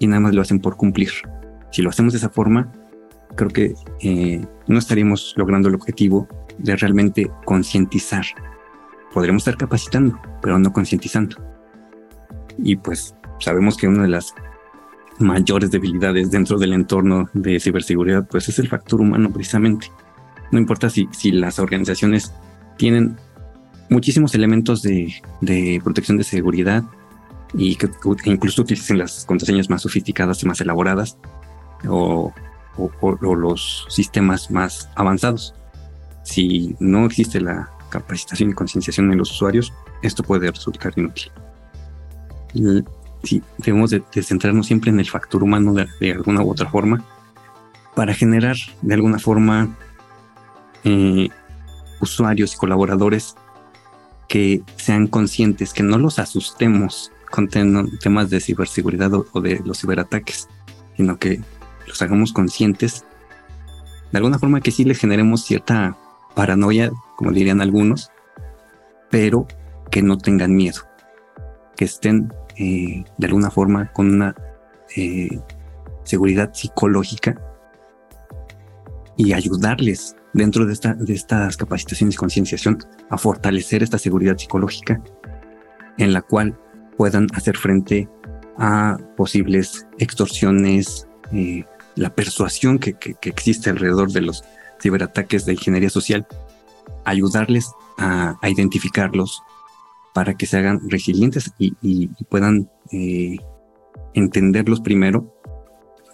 Y 0.00 0.08
nada 0.08 0.20
más 0.20 0.34
lo 0.34 0.42
hacen 0.42 0.58
por 0.58 0.76
cumplir. 0.76 1.10
Si 1.70 1.82
lo 1.82 1.90
hacemos 1.90 2.12
de 2.12 2.18
esa 2.18 2.28
forma, 2.28 2.72
creo 3.36 3.48
que 3.48 3.74
no 4.66 4.78
estaríamos 4.78 5.34
logrando 5.36 5.68
el 5.68 5.74
objetivo 5.74 6.28
de 6.58 6.76
realmente 6.76 7.30
concientizar 7.44 8.24
podremos 9.16 9.40
estar 9.40 9.56
capacitando, 9.56 10.20
pero 10.42 10.58
no 10.58 10.74
concientizando. 10.74 11.36
Y 12.58 12.76
pues 12.76 13.14
sabemos 13.38 13.76
que 13.76 13.88
una 13.88 14.02
de 14.02 14.08
las 14.08 14.34
mayores 15.18 15.70
debilidades 15.70 16.30
dentro 16.30 16.58
del 16.58 16.72
entorno 16.72 17.28
de 17.32 17.58
ciberseguridad, 17.60 18.26
pues 18.28 18.48
es 18.48 18.58
el 18.58 18.68
factor 18.68 19.00
humano 19.00 19.30
precisamente. 19.30 19.90
No 20.50 20.58
importa 20.58 20.90
si, 20.90 21.08
si 21.12 21.32
las 21.32 21.58
organizaciones 21.58 22.32
tienen 22.76 23.16
muchísimos 23.88 24.34
elementos 24.34 24.82
de, 24.82 25.14
de 25.40 25.80
protección 25.82 26.18
de 26.18 26.24
seguridad 26.24 26.84
y 27.54 27.76
que, 27.76 27.88
incluso 28.24 28.62
utilicen 28.62 28.98
las 28.98 29.24
contraseñas 29.24 29.70
más 29.70 29.82
sofisticadas 29.82 30.42
y 30.42 30.46
más 30.46 30.60
elaboradas 30.60 31.18
o, 31.88 32.32
o 32.76 33.34
los 33.34 33.86
sistemas 33.88 34.50
más 34.50 34.90
avanzados. 34.94 35.54
Si 36.22 36.76
no 36.80 37.06
existe 37.06 37.40
la 37.40 37.70
capacitación 37.88 38.50
y 38.50 38.54
concienciación 38.54 39.12
en 39.12 39.18
los 39.18 39.30
usuarios, 39.30 39.72
esto 40.02 40.22
puede 40.22 40.50
resultar 40.50 40.92
inútil 40.96 41.30
sí, 43.22 43.42
debemos 43.58 43.90
de, 43.90 44.02
centrarnos 44.22 44.66
siempre 44.66 44.90
en 44.90 45.00
el 45.00 45.06
factor 45.06 45.42
humano 45.42 45.74
de, 45.74 46.12
alguna 46.12 46.42
u 46.42 46.50
otra 46.50 46.68
forma 46.68 47.04
para 47.94 48.14
generar 48.14 48.56
de 48.82 48.94
alguna 48.94 49.18
forma 49.18 49.76
eh, 50.84 51.28
usuarios 52.00 52.54
y 52.54 52.56
colaboradores 52.56 53.34
que 54.28 54.62
sean 54.76 55.06
conscientes, 55.06 55.72
que 55.72 55.82
no 55.82 55.98
los 55.98 56.18
asustemos 56.18 57.12
con 57.30 57.48
temas 57.48 58.30
de 58.30 58.40
ciberseguridad 58.40 59.12
o, 59.14 59.40
de 59.40 59.60
los 59.64 59.80
ciberataques, 59.80 60.48
sino 60.96 61.18
que 61.18 61.40
los 61.86 62.00
hagamos 62.02 62.32
conscientes. 62.32 63.04
De 64.12 64.18
alguna 64.18 64.38
forma 64.38 64.60
que 64.60 64.70
sí 64.70 64.84
les 64.84 64.98
generemos 64.98 65.44
cierta 65.44 65.96
paranoia, 66.34 66.92
como 67.16 67.32
dirían 67.32 67.60
algunos, 67.60 68.10
pero 69.10 69.46
que 69.90 70.02
no 70.02 70.18
tengan 70.18 70.54
miedo, 70.54 70.82
que 71.76 71.84
estén 71.84 72.32
eh, 72.56 73.04
de 73.18 73.26
alguna 73.26 73.50
forma 73.50 73.92
con 73.92 74.14
una 74.14 74.34
eh, 74.96 75.40
seguridad 76.04 76.52
psicológica 76.54 77.40
y 79.16 79.32
ayudarles 79.32 80.16
dentro 80.32 80.66
de, 80.66 80.72
esta, 80.72 80.94
de 80.94 81.14
estas 81.14 81.56
capacitaciones 81.56 82.14
y 82.14 82.18
concienciación 82.18 82.78
a 83.10 83.18
fortalecer 83.18 83.82
esta 83.82 83.98
seguridad 83.98 84.36
psicológica 84.36 85.00
en 85.98 86.12
la 86.12 86.22
cual 86.22 86.58
puedan 86.96 87.26
hacer 87.34 87.56
frente 87.56 88.08
a 88.58 88.98
posibles 89.16 89.86
extorsiones, 89.98 91.06
eh, 91.32 91.64
la 91.94 92.14
persuasión 92.14 92.78
que, 92.78 92.96
existe 93.22 93.70
alrededor 93.70 94.12
de 94.12 94.22
los 94.22 94.44
ciberataques 94.80 95.46
de 95.46 95.54
ingeniería 95.54 95.90
social, 95.90 96.26
ayudarles 97.04 97.70
a 97.98 98.36
identificarlos, 98.42 99.42
para 100.16 100.32
que 100.32 100.46
se 100.46 100.56
hagan 100.56 100.80
resilientes 100.88 101.52
y, 101.58 102.08
puedan 102.30 102.70
eh, 102.90 103.36
entenderlos 104.14 104.80
primero 104.80 105.38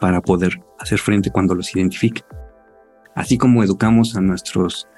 para 0.00 0.20
poder 0.20 0.60
hacer 0.80 0.98
frente 0.98 1.30
cuando 1.30 1.54
los 1.54 1.72
identifiquen. 1.76 2.24
Así 3.14 3.38
como 3.38 3.62
educamos 3.62 4.16
a 4.16 4.20
nuestros, 4.20 4.88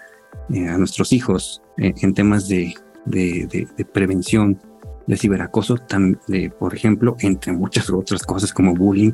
eh, 0.48 0.68
a 0.68 0.78
nuestros 0.78 1.12
hijos 1.12 1.60
eh, 1.76 1.92
en 2.00 2.14
temas 2.14 2.48
de, 2.48 2.72
prevención 3.92 4.58
de 5.06 5.18
ciberacoso, 5.18 5.76
por 6.58 6.74
ejemplo, 6.74 7.14
entre 7.20 7.52
muchas 7.52 7.90
otras 7.90 8.22
cosas 8.22 8.54
como 8.54 8.72
bullying 8.72 9.12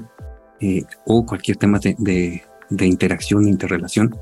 o 1.05 1.27
cualquier 1.27 1.57
tema 1.57 1.81
de, 1.81 2.45
de 2.71 2.87
interacción 2.87 3.49
interrelación, 3.49 4.17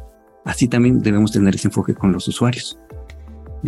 así 0.47 0.67
también 0.67 1.01
debemos 1.01 1.33
tener 1.33 1.55
ese 1.55 1.69
enfoque 1.69 1.95
con 1.95 2.11
los 2.11 2.27
usuarios, 2.27 2.79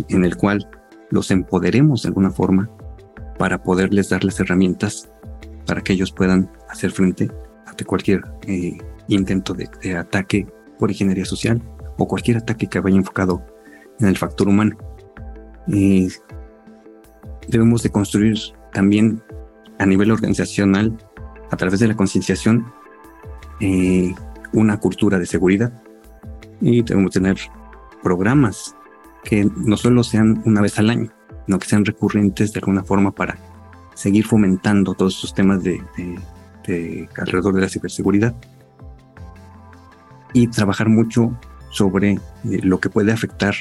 en 0.09 0.25
el 0.25 0.35
cual 0.35 0.67
los 1.11 1.29
empoderemos 1.29 2.01
de 2.01 2.09
alguna 2.09 2.31
forma 2.31 2.69
para 3.37 3.61
poderles 3.61 4.09
dar 4.09 4.23
las 4.23 4.39
herramientas 4.39 5.11
para 5.67 5.81
que 5.81 5.93
ellos 5.93 6.11
puedan 6.11 6.51
hacer 6.69 6.91
frente 6.91 7.29
ante 7.67 7.85
cualquier 7.85 8.21
eh, 8.47 8.77
intento 9.07 9.53
de, 9.53 9.95
ataque 9.95 10.47
por 10.79 10.89
ingeniería 10.89 11.25
social 11.25 11.61
o 11.97 12.07
cualquier 12.07 12.37
ataque 12.37 12.67
que 12.67 12.79
vaya 12.79 12.97
enfocado 12.97 13.45
en 13.99 14.07
el 14.07 14.17
factor 14.17 14.47
humano. 14.47 14.77
debemos 17.47 17.83
de 17.83 17.89
construir 17.89 18.37
también 18.73 19.21
a 19.77 19.85
nivel 19.85 20.11
organizacional, 20.11 20.97
a 21.49 21.57
través 21.57 21.79
de 21.79 21.87
la 21.87 21.95
concienciación, 21.95 22.65
eh, 23.59 24.13
una 24.53 24.79
cultura 24.79 25.19
de 25.19 25.25
seguridad 25.25 25.71
y 26.59 26.83
debemos 26.83 27.11
tener 27.11 27.37
programas 28.01 28.75
que 29.23 29.45
no 29.55 29.77
solo 29.77 30.03
sean 30.03 30.41
una 30.45 30.61
vez 30.61 30.79
al 30.79 30.89
año, 30.89 31.11
sino 31.45 31.59
que 31.59 31.67
sean 31.67 31.85
recurrentes 31.85 32.53
de 32.53 32.59
alguna 32.59 32.83
forma 32.83 33.11
para 33.11 33.37
seguir 33.93 34.25
fomentando 34.25 34.93
todos 34.93 35.17
esos 35.17 35.33
temas 35.33 35.63
de, 35.63 35.81
alrededor 37.17 37.53
de 37.53 37.61
la 37.61 37.69
ciberseguridad. 37.69 38.35
Y 40.33 40.47
trabajar 40.47 40.87
mucho 40.87 41.37
sobre 41.71 42.11
eh, 42.11 42.19
lo 42.43 42.79
que 42.79 42.89
puede 42.89 43.11
afectar 43.11 43.53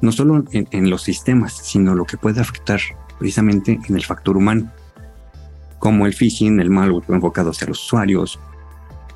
no 0.00 0.12
solo 0.12 0.44
en, 0.52 0.90
los 0.90 1.02
sistemas, 1.02 1.54
sino 1.54 1.94
lo 1.94 2.04
que 2.04 2.16
puede 2.16 2.40
afectar 2.40 2.80
precisamente 3.18 3.80
en 3.88 3.96
el 3.96 4.04
factor 4.04 4.36
humano, 4.36 4.70
como 5.80 6.06
el 6.06 6.14
phishing, 6.14 6.60
el 6.60 6.70
malware 6.70 7.04
enfocado 7.08 7.50
hacia 7.50 7.66
los 7.66 7.84
usuarios, 7.84 8.38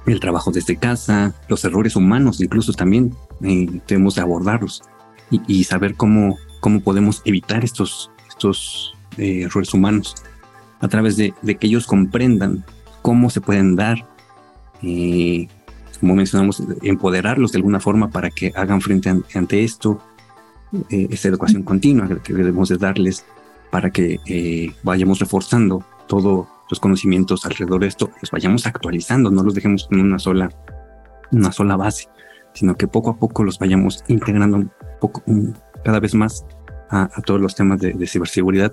el 0.06 0.18
trabajo 0.18 0.50
desde 0.50 0.76
casa, 0.76 1.34
los 1.48 1.64
errores 1.64 1.94
humanos, 1.94 2.40
incluso 2.40 2.72
también 2.72 3.14
eh, 3.42 3.80
debemos 3.86 4.16
de 4.16 4.22
abordarlos 4.22 4.82
y, 5.46 5.64
saber 5.64 5.94
cómo, 5.94 6.38
cómo 6.60 6.80
podemos 6.80 7.22
evitar 7.24 7.64
estos, 7.64 8.10
estos 8.28 8.94
eh, 9.18 9.42
errores 9.42 9.72
humanos 9.72 10.14
a 10.80 10.88
través 10.88 11.16
de, 11.16 11.32
que 11.42 11.66
ellos 11.66 11.86
comprendan 11.86 12.64
cómo 13.02 13.30
se 13.30 13.40
pueden 13.40 13.76
dar, 13.76 14.06
eh, 14.82 15.48
como 16.00 16.16
mencionamos, 16.16 16.62
empoderarlos 16.82 17.52
de 17.52 17.58
alguna 17.58 17.80
forma 17.80 18.10
para 18.10 18.30
que 18.30 18.52
hagan 18.54 18.80
frente 18.80 19.10
ante 19.34 19.64
esto, 19.64 20.02
eh, 20.90 21.08
esta 21.10 21.28
educación 21.28 21.62
continua 21.62 22.08
que 22.22 22.32
debemos 22.32 22.68
de 22.68 22.78
darles 22.78 23.24
para 23.70 23.90
que 23.90 24.74
vayamos 24.82 25.18
reforzando 25.18 25.84
todos 26.08 26.46
los 26.68 26.80
conocimientos 26.80 27.46
alrededor 27.46 27.80
de 27.80 27.86
esto, 27.86 28.10
los 28.20 28.30
vayamos 28.30 28.66
actualizando, 28.66 29.30
no 29.30 29.42
los 29.42 29.54
dejemos 29.54 29.88
en 29.90 30.00
una 30.00 30.18
sola, 30.18 30.50
una 31.30 31.52
sola 31.52 31.76
base 31.76 32.08
sino 32.54 32.74
que 32.74 32.86
poco 32.86 33.10
a 33.10 33.16
poco 33.16 33.44
los 33.44 33.58
vayamos 33.58 34.04
integrando 34.08 34.64
cada 35.84 36.00
vez 36.00 36.14
más 36.14 36.44
a, 36.90 37.08
todos 37.24 37.40
los 37.40 37.54
temas 37.54 37.80
de, 37.80 38.06
ciberseguridad 38.06 38.72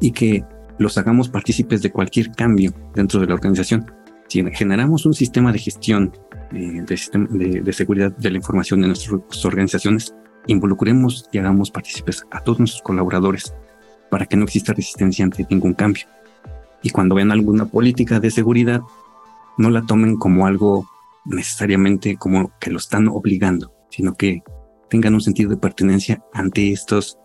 y 0.00 0.12
que 0.12 0.44
los 0.78 0.98
hagamos 0.98 1.28
partícipes 1.28 1.82
de 1.82 1.90
cualquier 1.90 2.30
cambio 2.32 2.72
dentro 2.94 3.20
de 3.20 3.26
la 3.26 3.34
organización. 3.34 3.90
Si 4.28 4.44
generamos 4.52 5.06
un 5.06 5.14
sistema 5.14 5.52
de 5.52 5.58
gestión 5.58 6.12
eh, 6.52 6.84
de, 6.84 7.60
de, 7.62 7.72
seguridad 7.72 8.14
de 8.16 8.30
la 8.30 8.36
información 8.36 8.82
de 8.82 8.88
nuestras 8.88 9.44
organizaciones, 9.44 10.14
involucremos 10.46 11.28
y 11.32 11.38
hagamos 11.38 11.70
partícipes 11.70 12.24
a 12.30 12.40
todos 12.40 12.58
nuestros 12.58 12.82
colaboradores 12.82 13.54
para 14.10 14.26
que 14.26 14.36
no 14.36 14.44
exista 14.44 14.74
resistencia 14.74 15.24
ante 15.24 15.46
ningún 15.48 15.74
cambio. 15.74 16.04
Y 16.82 16.90
cuando 16.90 17.14
vean 17.14 17.32
alguna 17.32 17.66
política 17.66 18.20
de 18.20 18.30
seguridad, 18.30 18.82
no 19.56 19.70
la 19.70 19.82
tomen 19.82 20.16
como 20.16 20.46
algo 20.46 20.86
necesariamente 21.26 22.16
como 22.16 22.52
que 22.60 22.70
lo 22.70 22.78
están 22.78 23.08
obligando, 23.08 23.74
sino 23.90 24.14
que 24.14 24.42
tengan 24.88 25.14
un 25.14 25.20
sentido 25.20 25.50
de 25.50 25.56
pertenencia 25.56 26.22
ante 26.32 26.72
estos 26.72 27.18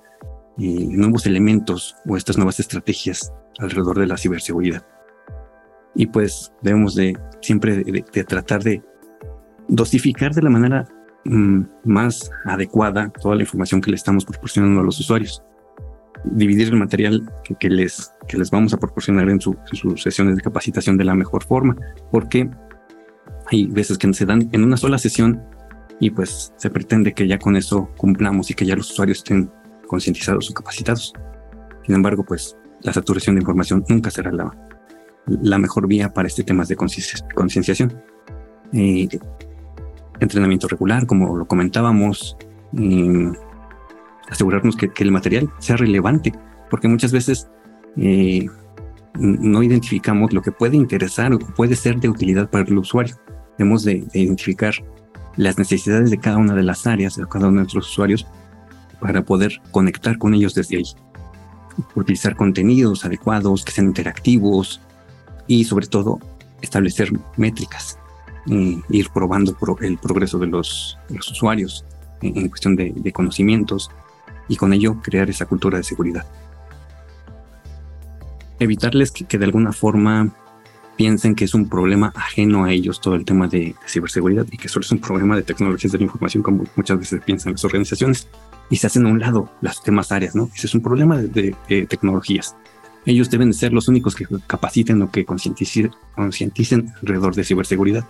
eh, 0.57 0.87
nuevos 0.89 1.25
elementos 1.25 1.95
o 2.07 2.17
estas 2.17 2.37
nuevas 2.37 2.59
estrategias 2.59 3.31
alrededor 3.59 3.99
de 3.99 4.07
la 4.07 4.17
ciberseguridad. 4.17 4.85
Y 5.95 6.07
pues 6.07 6.51
debemos 6.61 6.95
de 6.95 7.17
siempre 7.41 7.83
de, 7.83 8.01
tratar 8.23 8.63
de 8.63 8.81
dosificar 9.67 10.33
de 10.33 10.41
la 10.41 10.49
manera 10.49 10.87
mm, 11.25 11.61
más 11.85 12.31
adecuada 12.45 13.11
toda 13.21 13.35
la 13.35 13.41
información 13.41 13.81
que 13.81 13.91
le 13.91 13.95
estamos 13.95 14.25
proporcionando 14.25 14.81
a 14.81 14.83
los 14.83 14.99
usuarios. 14.99 15.43
Dividir 16.23 16.69
el 16.69 16.77
material 16.77 17.31
que, 17.59 17.69
les, 17.69 18.13
que 18.27 18.37
les 18.37 18.51
vamos 18.51 18.73
a 18.73 18.77
proporcionar 18.77 19.29
en, 19.29 19.41
sus 19.41 19.55
sesiones 19.97 20.35
de 20.35 20.41
capacitación 20.41 20.97
de 20.97 21.05
la 21.05 21.15
mejor 21.15 21.43
forma, 21.43 21.75
porque 22.11 22.49
hay 23.51 23.67
veces 23.67 23.97
que 23.97 24.11
se 24.13 24.25
dan 24.25 24.49
en 24.53 24.63
una 24.63 24.77
sola 24.77 24.97
sesión 24.97 25.41
y 25.99 26.09
pues 26.09 26.53
se 26.55 26.69
pretende 26.69 27.13
que 27.13 27.27
ya 27.27 27.37
con 27.37 27.55
eso 27.55 27.89
cumplamos 27.97 28.49
y 28.49 28.53
que 28.53 28.65
ya 28.65 28.75
los 28.75 28.89
usuarios 28.91 29.19
estén 29.19 29.51
concientizados 29.87 30.49
o 30.49 30.53
capacitados. 30.53 31.13
Sin 31.85 31.95
embargo, 31.95 32.23
pues 32.23 32.57
la 32.81 32.93
saturación 32.93 33.35
de 33.35 33.41
información 33.41 33.83
nunca 33.89 34.09
será 34.09 34.31
la, 34.31 34.51
la 35.27 35.57
mejor 35.57 35.87
vía 35.87 36.13
para 36.13 36.27
este 36.27 36.43
tema 36.43 36.63
de 36.63 36.75
concienciación. 36.75 38.01
Eh, 38.73 39.09
entrenamiento 40.21 40.67
regular, 40.67 41.05
como 41.05 41.35
lo 41.35 41.45
comentábamos, 41.45 42.37
asegurarnos 44.29 44.77
que, 44.77 44.89
el 44.97 45.11
material 45.11 45.51
sea 45.59 45.75
relevante, 45.75 46.31
porque 46.69 46.87
muchas 46.87 47.11
veces 47.11 47.49
eh, 47.97 48.47
no 49.19 49.61
identificamos 49.61 50.31
lo 50.31 50.41
que 50.41 50.53
puede 50.53 50.77
interesar 50.77 51.33
o 51.33 51.39
puede 51.39 51.75
ser 51.75 51.99
de 51.99 52.07
utilidad 52.07 52.49
para 52.49 52.63
el 52.63 52.77
usuario 52.77 53.17
de, 53.57 54.07
identificar 54.13 54.73
las 55.37 55.57
necesidades 55.57 56.11
de 56.11 56.17
cada 56.17 56.37
una 56.37 56.55
de 56.55 56.63
las 56.63 56.87
áreas 56.87 57.15
de 57.15 57.25
cada 57.27 57.47
uno 57.47 57.57
de 57.57 57.63
nuestros 57.63 57.89
usuarios 57.89 58.25
para 58.99 59.23
poder 59.23 59.61
conectar 59.71 60.17
con 60.17 60.33
ellos 60.33 60.53
desde 60.53 60.77
ahí. 60.77 60.83
Utilizar 61.95 62.35
contenidos 62.35 63.05
adecuados, 63.05 63.63
que 63.63 63.71
sean 63.71 63.87
interactivos 63.87 64.81
y 65.47 65.63
sobre 65.63 65.87
todo 65.87 66.19
establecer 66.61 67.11
métricas, 67.37 67.97
e 68.47 68.81
ir 68.89 69.09
probando 69.13 69.55
el 69.81 69.97
progreso 69.97 70.37
de 70.37 70.47
los, 70.47 70.97
usuarios 71.09 71.85
en, 72.21 72.49
cuestión 72.49 72.75
de, 72.75 73.11
conocimientos 73.13 73.89
y 74.47 74.55
con 74.57 74.73
ello 74.73 75.01
crear 75.01 75.29
esa 75.29 75.45
cultura 75.45 75.77
de 75.77 75.83
seguridad. 75.83 76.25
Evitarles 78.59 79.11
que 79.11 79.37
de 79.37 79.45
alguna 79.45 79.71
forma 79.71 80.31
piensen 81.01 81.33
que 81.33 81.45
es 81.45 81.55
un 81.55 81.67
problema 81.67 82.13
ajeno 82.15 82.63
a 82.63 82.71
ellos 82.71 83.01
todo 83.01 83.15
el 83.15 83.25
tema 83.25 83.47
de, 83.47 83.73
ciberseguridad 83.87 84.45
y 84.51 84.57
que 84.57 84.69
solo 84.69 84.83
es 84.83 84.91
un 84.91 84.99
problema 84.99 85.35
de 85.35 85.41
tecnologías 85.41 85.91
de 85.91 85.97
la 85.97 86.03
información, 86.03 86.43
como 86.43 86.63
muchas 86.75 86.99
veces 86.99 87.19
piensan 87.25 87.53
las 87.53 87.65
organizaciones, 87.65 88.27
y 88.69 88.75
se 88.75 88.85
hacen 88.85 89.07
a 89.07 89.09
un 89.09 89.19
lado 89.19 89.49
las 89.61 89.83
demás 89.83 90.11
áreas, 90.11 90.35
¿no? 90.35 90.47
Ese 90.53 90.67
es 90.67 90.75
un 90.75 90.81
problema 90.81 91.17
de, 91.17 91.55
tecnologías. 91.89 92.55
Ellos 93.07 93.31
deben 93.31 93.51
ser 93.51 93.73
los 93.73 93.87
únicos 93.87 94.13
que 94.13 94.27
capaciten 94.45 95.01
o 95.01 95.09
que 95.09 95.25
concienticen, 95.25 95.91
alrededor 97.01 97.33
de 97.33 97.45
ciberseguridad. 97.45 98.05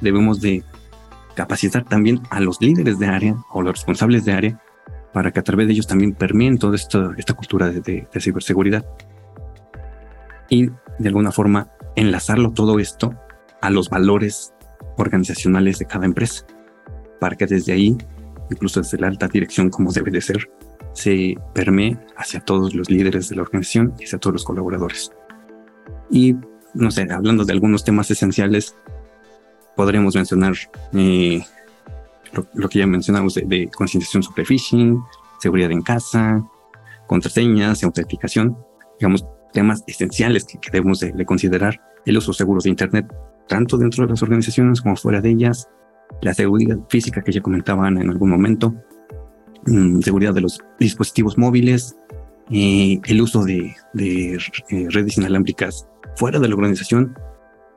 debemos 0.00 0.40
de 0.40 0.64
capacitar 1.34 1.84
también 1.84 2.22
a 2.30 2.40
los 2.40 2.58
líderes 2.62 2.98
de 2.98 3.06
área 3.06 3.36
o 3.52 3.60
los 3.60 3.74
responsables 3.74 4.24
de 4.24 4.32
área 4.32 4.62
para 5.12 5.30
que 5.30 5.40
a 5.40 5.42
través 5.42 5.66
de 5.66 5.74
ellos 5.74 5.86
también 5.86 6.14
permeen 6.14 6.56
toda 6.56 6.76
esta, 6.76 7.10
esta 7.18 7.34
cultura 7.34 7.68
de, 7.68 8.08
de 8.10 8.20
ciberseguridad. 8.20 8.82
Y 10.48 10.70
de 11.00 11.08
alguna 11.08 11.32
forma 11.32 11.70
enlazarlo 11.96 12.52
todo 12.52 12.78
esto 12.78 13.14
a 13.62 13.70
los 13.70 13.88
valores 13.88 14.52
organizacionales 14.98 15.78
de 15.78 15.86
cada 15.86 16.04
empresa, 16.04 16.46
para 17.18 17.36
que 17.36 17.46
desde 17.46 17.72
ahí, 17.72 17.96
incluso 18.50 18.80
desde 18.80 18.98
la 18.98 19.08
alta 19.08 19.26
dirección 19.26 19.70
como 19.70 19.92
debe 19.92 20.10
de 20.10 20.20
ser, 20.20 20.50
se 20.92 21.36
permee 21.54 21.98
hacia 22.16 22.40
todos 22.40 22.74
los 22.74 22.90
líderes 22.90 23.28
de 23.28 23.36
la 23.36 23.42
organización 23.42 23.94
y 23.98 24.04
hacia 24.04 24.18
todos 24.18 24.34
los 24.34 24.44
colaboradores. 24.44 25.10
Y, 26.10 26.36
no 26.74 26.90
sé, 26.90 27.06
hablando 27.10 27.44
de 27.44 27.52
algunos 27.52 27.82
temas 27.82 28.10
esenciales, 28.10 28.76
podremos 29.76 30.14
mencionar 30.14 30.54
eh, 30.92 31.42
lo, 32.52 32.68
que 32.68 32.80
ya 32.80 32.86
mencionamos 32.86 33.34
de, 33.34 33.44
de 33.46 33.70
concienciación 33.70 34.22
sobre 34.22 34.44
phishing, 34.44 35.00
seguridad 35.40 35.70
en 35.70 35.82
casa, 35.82 36.44
contraseñas, 37.06 37.82
autenticación, 37.84 38.58
digamos, 38.98 39.24
temas 39.52 39.84
esenciales 39.86 40.44
que, 40.44 40.58
debemos 40.70 41.00
de, 41.00 41.24
considerar, 41.24 41.80
el 42.06 42.16
uso 42.16 42.32
seguro 42.32 42.60
de 42.62 42.70
Internet, 42.70 43.06
tanto 43.48 43.76
dentro 43.76 44.04
de 44.04 44.10
las 44.10 44.22
organizaciones 44.22 44.80
como 44.80 44.96
fuera 44.96 45.20
de 45.20 45.30
ellas, 45.30 45.68
la 46.22 46.34
seguridad 46.34 46.78
física 46.88 47.22
que 47.22 47.32
ya 47.32 47.40
comentaban 47.40 47.98
en 47.98 48.10
algún 48.10 48.30
momento, 48.30 48.74
mm, 49.66 50.00
seguridad 50.00 50.34
de 50.34 50.40
los 50.40 50.60
dispositivos 50.78 51.36
móviles, 51.36 51.96
eh, 52.50 53.00
el 53.04 53.20
uso 53.20 53.44
de, 53.44 53.74
eh, 53.98 54.38
redes 54.88 55.18
inalámbricas 55.18 55.86
fuera 56.16 56.40
de 56.40 56.48
la 56.48 56.54
organización 56.54 57.16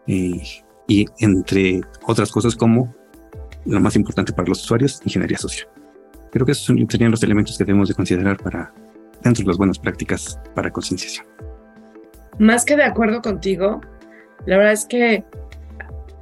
eh, 0.07 0.41
y 0.87 1.05
entre 1.19 1.81
otras 2.07 2.31
cosas 2.31 2.55
como 2.55 2.93
lo 3.65 3.79
más 3.79 3.95
importante 3.95 4.33
para 4.33 4.47
los 4.49 4.63
usuarios, 4.63 4.99
ingeniería 5.05 5.37
social. 5.37 5.67
Creo 6.31 6.45
que 6.45 6.53
esos 6.53 6.65
serían 6.89 7.11
los 7.11 7.23
elementos 7.23 7.57
que 7.57 7.63
debemos 7.63 7.89
de 7.89 7.95
considerar 7.95 8.37
para 8.37 8.73
dentro 9.23 9.43
de 9.43 9.47
las 9.49 9.57
buenas 9.57 9.79
prácticas 9.79 10.39
para 10.55 10.71
concienciación 10.71 11.32
más 12.39 12.65
que 12.65 12.75
de 12.75 12.83
acuerdo 12.83 13.21
contigo, 13.21 13.81
la 14.45 14.57
verdad 14.57 14.73
es 14.73 14.85
que 14.85 15.23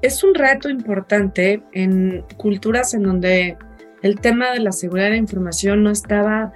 es 0.01 0.23
un 0.23 0.33
reto 0.33 0.69
importante 0.69 1.63
en 1.73 2.25
culturas 2.37 2.93
en 2.93 3.03
donde 3.03 3.57
el 4.01 4.19
tema 4.19 4.51
de 4.51 4.59
la 4.59 4.71
seguridad 4.71 5.05
de 5.05 5.11
la 5.11 5.17
información 5.17 5.83
no 5.83 5.91
estaba 5.91 6.53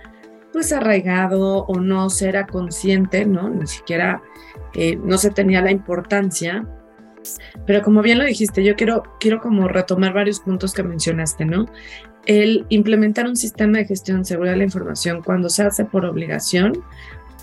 pues 0.51 0.71
arraigado 0.71 1.65
o 1.65 1.79
no 1.79 2.09
se 2.09 2.29
era 2.29 2.47
consciente, 2.47 3.25
¿no? 3.25 3.49
Ni 3.49 3.67
siquiera 3.67 4.21
eh, 4.73 4.95
no 4.95 5.17
se 5.17 5.29
tenía 5.29 5.61
la 5.61 5.71
importancia. 5.71 6.65
Pero 7.65 7.81
como 7.81 8.01
bien 8.01 8.19
lo 8.19 8.25
dijiste, 8.25 8.63
yo 8.63 8.75
quiero, 8.75 9.03
quiero 9.19 9.41
como 9.41 9.67
retomar 9.67 10.13
varios 10.13 10.39
puntos 10.39 10.73
que 10.73 10.83
mencionaste, 10.83 11.45
¿no? 11.45 11.65
El 12.25 12.65
implementar 12.69 13.27
un 13.27 13.35
sistema 13.35 13.79
de 13.79 13.85
gestión 13.85 14.19
de 14.19 14.25
seguridad 14.25 14.53
de 14.53 14.59
la 14.59 14.63
información 14.63 15.21
cuando 15.23 15.49
se 15.49 15.63
hace 15.63 15.85
por 15.85 16.05
obligación, 16.05 16.81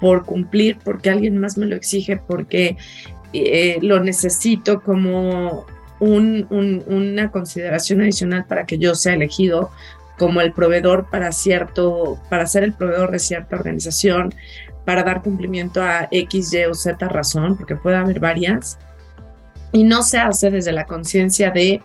por 0.01 0.25
cumplir, 0.25 0.79
porque 0.85 1.11
alguien 1.11 1.39
más 1.39 1.57
me 1.57 1.67
lo 1.67 1.77
exige, 1.77 2.17
porque 2.17 2.77
eh, 3.33 3.79
lo 3.83 4.01
necesito 4.01 4.83
como 4.83 5.67
una 6.01 7.31
consideración 7.31 8.01
adicional 8.01 8.45
para 8.47 8.67
que 8.67 8.77
yo 8.77 8.97
sea 8.97 9.15
elegido 9.15 9.71
como 10.19 10.41
el 10.41 10.53
proveedor 10.53 11.09
para 11.11 11.31
cierto, 11.31 12.19
para 12.29 12.47
ser 12.47 12.65
el 12.65 12.73
proveedor 12.73 13.13
de 13.13 13.21
cierta 13.21 13.55
organización, 13.55 14.35
para 14.85 15.05
dar 15.05 15.23
cumplimiento 15.23 15.81
a 15.81 16.09
X, 16.11 16.53
Y 16.53 16.65
o 16.65 16.75
Z 16.75 17.09
razón, 17.09 17.57
porque 17.57 17.77
puede 17.77 17.97
haber 17.97 18.19
varias, 18.19 18.79
y 19.73 19.85
no 19.85 20.03
se 20.03 20.19
hace 20.19 20.51
desde 20.51 20.73
la 20.73 20.87
conciencia 20.87 21.51
de 21.51 21.83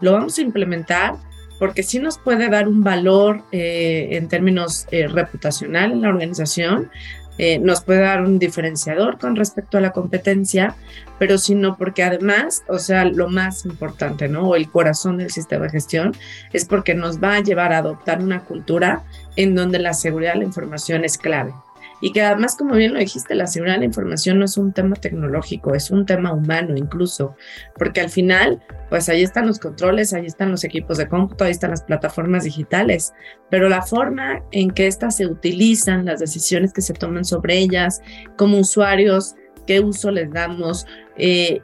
lo 0.00 0.12
vamos 0.12 0.38
a 0.38 0.42
implementar 0.42 1.14
porque 1.58 1.82
sí 1.82 1.98
nos 1.98 2.18
puede 2.18 2.48
dar 2.48 2.68
un 2.68 2.82
valor 2.82 3.42
eh, 3.52 4.08
en 4.12 4.28
términos 4.28 4.86
eh, 4.90 5.08
reputacional 5.08 5.92
en 5.92 6.02
la 6.02 6.08
organización, 6.08 6.90
eh, 7.38 7.58
nos 7.58 7.82
puede 7.82 8.00
dar 8.00 8.22
un 8.22 8.38
diferenciador 8.38 9.18
con 9.18 9.36
respecto 9.36 9.78
a 9.78 9.80
la 9.80 9.92
competencia, 9.92 10.74
pero 11.18 11.38
sino 11.38 11.76
porque 11.76 12.02
además, 12.02 12.64
o 12.68 12.78
sea, 12.78 13.04
lo 13.04 13.28
más 13.28 13.64
importante, 13.64 14.28
¿no? 14.28 14.48
O 14.48 14.56
el 14.56 14.70
corazón 14.70 15.18
del 15.18 15.30
sistema 15.30 15.64
de 15.64 15.70
gestión 15.70 16.12
es 16.52 16.64
porque 16.64 16.94
nos 16.94 17.22
va 17.22 17.34
a 17.34 17.40
llevar 17.40 17.72
a 17.72 17.78
adoptar 17.78 18.22
una 18.22 18.44
cultura 18.44 19.04
en 19.36 19.54
donde 19.54 19.78
la 19.78 19.94
seguridad 19.94 20.32
de 20.34 20.40
la 20.40 20.44
información 20.44 21.04
es 21.04 21.18
clave 21.18 21.52
y 22.00 22.12
que 22.12 22.22
además, 22.22 22.56
como 22.56 22.74
bien 22.74 22.92
lo 22.92 22.98
dijiste, 22.98 23.34
la 23.34 23.46
seguridad 23.46 23.76
de 23.76 23.80
la 23.80 23.86
información 23.86 24.38
no 24.38 24.44
es 24.44 24.56
un 24.56 24.72
tema 24.72 24.96
tecnológico, 24.96 25.74
es 25.74 25.90
un 25.90 26.04
tema 26.04 26.32
humano 26.32 26.76
incluso, 26.76 27.36
porque 27.76 28.00
al 28.00 28.10
final, 28.10 28.62
pues 28.90 29.08
ahí 29.08 29.22
están 29.22 29.46
los 29.46 29.58
controles, 29.58 30.12
ahí 30.12 30.26
están 30.26 30.50
los 30.50 30.64
equipos 30.64 30.98
de 30.98 31.08
cómputo, 31.08 31.44
ahí 31.44 31.52
están 31.52 31.70
las 31.70 31.82
plataformas 31.82 32.44
digitales, 32.44 33.12
pero 33.50 33.68
la 33.68 33.82
forma 33.82 34.42
en 34.52 34.70
que 34.70 34.86
éstas 34.86 35.16
se 35.16 35.26
utilizan, 35.26 36.04
las 36.04 36.20
decisiones 36.20 36.72
que 36.72 36.82
se 36.82 36.92
toman 36.92 37.24
sobre 37.24 37.58
ellas, 37.58 38.02
como 38.36 38.58
usuarios, 38.58 39.34
qué 39.66 39.80
uso 39.80 40.10
les 40.10 40.30
damos, 40.30 40.86
eh, 41.16 41.60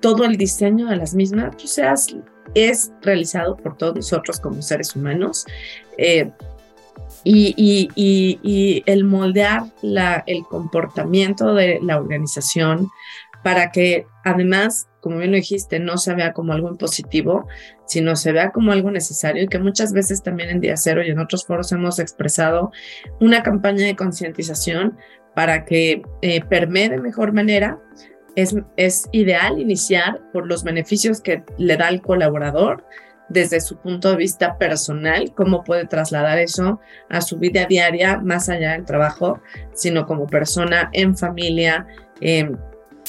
todo 0.00 0.24
el 0.24 0.36
diseño 0.36 0.86
de 0.88 0.96
las 0.96 1.14
mismas, 1.14 1.54
pues 1.56 1.78
es 2.54 2.92
realizado 3.02 3.56
por 3.56 3.76
todos 3.76 3.94
nosotros 3.94 4.40
como 4.40 4.62
seres 4.62 4.96
humanos. 4.96 5.46
Eh, 5.98 6.30
y, 7.24 8.82
el 8.86 9.04
moldear 9.04 9.64
la, 9.82 10.24
el 10.26 10.44
comportamiento 10.44 11.54
de 11.54 11.78
la 11.82 11.98
organización 11.98 12.88
para 13.42 13.70
que 13.70 14.06
además, 14.24 14.88
como 15.00 15.18
bien 15.18 15.30
lo 15.30 15.36
dijiste, 15.36 15.78
no 15.80 15.96
se 15.96 16.14
vea 16.14 16.32
como 16.32 16.52
algo 16.52 16.68
impositivo, 16.68 17.46
sino 17.86 18.16
se 18.16 18.32
vea 18.32 18.50
como 18.50 18.72
algo 18.72 18.90
necesario 18.90 19.42
y 19.42 19.48
que 19.48 19.58
muchas 19.58 19.92
veces 19.92 20.22
también 20.22 20.50
en 20.50 20.60
Día 20.60 20.76
Cero 20.76 21.02
y 21.02 21.10
en 21.10 21.18
otros 21.18 21.46
foros 21.46 21.72
hemos 21.72 21.98
expresado 21.98 22.70
una 23.18 23.42
campaña 23.42 23.86
de 23.86 23.96
concientización 23.96 24.98
para 25.34 25.64
que 25.64 26.02
eh, 26.22 26.42
permee 26.44 26.88
de 26.88 26.98
mejor 26.98 27.32
manera. 27.32 27.78
Es, 28.36 28.54
es 28.76 29.08
ideal 29.10 29.58
iniciar 29.58 30.20
por 30.32 30.46
los 30.46 30.62
beneficios 30.62 31.20
que 31.20 31.42
le 31.58 31.76
da 31.76 31.88
al 31.88 32.00
colaborador, 32.00 32.84
desde 33.30 33.60
su 33.60 33.78
punto 33.78 34.10
de 34.10 34.16
vista 34.16 34.58
personal, 34.58 35.32
cómo 35.34 35.64
puede 35.64 35.86
trasladar 35.86 36.38
eso 36.38 36.80
a 37.08 37.20
su 37.20 37.38
vida 37.38 37.64
diaria, 37.64 38.18
más 38.18 38.48
allá 38.48 38.72
del 38.72 38.84
trabajo, 38.84 39.40
sino 39.72 40.04
como 40.04 40.26
persona 40.26 40.90
en 40.92 41.16
familia. 41.16 41.86
Em, 42.20 42.56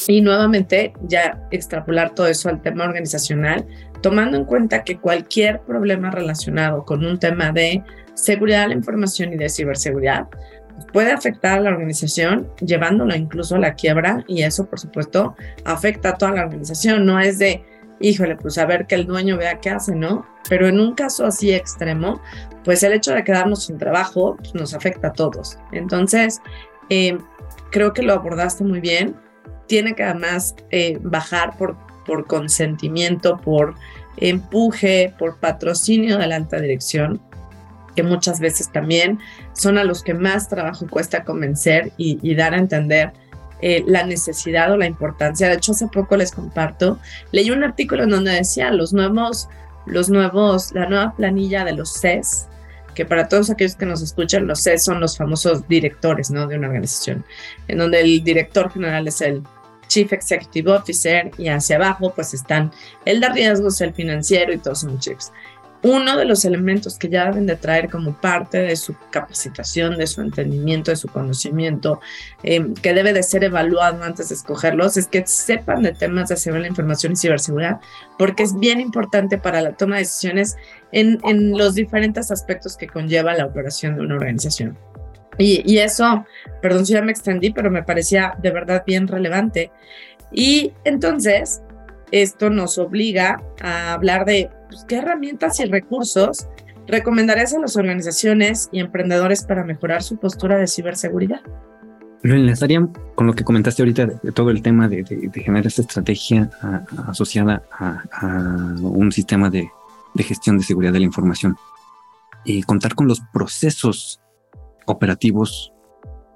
y 0.07 0.21
nuevamente 0.21 0.93
ya 1.01 1.41
extrapolar 1.51 2.15
todo 2.15 2.27
eso 2.27 2.49
al 2.49 2.61
tema 2.61 2.85
organizacional, 2.85 3.65
tomando 4.01 4.37
en 4.37 4.45
cuenta 4.45 4.83
que 4.83 4.97
cualquier 4.97 5.61
problema 5.61 6.11
relacionado 6.11 6.85
con 6.85 7.05
un 7.05 7.19
tema 7.19 7.51
de 7.51 7.83
seguridad 8.13 8.63
de 8.63 8.69
la 8.69 8.75
información 8.75 9.33
y 9.33 9.37
de 9.37 9.49
ciberseguridad 9.49 10.27
puede 10.93 11.11
afectar 11.11 11.59
a 11.59 11.61
la 11.61 11.69
organización, 11.71 12.49
llevándola 12.59 13.15
incluso 13.15 13.55
a 13.55 13.59
la 13.59 13.75
quiebra 13.75 14.23
y 14.27 14.43
eso 14.43 14.65
por 14.65 14.79
supuesto 14.79 15.35
afecta 15.65 16.09
a 16.09 16.17
toda 16.17 16.31
la 16.31 16.43
organización, 16.43 17.05
no 17.05 17.19
es 17.19 17.39
de 17.39 17.63
híjole, 18.01 18.35
pues 18.35 18.57
a 18.57 18.65
ver 18.65 18.87
que 18.87 18.95
el 18.95 19.05
dueño 19.05 19.37
vea 19.37 19.59
qué 19.59 19.69
hace, 19.69 19.95
¿no? 19.95 20.25
Pero 20.49 20.67
en 20.67 20.79
un 20.79 20.93
caso 20.93 21.25
así 21.25 21.53
extremo, 21.53 22.21
pues 22.63 22.83
el 22.83 22.93
hecho 22.93 23.13
de 23.13 23.23
quedarnos 23.23 23.65
sin 23.65 23.77
trabajo 23.77 24.35
pues, 24.37 24.53
nos 24.53 24.73
afecta 24.73 25.09
a 25.09 25.13
todos. 25.13 25.57
Entonces, 25.71 26.41
eh, 26.89 27.17
creo 27.71 27.93
que 27.93 28.03
lo 28.03 28.13
abordaste 28.13 28.63
muy 28.63 28.79
bien. 28.79 29.15
Tiene 29.67 29.95
que 29.95 30.03
además 30.03 30.55
eh, 30.69 30.97
bajar 31.01 31.57
por, 31.57 31.77
por 32.05 32.25
consentimiento, 32.27 33.37
por 33.37 33.75
empuje, 34.17 35.13
por 35.17 35.39
patrocinio 35.39 36.17
de 36.17 36.27
la 36.27 36.35
alta 36.35 36.59
dirección, 36.59 37.21
que 37.95 38.03
muchas 38.03 38.39
veces 38.39 38.71
también 38.71 39.19
son 39.53 39.77
a 39.77 39.83
los 39.83 40.03
que 40.03 40.13
más 40.13 40.49
trabajo 40.49 40.87
cuesta 40.89 41.23
convencer 41.23 41.91
y 41.97 42.35
dar 42.35 42.53
a 42.53 42.57
entender 42.57 43.13
eh, 43.61 43.83
la 43.85 44.03
necesidad 44.03 44.71
o 44.71 44.77
la 44.77 44.87
importancia. 44.87 45.47
De 45.47 45.55
hecho, 45.55 45.71
hace 45.71 45.87
poco 45.87 46.17
les 46.17 46.31
comparto, 46.31 46.99
leí 47.31 47.51
un 47.51 47.63
artículo 47.63 48.03
en 48.03 48.09
donde 48.09 48.31
decía 48.31 48.71
los 48.71 48.93
nuevos, 48.93 49.47
los 49.85 50.09
nuevos, 50.09 50.71
la 50.73 50.87
nueva 50.87 51.13
planilla 51.15 51.63
de 51.63 51.73
los 51.73 51.93
CES 51.93 52.47
que 52.93 53.05
para 53.05 53.27
todos 53.27 53.49
aquellos 53.49 53.75
que 53.75 53.85
nos 53.85 54.01
escuchan, 54.01 54.47
los 54.47 54.61
C 54.61 54.77
son 54.77 54.99
los 54.99 55.17
famosos 55.17 55.67
directores 55.67 56.29
¿no? 56.29 56.47
de 56.47 56.57
una 56.57 56.67
organización, 56.67 57.25
en 57.67 57.77
donde 57.77 58.01
el 58.01 58.23
director 58.23 58.71
general 58.71 59.07
es 59.07 59.21
el 59.21 59.43
Chief 59.87 60.11
Executive 60.13 60.71
Officer 60.71 61.31
y 61.37 61.49
hacia 61.49 61.75
abajo 61.75 62.13
pues 62.15 62.33
están 62.33 62.71
el 63.05 63.19
de 63.19 63.29
riesgos, 63.29 63.81
el 63.81 63.93
financiero 63.93 64.53
y 64.53 64.57
todos 64.57 64.81
son 64.81 64.99
chiefs 64.99 65.33
uno 65.83 66.15
de 66.15 66.25
los 66.25 66.45
elementos 66.45 66.97
que 66.97 67.09
ya 67.09 67.25
deben 67.25 67.47
de 67.47 67.55
traer 67.55 67.89
como 67.89 68.13
parte 68.13 68.59
de 68.59 68.75
su 68.75 68.95
capacitación, 69.09 69.97
de 69.97 70.05
su 70.05 70.21
entendimiento, 70.21 70.91
de 70.91 70.97
su 70.97 71.07
conocimiento, 71.07 71.99
em, 72.43 72.73
que 72.75 72.93
debe 72.93 73.13
de 73.13 73.23
ser 73.23 73.43
evaluado 73.43 74.03
antes 74.03 74.29
de 74.29 74.35
escogerlos, 74.35 74.97
es 74.97 75.07
que 75.07 75.25
sepan 75.25 75.81
de 75.81 75.93
temas 75.93 76.29
de 76.29 76.37
seguridad 76.37 76.69
información 76.69 77.13
y 77.13 77.15
ciberseguridad, 77.15 77.79
porque 78.17 78.43
es 78.43 78.57
bien 78.57 78.79
importante 78.79 79.39
para 79.39 79.61
la 79.61 79.73
toma 79.73 79.95
de 79.95 80.03
decisiones 80.03 80.55
en, 80.91 81.19
en 81.23 81.57
los 81.57 81.73
diferentes 81.73 82.31
aspectos 82.31 82.77
que 82.77 82.87
conlleva 82.87 83.33
la 83.33 83.45
operación 83.45 83.95
de 83.95 84.01
una 84.01 84.15
organización. 84.15 84.77
Y, 85.37 85.63
y 85.65 85.79
eso, 85.79 86.25
perdón 86.61 86.85
si 86.85 86.93
ya 86.93 87.01
me 87.01 87.11
extendí, 87.11 87.51
pero 87.51 87.71
me 87.71 87.81
parecía 87.81 88.35
de 88.39 88.51
verdad 88.51 88.83
bien 88.85 89.07
relevante. 89.07 89.71
Y 90.31 90.73
entonces, 90.83 91.61
esto 92.11 92.49
nos 92.49 92.77
obliga 92.77 93.41
a 93.61 93.93
hablar 93.93 94.25
de 94.25 94.49
pues, 94.69 94.85
qué 94.87 94.97
herramientas 94.97 95.59
y 95.59 95.65
recursos 95.65 96.47
recomendarías 96.87 97.53
a 97.53 97.59
las 97.59 97.77
organizaciones 97.77 98.69
y 98.71 98.79
emprendedores 98.79 99.43
para 99.43 99.63
mejorar 99.63 100.03
su 100.03 100.17
postura 100.17 100.57
de 100.57 100.67
ciberseguridad. 100.67 101.41
Lo 102.23 102.35
enlazaría 102.35 102.87
con 103.15 103.27
lo 103.27 103.33
que 103.33 103.43
comentaste 103.43 103.81
ahorita 103.81 104.05
de, 104.05 104.31
todo 104.31 104.51
el 104.51 104.61
tema 104.61 104.87
de, 104.87 105.03
generar 105.33 105.65
esta 105.65 105.81
estrategia 105.81 106.49
asociada 107.07 107.63
a, 107.71 108.03
un 108.81 109.11
sistema 109.11 109.49
de, 109.49 109.69
gestión 110.17 110.57
de 110.57 110.63
seguridad 110.63 110.93
de 110.93 110.99
la 110.99 111.05
información 111.05 111.55
y 112.43 112.61
contar 112.63 112.93
con 112.93 113.07
los 113.07 113.21
procesos 113.33 114.21
operativos 114.85 115.73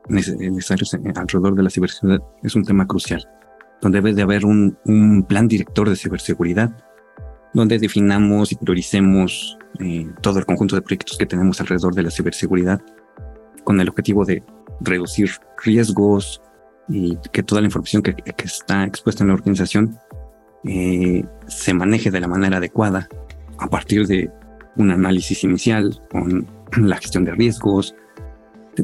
necesarios 0.08 0.94
alrededor 1.16 1.56
de 1.56 1.64
la 1.64 1.70
ciberseguridad 1.70 2.24
es 2.44 2.56
un 2.56 2.64
tema 2.64 2.88
crucial 2.88 3.28
donde 3.82 4.00
debe 4.00 4.14
de 4.14 4.22
haber 4.22 4.46
un, 4.46 5.26
plan 5.28 5.48
director 5.48 5.90
de 5.90 5.96
ciberseguridad, 5.96 6.72
donde 7.54 7.80
definamos 7.80 8.52
y 8.52 8.56
prioricemos 8.56 9.58
eh, 9.80 10.08
todo 10.22 10.40
el 10.40 10.46
conjunto 10.46 10.76
de 10.76 10.82
proyectos 10.82 11.18
que 11.18 11.26
tenemos 11.26 11.60
alrededor 11.62 11.94
de 11.94 12.04
la 12.04 12.12
ciberseguridad, 12.12 12.82
con 13.64 13.80
el 13.80 13.90
objetivo 13.90 14.26
de 14.26 14.44
reducir 14.82 15.30
riesgos 15.64 16.42
y 16.88 17.18
que 17.32 17.44
toda 17.44 17.62
la 17.62 17.68
información 17.68 18.02
que, 18.02 18.16
está 18.44 18.84
expuesta 18.84 19.24
en 19.24 19.30
la 19.30 19.34
organización 19.36 19.98
eh, 20.66 21.24
se 21.48 21.74
maneje 21.74 22.12
de 22.12 22.20
la 22.20 22.28
manera 22.28 22.58
adecuada 22.58 23.08
a 23.58 23.68
partir 23.68 24.06
de 24.08 24.30
un 24.78 24.92
análisis 24.92 25.44
inicial 25.44 26.02
con 26.12 26.48
la 26.78 26.98
gestión 26.98 27.26
de 27.26 27.34
riesgos, 27.34 27.96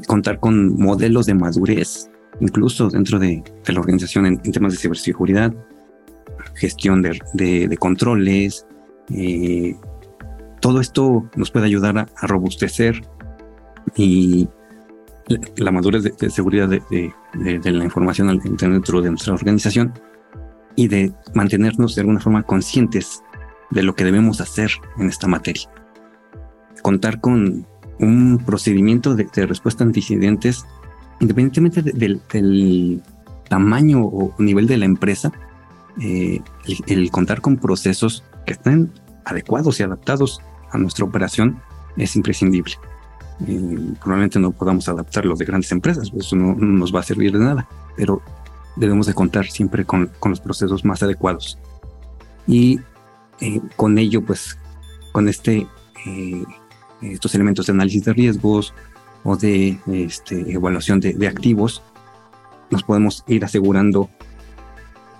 contar 0.07 0.39
con 0.39 0.77
modelos 0.77 1.25
de 1.25 1.33
madurez 1.33 2.10
incluso 2.41 2.89
dentro 2.89 3.19
de, 3.19 3.43
la 3.67 3.79
organización 3.79 4.25
en, 4.25 4.41
temas 4.41 4.73
de 4.73 4.79
ciberseguridad, 4.79 5.53
gestión 6.55 7.01
de, 7.01 7.77
controles. 7.79 8.65
Eh, 9.13 9.75
todo 10.59 10.81
esto 10.81 11.29
nos 11.35 11.51
puede 11.51 11.65
ayudar 11.67 11.97
a, 11.97 12.27
robustecer 12.27 13.01
y 13.95 14.49
la, 15.55 15.71
madurez 15.71 16.03
de, 16.03 16.29
seguridad 16.29 16.67
de, 16.67 17.13
la 17.71 17.83
información 17.83 18.39
dentro 18.59 19.01
de 19.01 19.09
nuestra 19.09 19.33
organización 19.33 19.93
y 20.75 20.87
de 20.87 21.13
mantenernos 21.33 21.95
de 21.95 22.01
alguna 22.01 22.19
forma 22.19 22.43
conscientes 22.43 23.21
de 23.69 23.83
lo 23.83 23.95
que 23.95 24.03
debemos 24.03 24.41
hacer 24.41 24.71
en 24.97 25.07
esta 25.07 25.27
materia. 25.27 25.69
Contar 26.81 27.21
con 27.21 27.65
un 27.99 28.43
procedimiento 28.45 29.15
de, 29.15 29.27
respuesta 29.45 29.83
ante 29.83 29.99
incidentes 29.99 30.65
independientemente 31.21 31.81
del, 31.81 33.01
tamaño 33.47 34.01
o 34.05 34.33
nivel 34.39 34.65
de 34.65 34.77
la 34.77 34.85
empresa, 34.85 35.31
eh, 35.99 36.41
el, 36.87 37.11
contar 37.11 37.41
con 37.41 37.57
procesos 37.57 38.23
que 38.45 38.53
estén 38.53 38.91
adecuados 39.25 39.79
y 39.79 39.83
adaptados 39.83 40.39
a 40.71 40.77
nuestra 40.77 41.05
operación 41.05 41.61
es 41.97 42.15
imprescindible. 42.15 42.73
Eh, 43.47 43.93
probablemente 43.99 44.39
no 44.39 44.51
podamos 44.51 44.87
adaptar 44.87 45.25
los 45.25 45.37
de 45.39 45.45
grandes 45.45 45.71
empresas, 45.71 46.11
eso 46.15 46.35
no, 46.35 46.55
nos 46.55 46.95
va 46.95 47.01
a 47.01 47.03
servir 47.03 47.33
de 47.33 47.39
nada, 47.39 47.67
pero 47.97 48.21
debemos 48.77 49.05
de 49.05 49.13
contar 49.13 49.47
siempre 49.47 49.83
con, 49.83 50.09
los 50.25 50.39
procesos 50.39 50.85
más 50.85 51.03
adecuados. 51.03 51.59
Y 52.47 52.79
eh, 53.41 53.59
con 53.75 53.97
ello, 53.97 54.25
pues, 54.25 54.57
con 55.11 55.27
este, 55.27 55.67
estos 57.01 57.35
elementos 57.35 57.65
de 57.65 57.73
análisis 57.73 58.05
de 58.05 58.13
riesgos, 58.13 58.73
o 59.23 59.35
de 59.35 59.77
este, 59.87 60.51
evaluación 60.51 60.99
de, 60.99 61.27
activos, 61.27 61.81
nos 62.69 62.83
podemos 62.83 63.23
ir 63.27 63.43
asegurando 63.45 64.09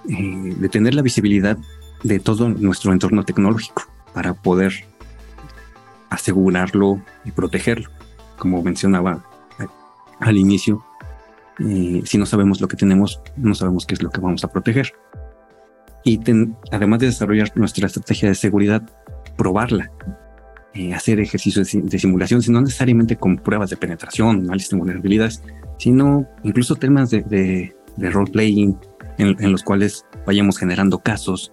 eh, 0.10 0.56
de 0.58 0.70
tener 0.70 0.94
la 0.94 1.02
visibilidad 1.02 1.58
de 2.04 2.20
todo 2.20 2.50
nuestro 2.50 2.94
entorno 2.94 3.24
tecnológico 3.24 3.84
para 4.14 4.34
poder 4.34 4.86
asegurarlo 6.10 7.02
y 7.26 7.32
protegerlo. 7.32 7.90
Como 8.38 8.62
mencionaba 8.64 9.24
al 10.20 10.38
inicio, 10.38 10.84
eh, 11.60 12.02
si 12.06 12.18
no 12.18 12.26
sabemos 12.26 12.60
lo 12.60 12.68
que 12.68 12.78
tenemos, 12.78 13.22
no 13.36 13.54
sabemos 13.54 13.86
qué 13.86 13.94
es 13.94 14.02
lo 14.02 14.10
que 14.10 14.20
vamos 14.20 14.44
a 14.44 14.52
proteger. 14.52 14.94
Y 16.04 16.20
además 16.72 17.00
de 17.00 17.08
desarrollar 17.08 17.52
nuestra 17.56 17.86
estrategia 17.86 18.30
de 18.30 18.36
seguridad, 18.36 18.82
probarla 19.38 19.92
eh, 20.74 20.94
hacer 20.94 21.20
ejercicios 21.20 21.70
de, 21.74 22.00
simulación, 22.00 22.42
sino 22.42 22.62
necesariamente 22.62 23.18
con 23.18 23.38
pruebas 23.38 23.70
de 23.70 23.78
penetración, 23.78 24.46
análisis 24.46 24.70
de 24.70 24.78
vulnerabilidades, 24.78 25.44
sino 25.78 26.28
incluso 26.44 26.76
temas 26.76 27.10
de, 27.10 27.22
de, 27.98 28.10
role-playing 28.10 28.78
en, 29.18 29.52
los 29.52 29.64
cuales 29.64 30.06
vayamos 30.26 30.58
generando 30.58 31.00
casos. 31.00 31.52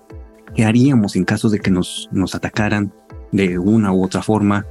¿Qué 0.54 0.64
haríamos 0.64 1.16
en 1.16 1.24
caso 1.24 1.50
de 1.50 1.58
que 1.58 1.70
nos, 1.70 2.08
atacaran 2.32 2.92
de 3.32 3.58
una 3.58 3.92
u 3.92 4.04
otra 4.04 4.22
forma? 4.22 4.66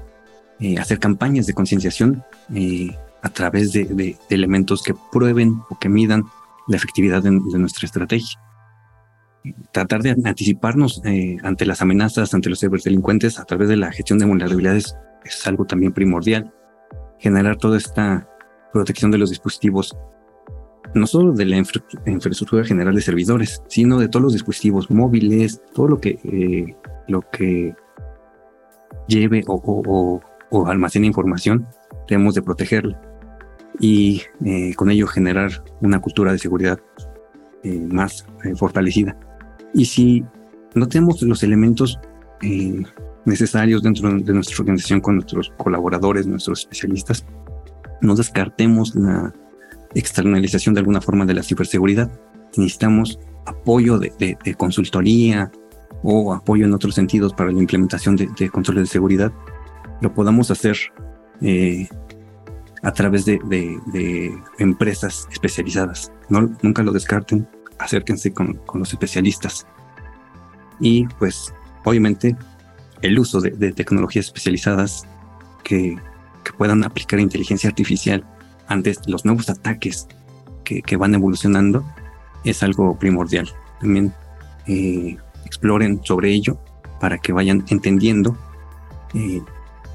Eh, 0.60 0.78
hacer 0.80 1.00
campañas 1.00 1.46
de 1.46 1.54
concienciación 1.54 2.24
eh, 2.56 2.96
a 3.22 3.30
través 3.30 3.74
de, 3.74 4.16
elementos 4.30 4.82
que 4.82 4.96
prueben 5.12 5.60
o 5.70 5.78
que 5.78 5.90
midan 5.90 6.24
la 6.68 6.78
efectividad 6.78 7.22
de 7.22 7.32
nuestra 7.32 7.86
estrategia 7.86 8.40
tratar 9.72 10.02
de 10.02 10.12
anticiparnos 10.12 11.02
eh, 11.06 11.38
ante 11.44 11.66
las 11.66 11.82
amenazas, 11.82 12.34
ante 12.34 12.50
los 12.50 12.60
ciberdelincuentes 12.60 13.40
a 13.40 13.46
través 13.46 13.70
de 13.70 13.78
la 13.78 13.92
gestión 13.92 14.20
de 14.20 14.26
vulnerabilidades 14.26 14.96
es 15.24 15.48
algo 15.48 15.66
también 15.66 15.94
primordial. 15.94 16.54
Generar 17.20 17.58
toda 17.58 17.78
esta 17.78 18.30
protección 18.72 19.12
de 19.12 19.18
los 19.18 19.30
dispositivos, 19.30 19.98
no 20.94 21.08
solo 21.08 21.34
de 21.34 21.46
la 21.46 21.58
infraestructura 21.58 22.64
general 22.64 22.96
de 22.96 23.02
servidores, 23.02 23.62
sino 23.68 24.00
de 24.00 24.08
todos 24.08 24.24
los 24.24 24.34
dispositivos 24.34 24.90
móviles, 24.90 25.62
todo 25.74 25.88
lo 25.88 26.00
que, 26.00 26.20
eh, 26.24 26.76
lo 27.08 27.22
que 27.22 27.76
lleve 29.08 29.44
o, 29.48 30.22
almacene 30.68 31.08
información, 31.08 31.68
debemos 32.08 32.36
de 32.36 32.42
protegerlo 32.42 32.98
y 33.80 34.24
eh, 34.46 34.74
con 34.76 34.90
ello 34.90 35.08
generar 35.08 35.64
una 35.82 36.00
cultura 36.00 36.32
de 36.32 36.40
seguridad 36.40 36.80
más 37.90 38.26
fortalecida. 38.56 39.18
Y 39.78 39.86
si 39.86 40.26
no 40.74 40.88
tenemos 40.88 41.22
los 41.22 41.44
elementos 41.44 42.00
eh, 42.42 42.82
necesarios 43.26 43.84
dentro 43.84 44.10
de 44.10 44.34
nuestra 44.34 44.56
organización 44.58 45.02
con 45.02 45.18
nuestros 45.18 45.54
colaboradores, 45.56 46.26
nuestros 46.26 46.62
especialistas, 46.62 47.24
no 48.02 48.16
descartemos 48.16 48.96
la 48.96 49.32
externalización 49.94 50.74
de 50.74 50.80
alguna 50.80 51.00
forma 51.00 51.28
de 51.28 51.36
la 51.36 51.44
ciberseguridad. 51.44 52.12
Necesitamos 52.58 53.20
apoyo 53.46 54.00
de, 54.00 54.38
consultoría 54.58 55.52
o 56.02 56.34
apoyo 56.34 56.66
en 56.66 56.74
otros 56.74 56.96
sentidos 56.96 57.36
para 57.36 57.52
la 57.52 57.60
implementación 57.62 58.16
de, 58.16 58.50
controles 58.50 58.86
de 58.86 58.90
seguridad. 58.90 59.32
Lo 60.02 60.12
podamos 60.12 60.50
hacer 60.50 60.76
eh, 61.42 61.88
a 62.82 62.92
través 62.94 63.26
de, 63.26 63.40
empresas 64.58 65.28
especializadas. 65.32 66.12
No, 66.30 66.50
nunca 66.64 66.82
lo 66.82 66.92
descarten 66.92 67.48
acérquense 67.80 68.34
con, 68.34 68.60
los 68.74 68.92
especialistas. 68.92 69.66
Y 70.80 71.06
pues 71.20 71.54
obviamente 71.84 72.36
el 73.02 73.20
uso 73.20 73.42
de, 73.42 73.72
tecnologías 73.72 74.26
especializadas 74.26 75.06
que, 75.64 75.98
puedan 76.58 76.86
aplicar 76.86 77.20
inteligencia 77.20 77.70
artificial 77.70 78.26
ante 78.68 78.96
los 79.06 79.26
nuevos 79.26 79.50
ataques 79.50 80.08
que, 80.64 80.98
van 80.98 81.14
evolucionando 81.14 81.84
es 82.46 82.64
algo 82.64 82.98
primordial. 82.98 83.50
También 83.82 84.14
eh, 84.66 85.18
exploren 85.46 86.00
sobre 86.04 86.32
ello 86.32 86.58
para 87.02 87.18
que 87.18 87.34
vayan 87.34 87.66
entendiendo 87.68 88.38
eh, 89.14 89.42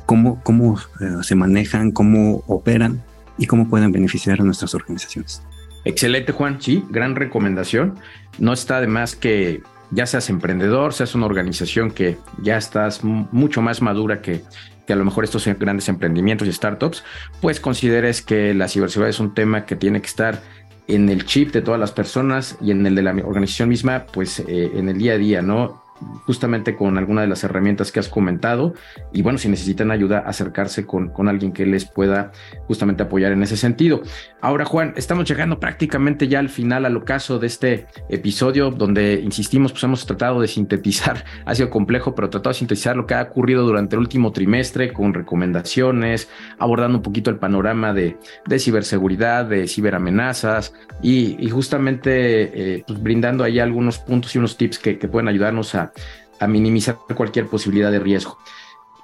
cómo, 0.06 0.42
cómo 0.42 0.78
eh, 1.00 1.22
se 1.22 1.34
manejan, 1.34 1.90
cómo 1.90 2.42
operan 2.46 3.02
y 3.38 3.46
cómo 3.46 3.68
pueden 3.68 3.92
beneficiar 3.92 4.40
a 4.40 4.44
nuestras 4.44 4.74
organizaciones. 4.74 5.42
Excelente, 5.84 6.32
Juan. 6.32 6.60
Sí, 6.60 6.84
gran 6.90 7.16
recomendación. 7.16 7.98
No 8.38 8.52
está 8.52 8.80
de 8.80 8.86
más 8.86 9.16
que 9.16 9.62
ya 9.90 10.06
seas 10.06 10.30
emprendedor, 10.30 10.94
seas 10.94 11.14
una 11.14 11.26
organización 11.26 11.90
que 11.90 12.16
ya 12.42 12.56
estás 12.56 13.04
mucho 13.04 13.60
más 13.60 13.82
madura 13.82 14.22
que, 14.22 14.42
que 14.86 14.92
a 14.92 14.96
lo 14.96 15.04
mejor 15.04 15.24
estos 15.24 15.46
grandes 15.58 15.88
emprendimientos 15.88 16.48
y 16.48 16.52
startups, 16.52 17.04
pues 17.40 17.60
consideres 17.60 18.22
que 18.22 18.54
la 18.54 18.68
ciberseguridad 18.68 19.10
es 19.10 19.20
un 19.20 19.34
tema 19.34 19.66
que 19.66 19.76
tiene 19.76 20.00
que 20.00 20.06
estar 20.06 20.40
en 20.88 21.08
el 21.08 21.24
chip 21.26 21.52
de 21.52 21.62
todas 21.62 21.78
las 21.78 21.92
personas 21.92 22.56
y 22.60 22.70
en 22.70 22.86
el 22.86 22.94
de 22.94 23.02
la 23.02 23.12
organización 23.12 23.68
misma, 23.68 24.06
pues 24.06 24.40
eh, 24.40 24.70
en 24.74 24.88
el 24.88 24.98
día 24.98 25.12
a 25.12 25.18
día, 25.18 25.42
¿no? 25.42 25.81
Justamente 26.26 26.76
con 26.76 26.98
alguna 26.98 27.22
de 27.22 27.28
las 27.28 27.44
herramientas 27.44 27.92
que 27.92 28.00
has 28.00 28.08
comentado. 28.08 28.74
Y 29.12 29.22
bueno, 29.22 29.38
si 29.38 29.48
necesitan 29.48 29.90
ayuda, 29.90 30.20
acercarse 30.20 30.86
con, 30.86 31.08
con 31.10 31.28
alguien 31.28 31.52
que 31.52 31.66
les 31.66 31.84
pueda 31.84 32.32
justamente 32.66 33.02
apoyar 33.02 33.32
en 33.32 33.42
ese 33.42 33.56
sentido. 33.56 34.02
Ahora, 34.40 34.64
Juan, 34.64 34.94
estamos 34.96 35.28
llegando 35.28 35.60
prácticamente 35.60 36.28
ya 36.28 36.38
al 36.38 36.48
final, 36.48 36.84
al 36.84 36.96
ocaso 36.96 37.38
de 37.38 37.46
este 37.46 37.86
episodio, 38.08 38.70
donde 38.70 39.20
insistimos, 39.22 39.72
pues 39.72 39.84
hemos 39.84 40.06
tratado 40.06 40.40
de 40.40 40.48
sintetizar, 40.48 41.24
ha 41.44 41.54
sido 41.54 41.70
complejo, 41.70 42.14
pero 42.14 42.30
tratado 42.30 42.52
de 42.52 42.58
sintetizar 42.58 42.96
lo 42.96 43.06
que 43.06 43.14
ha 43.14 43.22
ocurrido 43.22 43.64
durante 43.64 43.96
el 43.96 44.00
último 44.00 44.32
trimestre 44.32 44.92
con 44.92 45.14
recomendaciones, 45.14 46.28
abordando 46.58 46.98
un 46.98 47.02
poquito 47.02 47.30
el 47.30 47.36
panorama 47.36 47.92
de, 47.92 48.16
de 48.46 48.58
ciberseguridad, 48.58 49.46
de 49.46 49.68
ciberamenazas 49.68 50.74
y, 51.02 51.50
justamente 51.52 52.76
eh, 52.76 52.84
pues 52.86 53.02
brindando 53.02 53.44
ahí 53.44 53.58
algunos 53.58 53.98
puntos 53.98 54.34
y 54.34 54.38
unos 54.38 54.56
tips 54.56 54.78
que, 54.78 54.98
que 54.98 55.08
pueden 55.08 55.28
ayudarnos 55.28 55.74
a, 55.74 55.91
a 56.40 56.46
minimizar 56.46 56.96
cualquier 57.14 57.46
posibilidad 57.46 57.90
de 57.90 58.00
riesgo. 58.00 58.38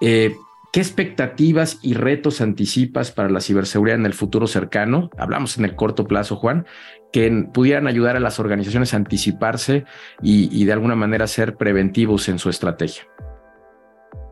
Eh, 0.00 0.36
¿Qué 0.70 0.80
expectativas 0.80 1.78
y 1.80 1.94
retos 1.94 2.42
anticipas 2.42 3.10
para 3.10 3.30
la 3.30 3.40
ciberseguridad 3.40 3.98
en 3.98 4.04
el 4.04 4.12
futuro 4.12 4.46
cercano? 4.46 5.08
Hablamos 5.16 5.56
en 5.56 5.64
el 5.64 5.74
corto 5.74 6.06
plazo, 6.06 6.36
Juan, 6.36 6.66
que 7.10 7.48
pudieran 7.54 7.86
ayudar 7.86 8.16
a 8.16 8.20
las 8.20 8.38
organizaciones 8.38 8.92
a 8.92 8.98
anticiparse 8.98 9.84
y, 10.20 10.64
de 10.66 10.72
alguna 10.72 10.94
manera 10.94 11.26
ser 11.26 11.56
preventivos 11.56 12.28
en 12.28 12.38
su 12.38 12.50
estrategia. 12.50 13.04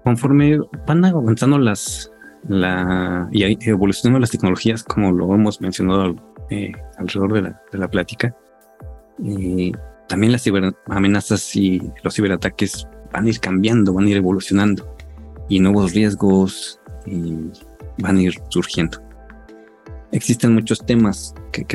Conforme 0.04 0.58
van 0.86 1.04
avanzando 1.06 1.58
las 1.58 2.12
la, 2.48 3.28
y 3.32 3.56
evolucionando 3.68 4.20
las 4.20 4.30
tecnologías, 4.30 4.84
como 4.84 5.12
lo 5.12 5.34
hemos 5.34 5.60
mencionado 5.62 6.14
eh, 6.50 6.72
alrededor 6.98 7.32
de 7.32 7.42
la, 7.42 7.62
de 7.72 7.78
la 7.78 7.88
plática, 7.88 8.36
eh, 9.24 9.72
también 10.08 10.32
las 10.32 10.42
ciberamenazas 10.42 11.54
y 11.56 11.82
los 12.02 12.14
ciberataques 12.14 12.86
van 13.12 13.26
a 13.26 13.28
ir 13.28 13.40
cambiando, 13.40 13.92
van 13.92 14.06
a 14.06 14.10
ir 14.10 14.16
evolucionando 14.16 14.96
y 15.48 15.60
nuevos 15.60 15.92
riesgos 15.92 16.80
van 17.98 18.16
a 18.16 18.22
ir 18.22 18.34
surgiendo. 18.48 19.02
Existen 20.12 20.54
muchos 20.54 20.84
temas 20.84 21.34
que, 21.52 21.66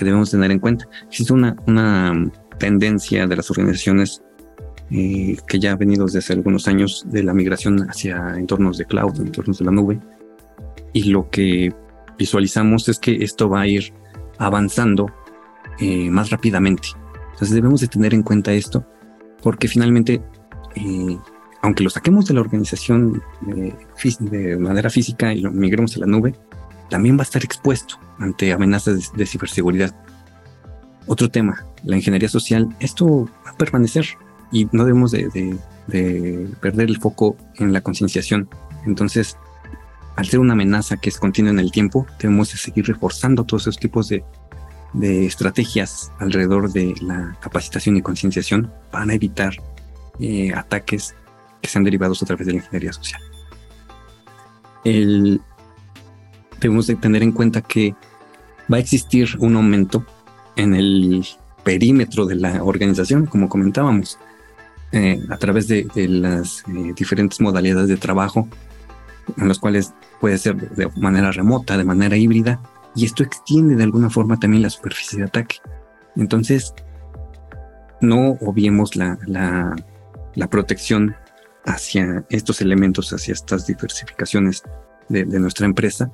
debemos 0.00 0.30
tener 0.30 0.50
en 0.50 0.58
cuenta. 0.58 0.86
Existe 1.06 1.32
una, 1.32 1.56
una 1.66 2.30
tendencia 2.58 3.26
de 3.26 3.36
las 3.36 3.50
organizaciones 3.50 4.22
eh, 4.90 5.36
que 5.46 5.58
ya 5.58 5.72
ha 5.72 5.76
venido 5.76 6.04
desde 6.04 6.18
hace 6.18 6.32
algunos 6.34 6.68
años 6.68 7.04
de 7.08 7.22
la 7.22 7.34
migración 7.34 7.88
hacia 7.88 8.36
entornos 8.36 8.78
de 8.78 8.84
cloud, 8.84 9.20
entornos 9.20 9.58
de 9.58 9.64
la 9.64 9.70
nube. 9.70 10.00
Y 10.92 11.04
lo 11.04 11.30
que 11.30 11.72
visualizamos 12.18 12.88
es 12.88 12.98
que 12.98 13.16
esto 13.16 13.48
va 13.48 13.62
a 13.62 13.66
ir 13.66 13.92
avanzando 14.38 15.06
eh, 15.80 16.10
más 16.10 16.30
rápidamente. 16.30 16.88
Entonces 17.34 17.54
debemos 17.54 17.80
de 17.80 17.88
tener 17.88 18.14
en 18.14 18.22
cuenta 18.22 18.52
esto 18.52 18.86
porque 19.42 19.66
finalmente, 19.66 20.22
eh, 20.76 21.18
aunque 21.62 21.82
lo 21.82 21.90
saquemos 21.90 22.26
de 22.26 22.34
la 22.34 22.40
organización 22.40 23.22
de, 23.40 23.74
de, 24.20 24.56
manera 24.56 24.88
física 24.88 25.34
y 25.34 25.40
lo 25.40 25.50
migremos 25.50 25.96
a 25.96 26.00
la 26.00 26.06
nube, 26.06 26.34
también 26.90 27.16
va 27.16 27.20
a 27.20 27.24
estar 27.24 27.44
expuesto 27.44 27.96
ante 28.18 28.52
amenazas 28.52 29.12
de, 29.12 29.26
ciberseguridad. 29.26 29.94
Otro 31.06 31.28
tema, 31.28 31.66
la 31.82 31.96
ingeniería 31.96 32.28
social, 32.28 32.68
esto 32.78 33.28
va 33.44 33.50
a 33.50 33.56
permanecer 33.56 34.06
y 34.52 34.68
no 34.70 34.84
debemos 34.84 35.10
de, 35.10 35.58
de 35.88 36.48
perder 36.60 36.88
el 36.88 36.98
foco 36.98 37.36
en 37.56 37.72
la 37.72 37.80
concienciación. 37.80 38.48
Entonces, 38.86 39.36
al 40.16 40.26
ser 40.26 40.38
una 40.38 40.52
amenaza 40.52 40.96
que 40.96 41.08
es 41.08 41.18
continua 41.18 41.50
en 41.50 41.58
el 41.58 41.72
tiempo, 41.72 42.06
debemos 42.20 42.52
de 42.52 42.58
seguir 42.58 42.86
reforzando 42.86 43.44
todos 43.44 43.64
esos 43.64 43.78
tipos 43.78 44.08
de, 44.08 44.24
de 44.94 45.26
estrategias 45.26 46.12
alrededor 46.18 46.72
de 46.72 46.94
la 47.02 47.36
capacitación 47.40 47.96
y 47.96 48.02
concienciación 48.02 48.72
para 48.90 49.12
evitar 49.12 49.54
eh, 50.20 50.52
ataques 50.54 51.14
que 51.60 51.68
sean 51.68 51.84
derivados 51.84 52.22
a 52.22 52.26
través 52.26 52.46
de 52.46 52.52
la 52.52 52.58
ingeniería 52.58 52.92
social. 52.92 53.20
debemos 56.60 56.86
de 56.86 56.94
tener 56.94 57.22
en 57.22 57.32
cuenta 57.32 57.60
que 57.60 57.94
va 58.72 58.76
a 58.76 58.80
existir 58.80 59.28
un 59.40 59.56
aumento 59.56 60.06
en 60.56 60.74
el 60.74 61.26
perímetro 61.64 62.26
de 62.26 62.36
la 62.36 62.62
organización, 62.62 63.26
como 63.26 63.48
comentábamos, 63.48 64.18
eh, 64.92 65.20
a 65.28 65.36
través 65.38 65.66
de, 65.66 65.88
las 66.08 66.62
eh, 66.68 66.92
diferentes 66.94 67.40
modalidades 67.40 67.88
de 67.88 67.96
trabajo, 67.96 68.48
en 69.36 69.48
los 69.48 69.58
cuales 69.58 69.92
puede 70.20 70.38
ser 70.38 70.56
de 70.70 70.88
manera 70.96 71.32
remota, 71.32 71.76
de 71.76 71.84
manera 71.84 72.16
híbrida, 72.16 72.60
y 72.94 73.04
esto 73.04 73.22
extiende 73.22 73.76
de 73.76 73.84
alguna 73.84 74.10
forma 74.10 74.38
también 74.38 74.62
la 74.62 74.70
superficie 74.70 75.18
de 75.18 75.26
ataque. 75.26 75.56
Entonces, 76.16 76.74
no 78.00 78.36
obviemos 78.40 78.96
la, 78.96 79.18
la, 79.26 80.48
protección 80.48 81.16
hacia 81.64 82.24
estos 82.28 82.60
elementos, 82.60 83.12
hacia 83.12 83.32
estas 83.32 83.66
diversificaciones 83.66 84.62
de, 85.08 85.24
nuestra 85.24 85.66
empresa. 85.66 86.12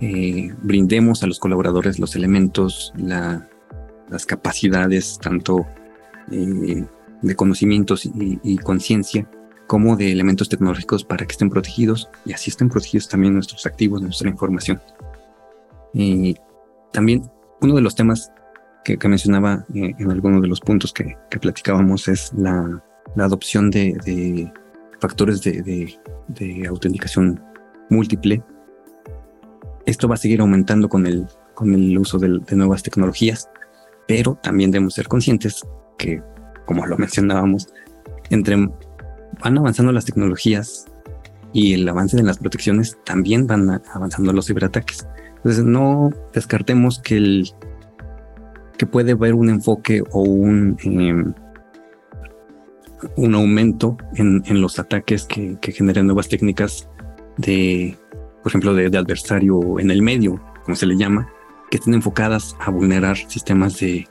Eh, 0.00 0.54
brindemos 0.62 1.22
a 1.22 1.26
los 1.26 1.38
colaboradores 1.38 1.98
los 1.98 2.16
elementos, 2.16 2.92
las 2.96 4.24
capacidades, 4.26 5.18
tanto 5.20 5.66
eh, 6.30 6.86
de 7.20 7.36
conocimientos 7.36 8.06
y, 8.06 8.40
y 8.42 8.58
conciencia, 8.58 9.28
como 9.66 9.96
de 9.96 10.10
elementos 10.10 10.48
tecnológicos 10.48 11.04
para 11.04 11.26
que 11.26 11.32
estén 11.32 11.50
protegidos 11.50 12.08
y 12.24 12.32
así 12.32 12.50
estén 12.50 12.70
protegidos 12.70 13.08
también 13.08 13.34
nuestros 13.34 13.66
activos, 13.66 14.00
nuestra 14.00 14.30
información. 14.30 14.80
Y 15.92 16.36
también 16.92 17.30
uno 17.60 17.74
de 17.74 17.82
los 17.82 17.94
temas 17.94 18.32
que, 18.84 18.96
mencionaba 19.08 19.66
eh, 19.74 19.94
en 19.98 20.10
algunos 20.10 20.42
de 20.42 20.48
los 20.48 20.60
puntos 20.60 20.92
que, 20.92 21.16
platicábamos 21.40 22.08
es 22.08 22.32
la, 22.36 22.82
adopción 23.16 23.70
de, 23.70 24.52
factores 25.00 25.42
de, 25.42 26.66
autenticación 26.68 27.42
múltiple. 27.90 28.42
Esto 29.86 30.08
va 30.08 30.14
a 30.14 30.18
seguir 30.18 30.40
aumentando 30.40 30.88
con 30.88 31.06
el, 31.06 31.26
con 31.54 31.74
el 31.74 31.98
uso 31.98 32.18
de, 32.18 32.40
nuevas 32.56 32.82
tecnologías, 32.82 33.48
pero 34.06 34.38
también 34.42 34.70
debemos 34.70 34.94
ser 34.94 35.08
conscientes 35.08 35.62
que, 35.98 36.22
como 36.66 36.86
lo 36.86 36.96
mencionábamos, 36.98 37.68
entre 38.30 38.56
van 39.42 39.58
avanzando 39.58 39.92
las 39.92 40.04
tecnologías 40.04 40.86
y 41.52 41.74
el 41.74 41.88
avance 41.88 42.16
de 42.16 42.22
las 42.22 42.38
protecciones, 42.38 42.98
también 43.04 43.46
van 43.46 43.82
avanzando 43.92 44.32
los 44.32 44.46
ciberataques. 44.46 45.06
Entonces 45.40 45.64
no 45.64 46.10
descartemos 46.34 46.98
que 46.98 47.16
el 47.16 47.50
que 48.76 48.86
puede 48.86 49.12
haber 49.12 49.34
un 49.34 49.50
enfoque 49.50 50.02
o 50.10 50.22
un, 50.22 50.76
em, 50.82 51.34
un 53.16 53.34
aumento 53.34 53.96
en, 54.14 54.42
los 54.60 54.78
ataques 54.78 55.24
que, 55.24 55.58
que 55.60 56.02
nuevas 56.02 56.28
técnicas 56.28 56.88
de, 57.36 57.98
por 58.42 58.50
ejemplo, 58.50 58.74
de, 58.74 58.86
adversario 58.96 59.78
en 59.78 59.90
el 59.90 60.02
medio, 60.02 60.42
como 60.64 60.76
se 60.76 60.86
le 60.86 60.96
llama, 60.96 61.28
que 61.70 61.76
estén 61.76 61.94
enfocadas 61.94 62.56
a 62.58 62.70
vulnerar 62.70 63.16
sistemas 63.16 63.78
de, 63.80 64.06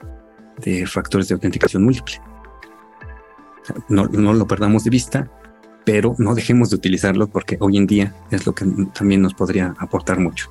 factores 0.86 1.28
de 1.28 1.34
autenticación 1.34 1.84
múltiple. 1.84 2.22
No, 3.88 4.06
no, 4.06 4.34
lo 4.34 4.48
perdamos 4.48 4.84
de 4.84 4.90
vista, 4.90 5.32
pero 5.86 6.16
no 6.18 6.36
dejemos 6.36 6.70
de 6.70 6.76
utilizarlo 6.76 7.28
porque 7.28 7.58
hoy 7.60 7.78
en 7.78 7.88
día 7.88 8.16
es 8.32 8.46
lo 8.46 8.54
que 8.54 8.66
también 8.94 9.22
nos 9.22 9.34
podría 9.34 9.76
aportar 9.80 10.20
mucho 10.20 10.50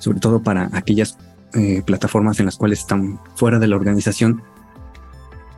sobre 0.00 0.18
todo 0.18 0.42
para 0.42 0.68
aquellas 0.72 1.16
eh, 1.54 1.82
plataformas 1.86 2.40
en 2.40 2.46
las 2.46 2.56
cuales 2.56 2.80
están 2.80 3.20
fuera 3.36 3.58
de 3.58 3.68
la 3.68 3.76
organización, 3.76 4.42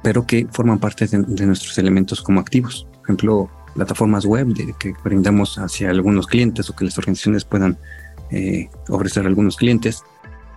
pero 0.02 0.26
que 0.26 0.46
forman 0.50 0.78
parte 0.78 1.06
de, 1.06 1.46
nuestros 1.46 1.78
elementos 1.78 2.20
como 2.20 2.40
activos. 2.40 2.86
Por 2.92 3.04
ejemplo, 3.04 3.50
plataformas 3.74 4.26
web 4.26 4.54
que 4.78 4.94
brindamos 5.02 5.56
hacia 5.58 5.90
algunos 5.90 6.26
clientes 6.26 6.68
o 6.68 6.76
que 6.76 6.84
las 6.84 6.98
organizaciones 6.98 7.44
puedan 7.44 7.78
eh, 8.30 8.68
ofrecer 8.88 9.24
a 9.24 9.28
algunos 9.28 9.56
clientes, 9.56 10.02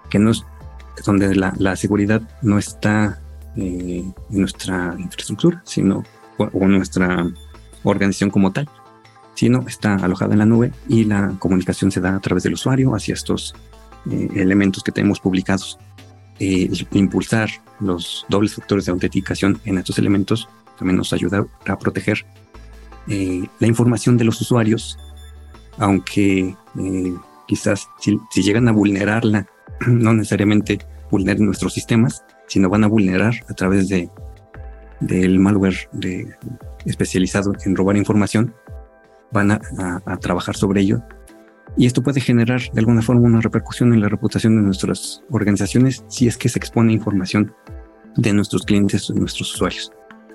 que 0.10 0.20
no 0.20 0.32
donde 1.06 1.36
la, 1.36 1.76
seguridad 1.76 2.22
no 2.42 2.58
está 2.58 3.20
eh, 3.56 4.04
en 4.32 4.40
nuestra 4.40 4.96
infraestructura, 4.98 5.62
sino 5.66 6.04
o, 6.38 6.50
en 6.54 6.72
nuestra 6.72 7.28
organización 7.84 8.30
como 8.30 8.52
tal, 8.52 8.70
sino 9.34 9.66
está 9.68 9.96
alojada 9.96 10.34
en 10.34 10.40
la 10.40 10.46
nube 10.46 10.72
y 10.88 11.04
la 11.04 11.36
comunicación 11.40 11.92
se 11.92 12.00
da 12.00 12.16
a 12.16 12.20
través 12.22 12.44
del 12.44 12.54
usuario 12.54 12.96
hacia 12.96 13.14
estos 13.14 13.54
eh, 14.12 14.30
elementos 14.36 14.84
que 14.84 14.92
tenemos 14.92 15.20
publicados. 15.20 15.80
Eh, 16.40 16.70
impulsar 16.92 17.50
los 17.80 18.26
dobles 18.28 18.56
factores 18.56 18.86
de 18.86 18.92
autenticación 18.92 19.60
en 19.64 19.78
estos 19.78 19.98
elementos 19.98 20.50
también 20.78 20.98
nos 20.98 21.14
ayuda 21.14 21.46
a 21.66 21.80
proteger 21.80 22.26
eh, 23.08 23.44
la 23.60 23.68
información 23.68 24.18
de 24.18 24.26
los 24.26 24.42
usuarios, 24.42 25.00
aunque 25.78 26.56
quizás 27.48 27.88
si, 28.00 28.20
llegan 28.36 28.68
a 28.68 28.74
vulnerarla, 28.74 29.48
no 29.88 30.14
necesariamente 30.14 30.80
vulneren 31.10 31.46
nuestros 31.46 31.74
sistemas, 31.74 32.24
sino 32.48 32.70
van 32.70 32.84
a 32.84 32.88
vulnerar 32.88 33.34
a 33.50 33.54
través 33.54 33.88
de 33.88 34.10
del 35.00 35.40
malware 35.40 35.90
de, 35.92 36.36
especializado 36.86 37.54
en 37.66 37.76
robar 37.76 37.98
información, 37.98 38.54
van 39.32 39.52
a, 39.52 39.62
a, 40.06 40.18
trabajar 40.18 40.56
sobre 40.56 40.82
ello. 40.82 41.02
Y 41.78 41.86
esto 41.86 42.02
puede 42.02 42.22
generar 42.22 42.62
de 42.72 42.80
alguna 42.80 43.02
forma 43.02 43.28
una 43.28 43.42
repercusión 43.42 43.94
en 43.94 44.02
la 44.02 44.10
reputación 44.10 44.56
de 44.56 44.62
nuestras 44.62 45.24
organizaciones 45.30 46.06
si 46.08 46.28
es 46.28 46.38
que 46.38 46.50
se 46.50 46.60
expone 46.60 46.94
información 46.94 47.54
de 48.16 48.34
nuestros 48.34 48.64
clientes, 48.64 49.08
de 49.08 49.20
nuestros 49.20 49.54
usuarios, 49.54 49.92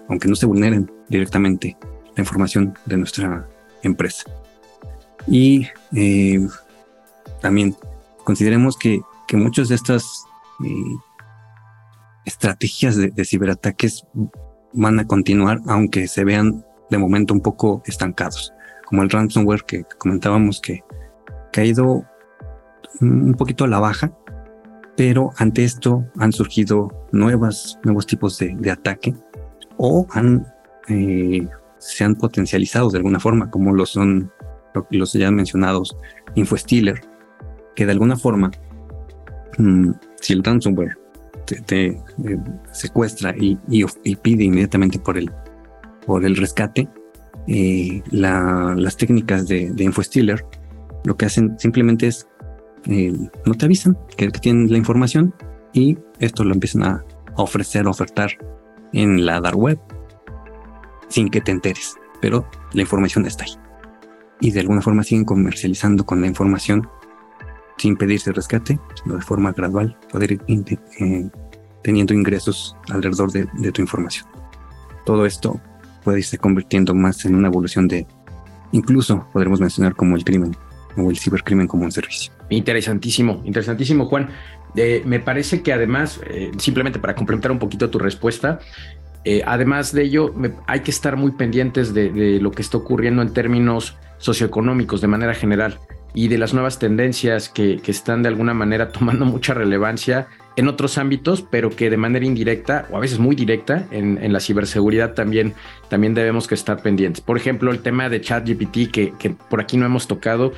aunque 0.08 0.28
no 0.28 0.36
se 0.36 0.46
vulneren 0.46 0.90
directamente 1.08 1.76
la 2.14 2.22
información 2.22 2.74
de 2.84 2.96
nuestra 2.98 3.48
empresa. 3.82 4.24
Y 5.26 5.66
eh, 5.94 6.46
también 7.40 7.74
consideremos 8.24 8.76
que, 8.76 9.00
que 9.26 9.36
muchas 9.36 9.68
de 9.68 9.76
estas 9.76 10.24
eh, 10.64 10.96
estrategias 12.24 12.96
de, 12.96 13.24
ciberataques 13.24 14.06
van 14.72 15.00
a 15.00 15.06
continuar, 15.06 15.60
aunque 15.66 16.06
se 16.06 16.24
vean 16.24 16.64
de 16.90 16.98
momento 16.98 17.34
un 17.34 17.40
poco 17.40 17.82
estancados, 17.86 18.52
como 18.86 19.02
el 19.02 19.10
ransomware 19.10 19.64
que 19.64 19.84
comentábamos 19.98 20.60
que, 20.60 20.82
ha 21.56 21.64
ido 21.64 22.04
un 23.00 23.34
poquito 23.34 23.64
a 23.64 23.68
la 23.68 23.80
baja, 23.80 24.12
pero 24.96 25.30
ante 25.36 25.64
esto 25.64 26.04
han 26.18 26.32
surgido 26.32 26.90
nuevos 27.12 27.78
tipos 28.06 28.38
de, 28.38 28.70
ataque 28.70 29.14
o 29.76 30.06
eh, 30.88 31.48
se 31.78 32.04
han 32.04 32.14
potencializado 32.14 32.90
de 32.90 32.98
alguna 32.98 33.20
forma, 33.20 33.50
como 33.50 33.74
lo 33.74 33.86
son 33.86 34.30
los 34.90 35.12
ya 35.14 35.30
mencionados 35.30 35.96
InfoStealer, 36.34 37.00
que 37.74 37.86
de 37.86 37.92
alguna 37.92 38.16
forma, 38.16 38.50
mm, 39.58 39.90
si 40.20 40.32
el 40.34 40.44
ransomware 40.44 40.98
te, 41.66 41.86
eh, 41.86 41.98
secuestra 42.72 43.34
y, 43.36 43.56
pide 44.16 44.44
inmediatamente 44.44 44.98
por 44.98 45.16
el, 45.16 45.30
por 46.06 46.24
el 46.24 46.36
rescate, 46.36 46.88
eh, 47.48 48.02
las 48.10 48.96
técnicas 48.96 49.48
de, 49.48 49.70
de 49.70 49.84
InfoStealer 49.84 50.44
lo 51.04 51.16
que 51.16 51.26
hacen 51.26 51.58
simplemente 51.58 52.06
es 52.06 52.28
eh, 52.86 53.12
no 53.44 53.54
te 53.54 53.66
avisan 53.66 53.96
que, 54.16 54.30
tienen 54.30 54.70
la 54.70 54.78
información 54.78 55.34
y 55.72 55.98
esto 56.18 56.44
lo 56.44 56.54
empiezan 56.54 56.82
a, 56.84 57.04
ofrecer, 57.36 57.86
a 57.86 57.90
ofertar 57.90 58.30
en 58.92 59.24
la 59.26 59.40
dark 59.40 59.58
web 59.58 59.78
sin 61.08 61.28
que 61.28 61.40
te 61.40 61.52
enteres, 61.52 61.96
pero 62.20 62.48
la 62.72 62.82
información 62.82 63.26
está 63.26 63.44
ahí. 63.44 63.52
Y 64.40 64.52
de 64.52 64.60
alguna 64.60 64.80
forma 64.80 65.02
siguen 65.02 65.24
comercializando 65.24 66.06
con 66.06 66.20
la 66.20 66.26
información 66.26 66.88
sin 67.76 67.96
pedirse 67.96 68.32
rescate, 68.32 68.78
sino 69.02 69.16
de 69.16 69.22
forma 69.22 69.52
gradual, 69.52 69.96
poder 70.10 70.32
ir 70.46 70.64
eh, 71.00 71.30
teniendo 71.82 72.14
ingresos 72.14 72.76
alrededor 72.90 73.32
de, 73.32 73.46
tu 73.72 73.82
información. 73.82 74.26
Todo 75.04 75.26
esto 75.26 75.60
puede 76.04 76.18
irse 76.18 76.38
convirtiendo 76.38 76.94
más 76.94 77.24
en 77.24 77.34
una 77.34 77.48
evolución 77.48 77.88
de, 77.88 78.06
incluso 78.72 79.26
podremos 79.32 79.60
mencionar 79.60 79.94
como 79.94 80.16
el 80.16 80.24
crimen 80.24 80.56
o 80.96 81.10
el 81.10 81.18
cibercrimen 81.18 81.66
como 81.66 81.84
un 81.84 81.92
servicio. 81.92 82.32
Interesantísimo, 82.48 83.42
interesantísimo, 83.44 84.06
Juan. 84.06 84.30
Eh, 84.76 85.02
me 85.04 85.20
parece 85.20 85.62
que 85.62 85.72
además, 85.72 86.20
eh, 86.28 86.52
simplemente 86.58 86.98
para 86.98 87.14
complementar 87.14 87.50
un 87.50 87.58
poquito 87.58 87.90
tu 87.90 87.98
respuesta, 87.98 88.60
además 89.44 89.92
de 89.92 90.04
ello, 90.04 90.34
hay 90.66 90.80
que 90.80 90.90
estar 90.90 91.16
muy 91.16 91.32
pendientes 91.32 91.92
de, 91.92 92.10
de, 92.10 92.40
lo 92.40 92.50
que 92.52 92.62
está 92.62 92.78
ocurriendo 92.78 93.20
en 93.20 93.34
términos 93.34 93.98
socioeconómicos 94.16 95.02
de 95.02 95.08
manera 95.08 95.34
general 95.34 95.78
y 96.14 96.28
de 96.28 96.38
las 96.38 96.54
nuevas 96.54 96.78
tendencias 96.78 97.48
que, 97.48 97.80
están 97.86 98.22
de 98.22 98.28
alguna 98.28 98.54
manera 98.54 98.88
tomando 98.92 99.24
mucha 99.24 99.54
relevancia 99.54 100.28
en 100.60 100.68
otros 100.68 100.98
ámbitos, 100.98 101.40
pero 101.40 101.70
que 101.70 101.88
de 101.88 101.96
manera 101.96 102.26
indirecta 102.26 102.86
o 102.90 102.98
a 102.98 103.00
veces 103.00 103.18
muy 103.18 103.34
directa 103.34 103.86
en, 103.90 104.30
la 104.30 104.40
ciberseguridad 104.40 105.14
también, 105.14 105.54
también 105.88 106.12
debemos 106.12 106.46
que 106.46 106.54
estar 106.54 106.82
pendientes. 106.82 107.22
Por 107.22 107.38
ejemplo, 107.38 107.70
el 107.70 107.80
tema 107.80 108.10
de 108.10 108.20
ChatGPT 108.20 108.90
que, 108.92 109.14
que 109.18 109.30
por 109.30 109.62
aquí 109.62 109.78
no 109.78 109.86
hemos 109.86 110.06
tocado 110.06 110.52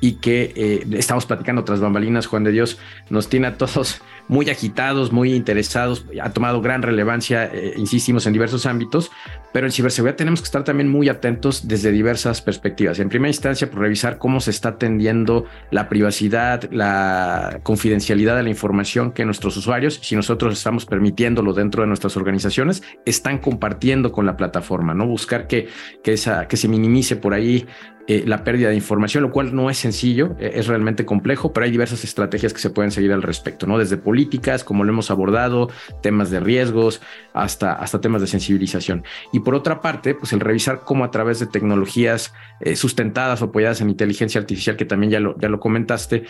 y 0.00 0.14
que 0.14 0.52
eh, 0.54 0.86
estamos 0.92 1.26
platicando 1.26 1.64
tras 1.64 1.80
bambalinas, 1.80 2.26
Juan 2.26 2.44
de 2.44 2.52
Dios, 2.52 2.78
nos 3.10 3.28
tiene 3.28 3.48
a 3.48 3.56
todos 3.56 4.00
muy 4.28 4.50
agitados, 4.50 5.10
muy 5.10 5.32
interesados, 5.32 6.04
ha 6.22 6.30
tomado 6.32 6.60
gran 6.60 6.82
relevancia, 6.82 7.46
eh, 7.46 7.74
insistimos, 7.76 8.26
en 8.26 8.34
diversos 8.34 8.66
ámbitos, 8.66 9.10
pero 9.52 9.66
en 9.66 9.72
ciberseguridad 9.72 10.16
tenemos 10.16 10.40
que 10.40 10.44
estar 10.44 10.64
también 10.64 10.88
muy 10.88 11.08
atentos 11.08 11.66
desde 11.66 11.90
diversas 11.90 12.42
perspectivas. 12.42 12.98
En 12.98 13.08
primera 13.08 13.30
instancia, 13.30 13.70
por 13.70 13.80
revisar 13.80 14.18
cómo 14.18 14.40
se 14.40 14.50
está 14.50 14.70
atendiendo 14.70 15.46
la 15.70 15.88
privacidad, 15.88 16.70
la 16.70 17.60
confidencialidad 17.62 18.36
de 18.36 18.42
la 18.42 18.50
información 18.50 19.12
que 19.12 19.24
nuestros 19.24 19.56
usuarios, 19.56 19.98
si 20.02 20.14
nosotros 20.14 20.52
estamos 20.52 20.84
permitiéndolo 20.84 21.54
dentro 21.54 21.82
de 21.82 21.88
nuestras 21.88 22.16
organizaciones, 22.16 22.82
están 23.06 23.38
compartiendo 23.38 24.12
con 24.12 24.26
la 24.26 24.36
plataforma, 24.36 24.92
¿no? 24.92 25.06
Buscar 25.06 25.46
que, 25.46 25.68
que, 26.02 26.12
esa, 26.12 26.46
que 26.46 26.58
se 26.58 26.68
minimice 26.68 27.16
por 27.16 27.32
ahí 27.32 27.66
eh, 28.10 28.24
la 28.26 28.42
pérdida 28.42 28.70
de 28.70 28.74
información, 28.74 29.22
lo 29.22 29.30
cual 29.30 29.54
no 29.54 29.68
es 29.68 29.76
sencillo, 29.76 30.34
eh, 30.40 30.52
es 30.54 30.66
realmente 30.66 31.04
complejo, 31.04 31.52
pero 31.52 31.66
hay 31.66 31.70
diversas 31.70 32.04
estrategias 32.04 32.54
que 32.54 32.58
se 32.58 32.70
pueden 32.70 32.90
seguir 32.90 33.12
al 33.12 33.20
respecto, 33.20 33.66
¿no? 33.66 33.76
Desde 33.76 33.98
políticas, 33.98 34.64
como 34.64 34.82
lo 34.82 34.92
hemos 34.92 35.10
abordado, 35.10 35.68
temas 36.00 36.30
de 36.30 36.40
riesgos, 36.40 37.02
hasta, 37.34 37.74
hasta 37.74 38.00
temas 38.00 38.22
de 38.22 38.26
sensibilización. 38.26 39.04
Y 39.30 39.40
por 39.40 39.54
otra 39.54 39.82
parte, 39.82 40.14
pues 40.14 40.32
el 40.32 40.40
revisar 40.40 40.84
cómo 40.86 41.04
a 41.04 41.10
través 41.10 41.38
de 41.38 41.48
tecnologías 41.48 42.32
eh, 42.60 42.76
sustentadas 42.76 43.42
o 43.42 43.46
apoyadas 43.46 43.82
en 43.82 43.90
inteligencia 43.90 44.40
artificial, 44.40 44.76
que 44.76 44.86
también 44.86 45.12
ya 45.12 45.20
lo, 45.20 45.38
ya 45.38 45.50
lo 45.50 45.60
comentaste, 45.60 46.24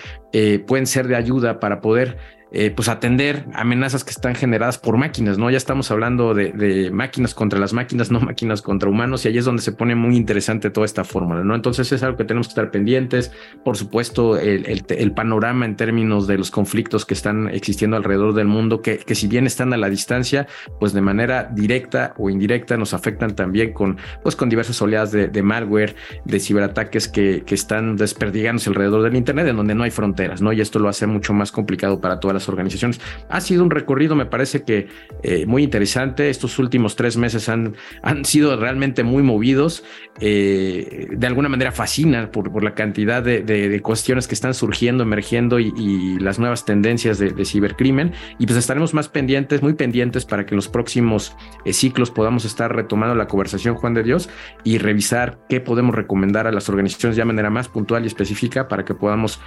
pueden 0.67 0.87
ser 0.87 1.07
de 1.07 1.15
ayuda 1.15 1.61
para 1.61 1.81
poder 1.81 2.19
eh, 2.51 2.71
pues 2.71 2.89
atender 2.89 3.45
amenazas 3.53 4.05
que 4.05 4.11
están 4.11 4.35
generadas 4.35 4.79
por 4.79 4.97
máquinas, 4.97 5.37
¿no? 5.37 5.51
Ya 5.51 5.59
estamos 5.59 5.91
hablando 5.91 6.33
de, 6.33 6.91
máquinas 6.91 7.35
contra 7.35 7.59
las 7.59 7.73
máquinas, 7.75 8.11
no 8.13 8.21
máquinas 8.21 8.63
contra 8.63 8.89
humanos, 8.89 9.25
y 9.25 9.29
ahí 9.29 9.39
es 9.39 9.45
donde 9.45 9.63
se 9.63 9.73
pone 9.73 9.95
muy 9.95 10.17
interesante 10.17 10.71
toda 10.71 10.87
esta 10.87 11.05
fórmula, 11.05 11.45
¿no? 11.45 11.55
Entonces 11.55 11.93
es 11.93 12.03
algo 12.03 12.17
que 12.17 12.25
tenemos 12.25 12.49
que 12.49 12.53
estar 12.53 12.71
pendientes. 12.71 13.33
Por 13.65 13.77
supuesto, 13.77 14.39
el, 14.39 15.13
panorama 15.15 15.67
en 15.67 15.77
términos 15.77 16.27
de 16.27 16.39
los 16.39 16.51
conflictos 16.51 17.05
que 17.05 17.15
están 17.15 17.49
existiendo 17.49 17.97
alrededor 17.97 18.35
del 18.35 18.47
mundo, 18.47 18.83
que, 18.83 18.99
que, 18.99 19.15
si 19.15 19.27
bien 19.27 19.47
están 19.47 19.73
a 19.73 19.77
la 19.77 19.91
distancia, 19.91 20.47
pues 20.79 20.93
de 20.93 21.01
manera 21.01 21.51
directa 21.53 22.15
o 22.19 22.31
indirecta 22.31 22.77
nos 22.77 22.95
afectan 22.95 23.35
también 23.35 23.73
con, 23.73 23.97
pues 24.23 24.37
con 24.37 24.49
diversas 24.49 24.81
oleadas 24.81 25.13
de, 25.13 25.43
malware, 25.43 25.97
de 26.25 26.41
ciberataques 26.41 27.09
que, 27.09 27.43
que 27.45 27.55
están 27.55 27.97
desperdigándose 27.97 28.71
alrededor 28.71 29.03
del 29.03 29.17
Internet, 29.17 29.49
en 29.49 29.57
donde 29.57 29.75
no 29.75 29.85
hay 29.85 29.91
fronteras, 29.91 30.41
¿no? 30.41 30.53
Y 30.53 30.61
esto 30.61 30.79
lo 30.79 30.89
hace 30.89 31.07
mucho 31.07 31.33
más 31.33 31.53
complicado 31.53 32.01
para 32.01 32.21
todas 32.21 32.38
las 32.39 32.49
organizaciones. 32.49 33.01
Ha 33.29 33.41
sido 33.41 33.63
un 33.63 33.71
recorrido, 33.71 34.17
me 34.17 34.27
parece 34.27 34.63
que 34.63 34.89
eh, 35.23 35.47
muy 35.47 35.63
interesante. 35.63 36.31
Estos 36.31 36.59
últimos 36.59 36.97
tres 36.97 37.17
meses 37.17 37.49
han, 37.49 37.75
han 38.03 38.25
sido 38.25 38.57
realmente 38.57 39.03
muy 39.03 39.23
movidos. 39.23 39.85
Eh, 40.21 41.09
de 41.13 41.27
alguna 41.27 41.49
manera 41.49 41.71
fascinan 41.71 42.31
por, 42.31 42.63
la 42.63 42.75
cantidad 42.75 43.23
de, 43.23 43.81
cuestiones 43.83 44.27
que 44.27 44.35
están 44.35 44.55
surgiendo, 44.55 45.05
emergiendo 45.05 45.59
y, 45.61 46.19
las 46.19 46.39
nuevas 46.39 46.65
tendencias 46.65 47.19
de, 47.19 47.45
cibercrimen. 47.45 48.13
Y 48.39 48.47
pues 48.47 48.59
estaremos 48.59 48.95
más 48.95 49.09
pendientes, 49.09 49.63
muy 49.63 49.75
pendientes 49.75 50.25
para 50.25 50.45
que 50.45 50.55
en 50.55 50.57
los 50.57 50.69
próximos 50.69 51.37
eh, 51.65 51.73
ciclos 51.73 52.11
podamos 52.11 52.45
estar 52.45 52.75
retomando 52.75 53.15
la 53.15 53.27
conversación, 53.27 53.75
Juan 53.77 53.95
de 53.95 54.03
Dios, 54.03 54.29
y 54.65 54.79
revisar 54.79 55.39
qué 55.49 55.61
podemos 55.61 55.95
recomendar 55.95 56.47
a 56.47 56.53
las 56.53 56.69
organizaciones 56.69 57.17
de 57.17 57.25
manera 57.25 57.51
más 57.51 57.69
puntual 57.69 58.05
y 58.05 58.07
específica 58.07 58.69
para 58.69 58.85
que 58.85 58.95
podamos 58.95 59.41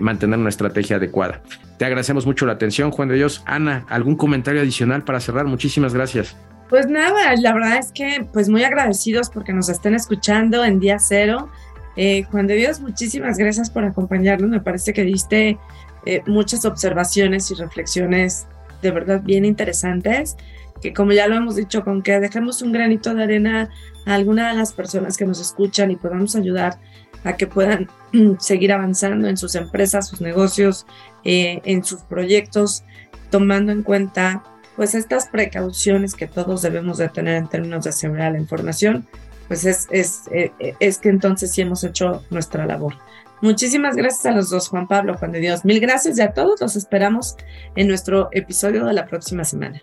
mantener 0.00 0.38
una 0.38 0.48
estrategia 0.48 0.96
adecuada. 0.96 1.42
Te 1.78 1.84
agradecemos 1.84 2.26
mucho 2.26 2.37
la 2.46 2.52
atención, 2.52 2.90
Juan 2.90 3.08
de 3.08 3.16
Dios. 3.16 3.42
Ana, 3.46 3.84
¿algún 3.88 4.16
comentario 4.16 4.60
adicional 4.60 5.04
para 5.04 5.20
cerrar? 5.20 5.46
Muchísimas 5.46 5.94
gracias. 5.94 6.36
Pues 6.68 6.86
nada, 6.86 7.34
la 7.36 7.54
verdad 7.54 7.78
es 7.78 7.92
que 7.92 8.26
pues 8.32 8.48
muy 8.48 8.62
agradecidos 8.62 9.30
porque 9.30 9.52
nos 9.52 9.68
estén 9.68 9.94
escuchando 9.94 10.64
en 10.64 10.80
día 10.80 10.98
cero. 10.98 11.48
Eh, 11.96 12.24
Juan 12.24 12.46
de 12.46 12.56
Dios, 12.56 12.80
muchísimas 12.80 13.38
gracias 13.38 13.70
por 13.70 13.84
acompañarnos. 13.84 14.50
Me 14.50 14.60
parece 14.60 14.92
que 14.92 15.02
diste 15.02 15.58
eh, 16.04 16.22
muchas 16.26 16.64
observaciones 16.64 17.50
y 17.50 17.54
reflexiones 17.54 18.46
de 18.82 18.90
verdad 18.90 19.22
bien 19.22 19.44
interesantes, 19.44 20.36
que 20.80 20.92
como 20.92 21.12
ya 21.12 21.26
lo 21.26 21.36
hemos 21.36 21.56
dicho, 21.56 21.82
con 21.82 22.02
que 22.02 22.20
dejemos 22.20 22.62
un 22.62 22.72
granito 22.72 23.14
de 23.14 23.24
arena 23.24 23.70
a 24.08 24.14
alguna 24.14 24.48
de 24.48 24.56
las 24.56 24.72
personas 24.72 25.16
que 25.16 25.26
nos 25.26 25.40
escuchan 25.40 25.90
y 25.90 25.96
podamos 25.96 26.34
ayudar 26.34 26.78
a 27.24 27.36
que 27.36 27.46
puedan 27.46 27.88
seguir 28.38 28.72
avanzando 28.72 29.28
en 29.28 29.36
sus 29.36 29.54
empresas, 29.54 30.08
sus 30.08 30.20
negocios, 30.20 30.86
eh, 31.24 31.60
en 31.64 31.84
sus 31.84 32.00
proyectos, 32.02 32.84
tomando 33.30 33.70
en 33.70 33.82
cuenta 33.82 34.42
pues 34.76 34.94
estas 34.94 35.28
precauciones 35.28 36.14
que 36.14 36.26
todos 36.26 36.62
debemos 36.62 36.98
de 36.98 37.08
tener 37.08 37.34
en 37.34 37.48
términos 37.48 37.84
de 37.84 38.08
de 38.08 38.30
la 38.30 38.38
información, 38.38 39.06
pues 39.48 39.64
es, 39.64 39.88
es, 39.90 40.22
eh, 40.30 40.52
es 40.78 40.98
que 40.98 41.08
entonces 41.08 41.50
sí 41.52 41.62
hemos 41.62 41.84
hecho 41.84 42.24
nuestra 42.30 42.64
labor. 42.64 42.94
Muchísimas 43.42 43.96
gracias 43.96 44.24
a 44.26 44.32
los 44.32 44.50
dos, 44.50 44.68
Juan 44.68 44.88
Pablo, 44.88 45.16
Juan 45.18 45.32
de 45.32 45.40
Dios. 45.40 45.64
Mil 45.64 45.80
gracias 45.80 46.18
y 46.18 46.22
a 46.22 46.32
todos 46.32 46.60
los 46.60 46.76
esperamos 46.76 47.36
en 47.76 47.88
nuestro 47.88 48.28
episodio 48.32 48.84
de 48.86 48.94
la 48.94 49.06
próxima 49.06 49.44
semana. 49.44 49.82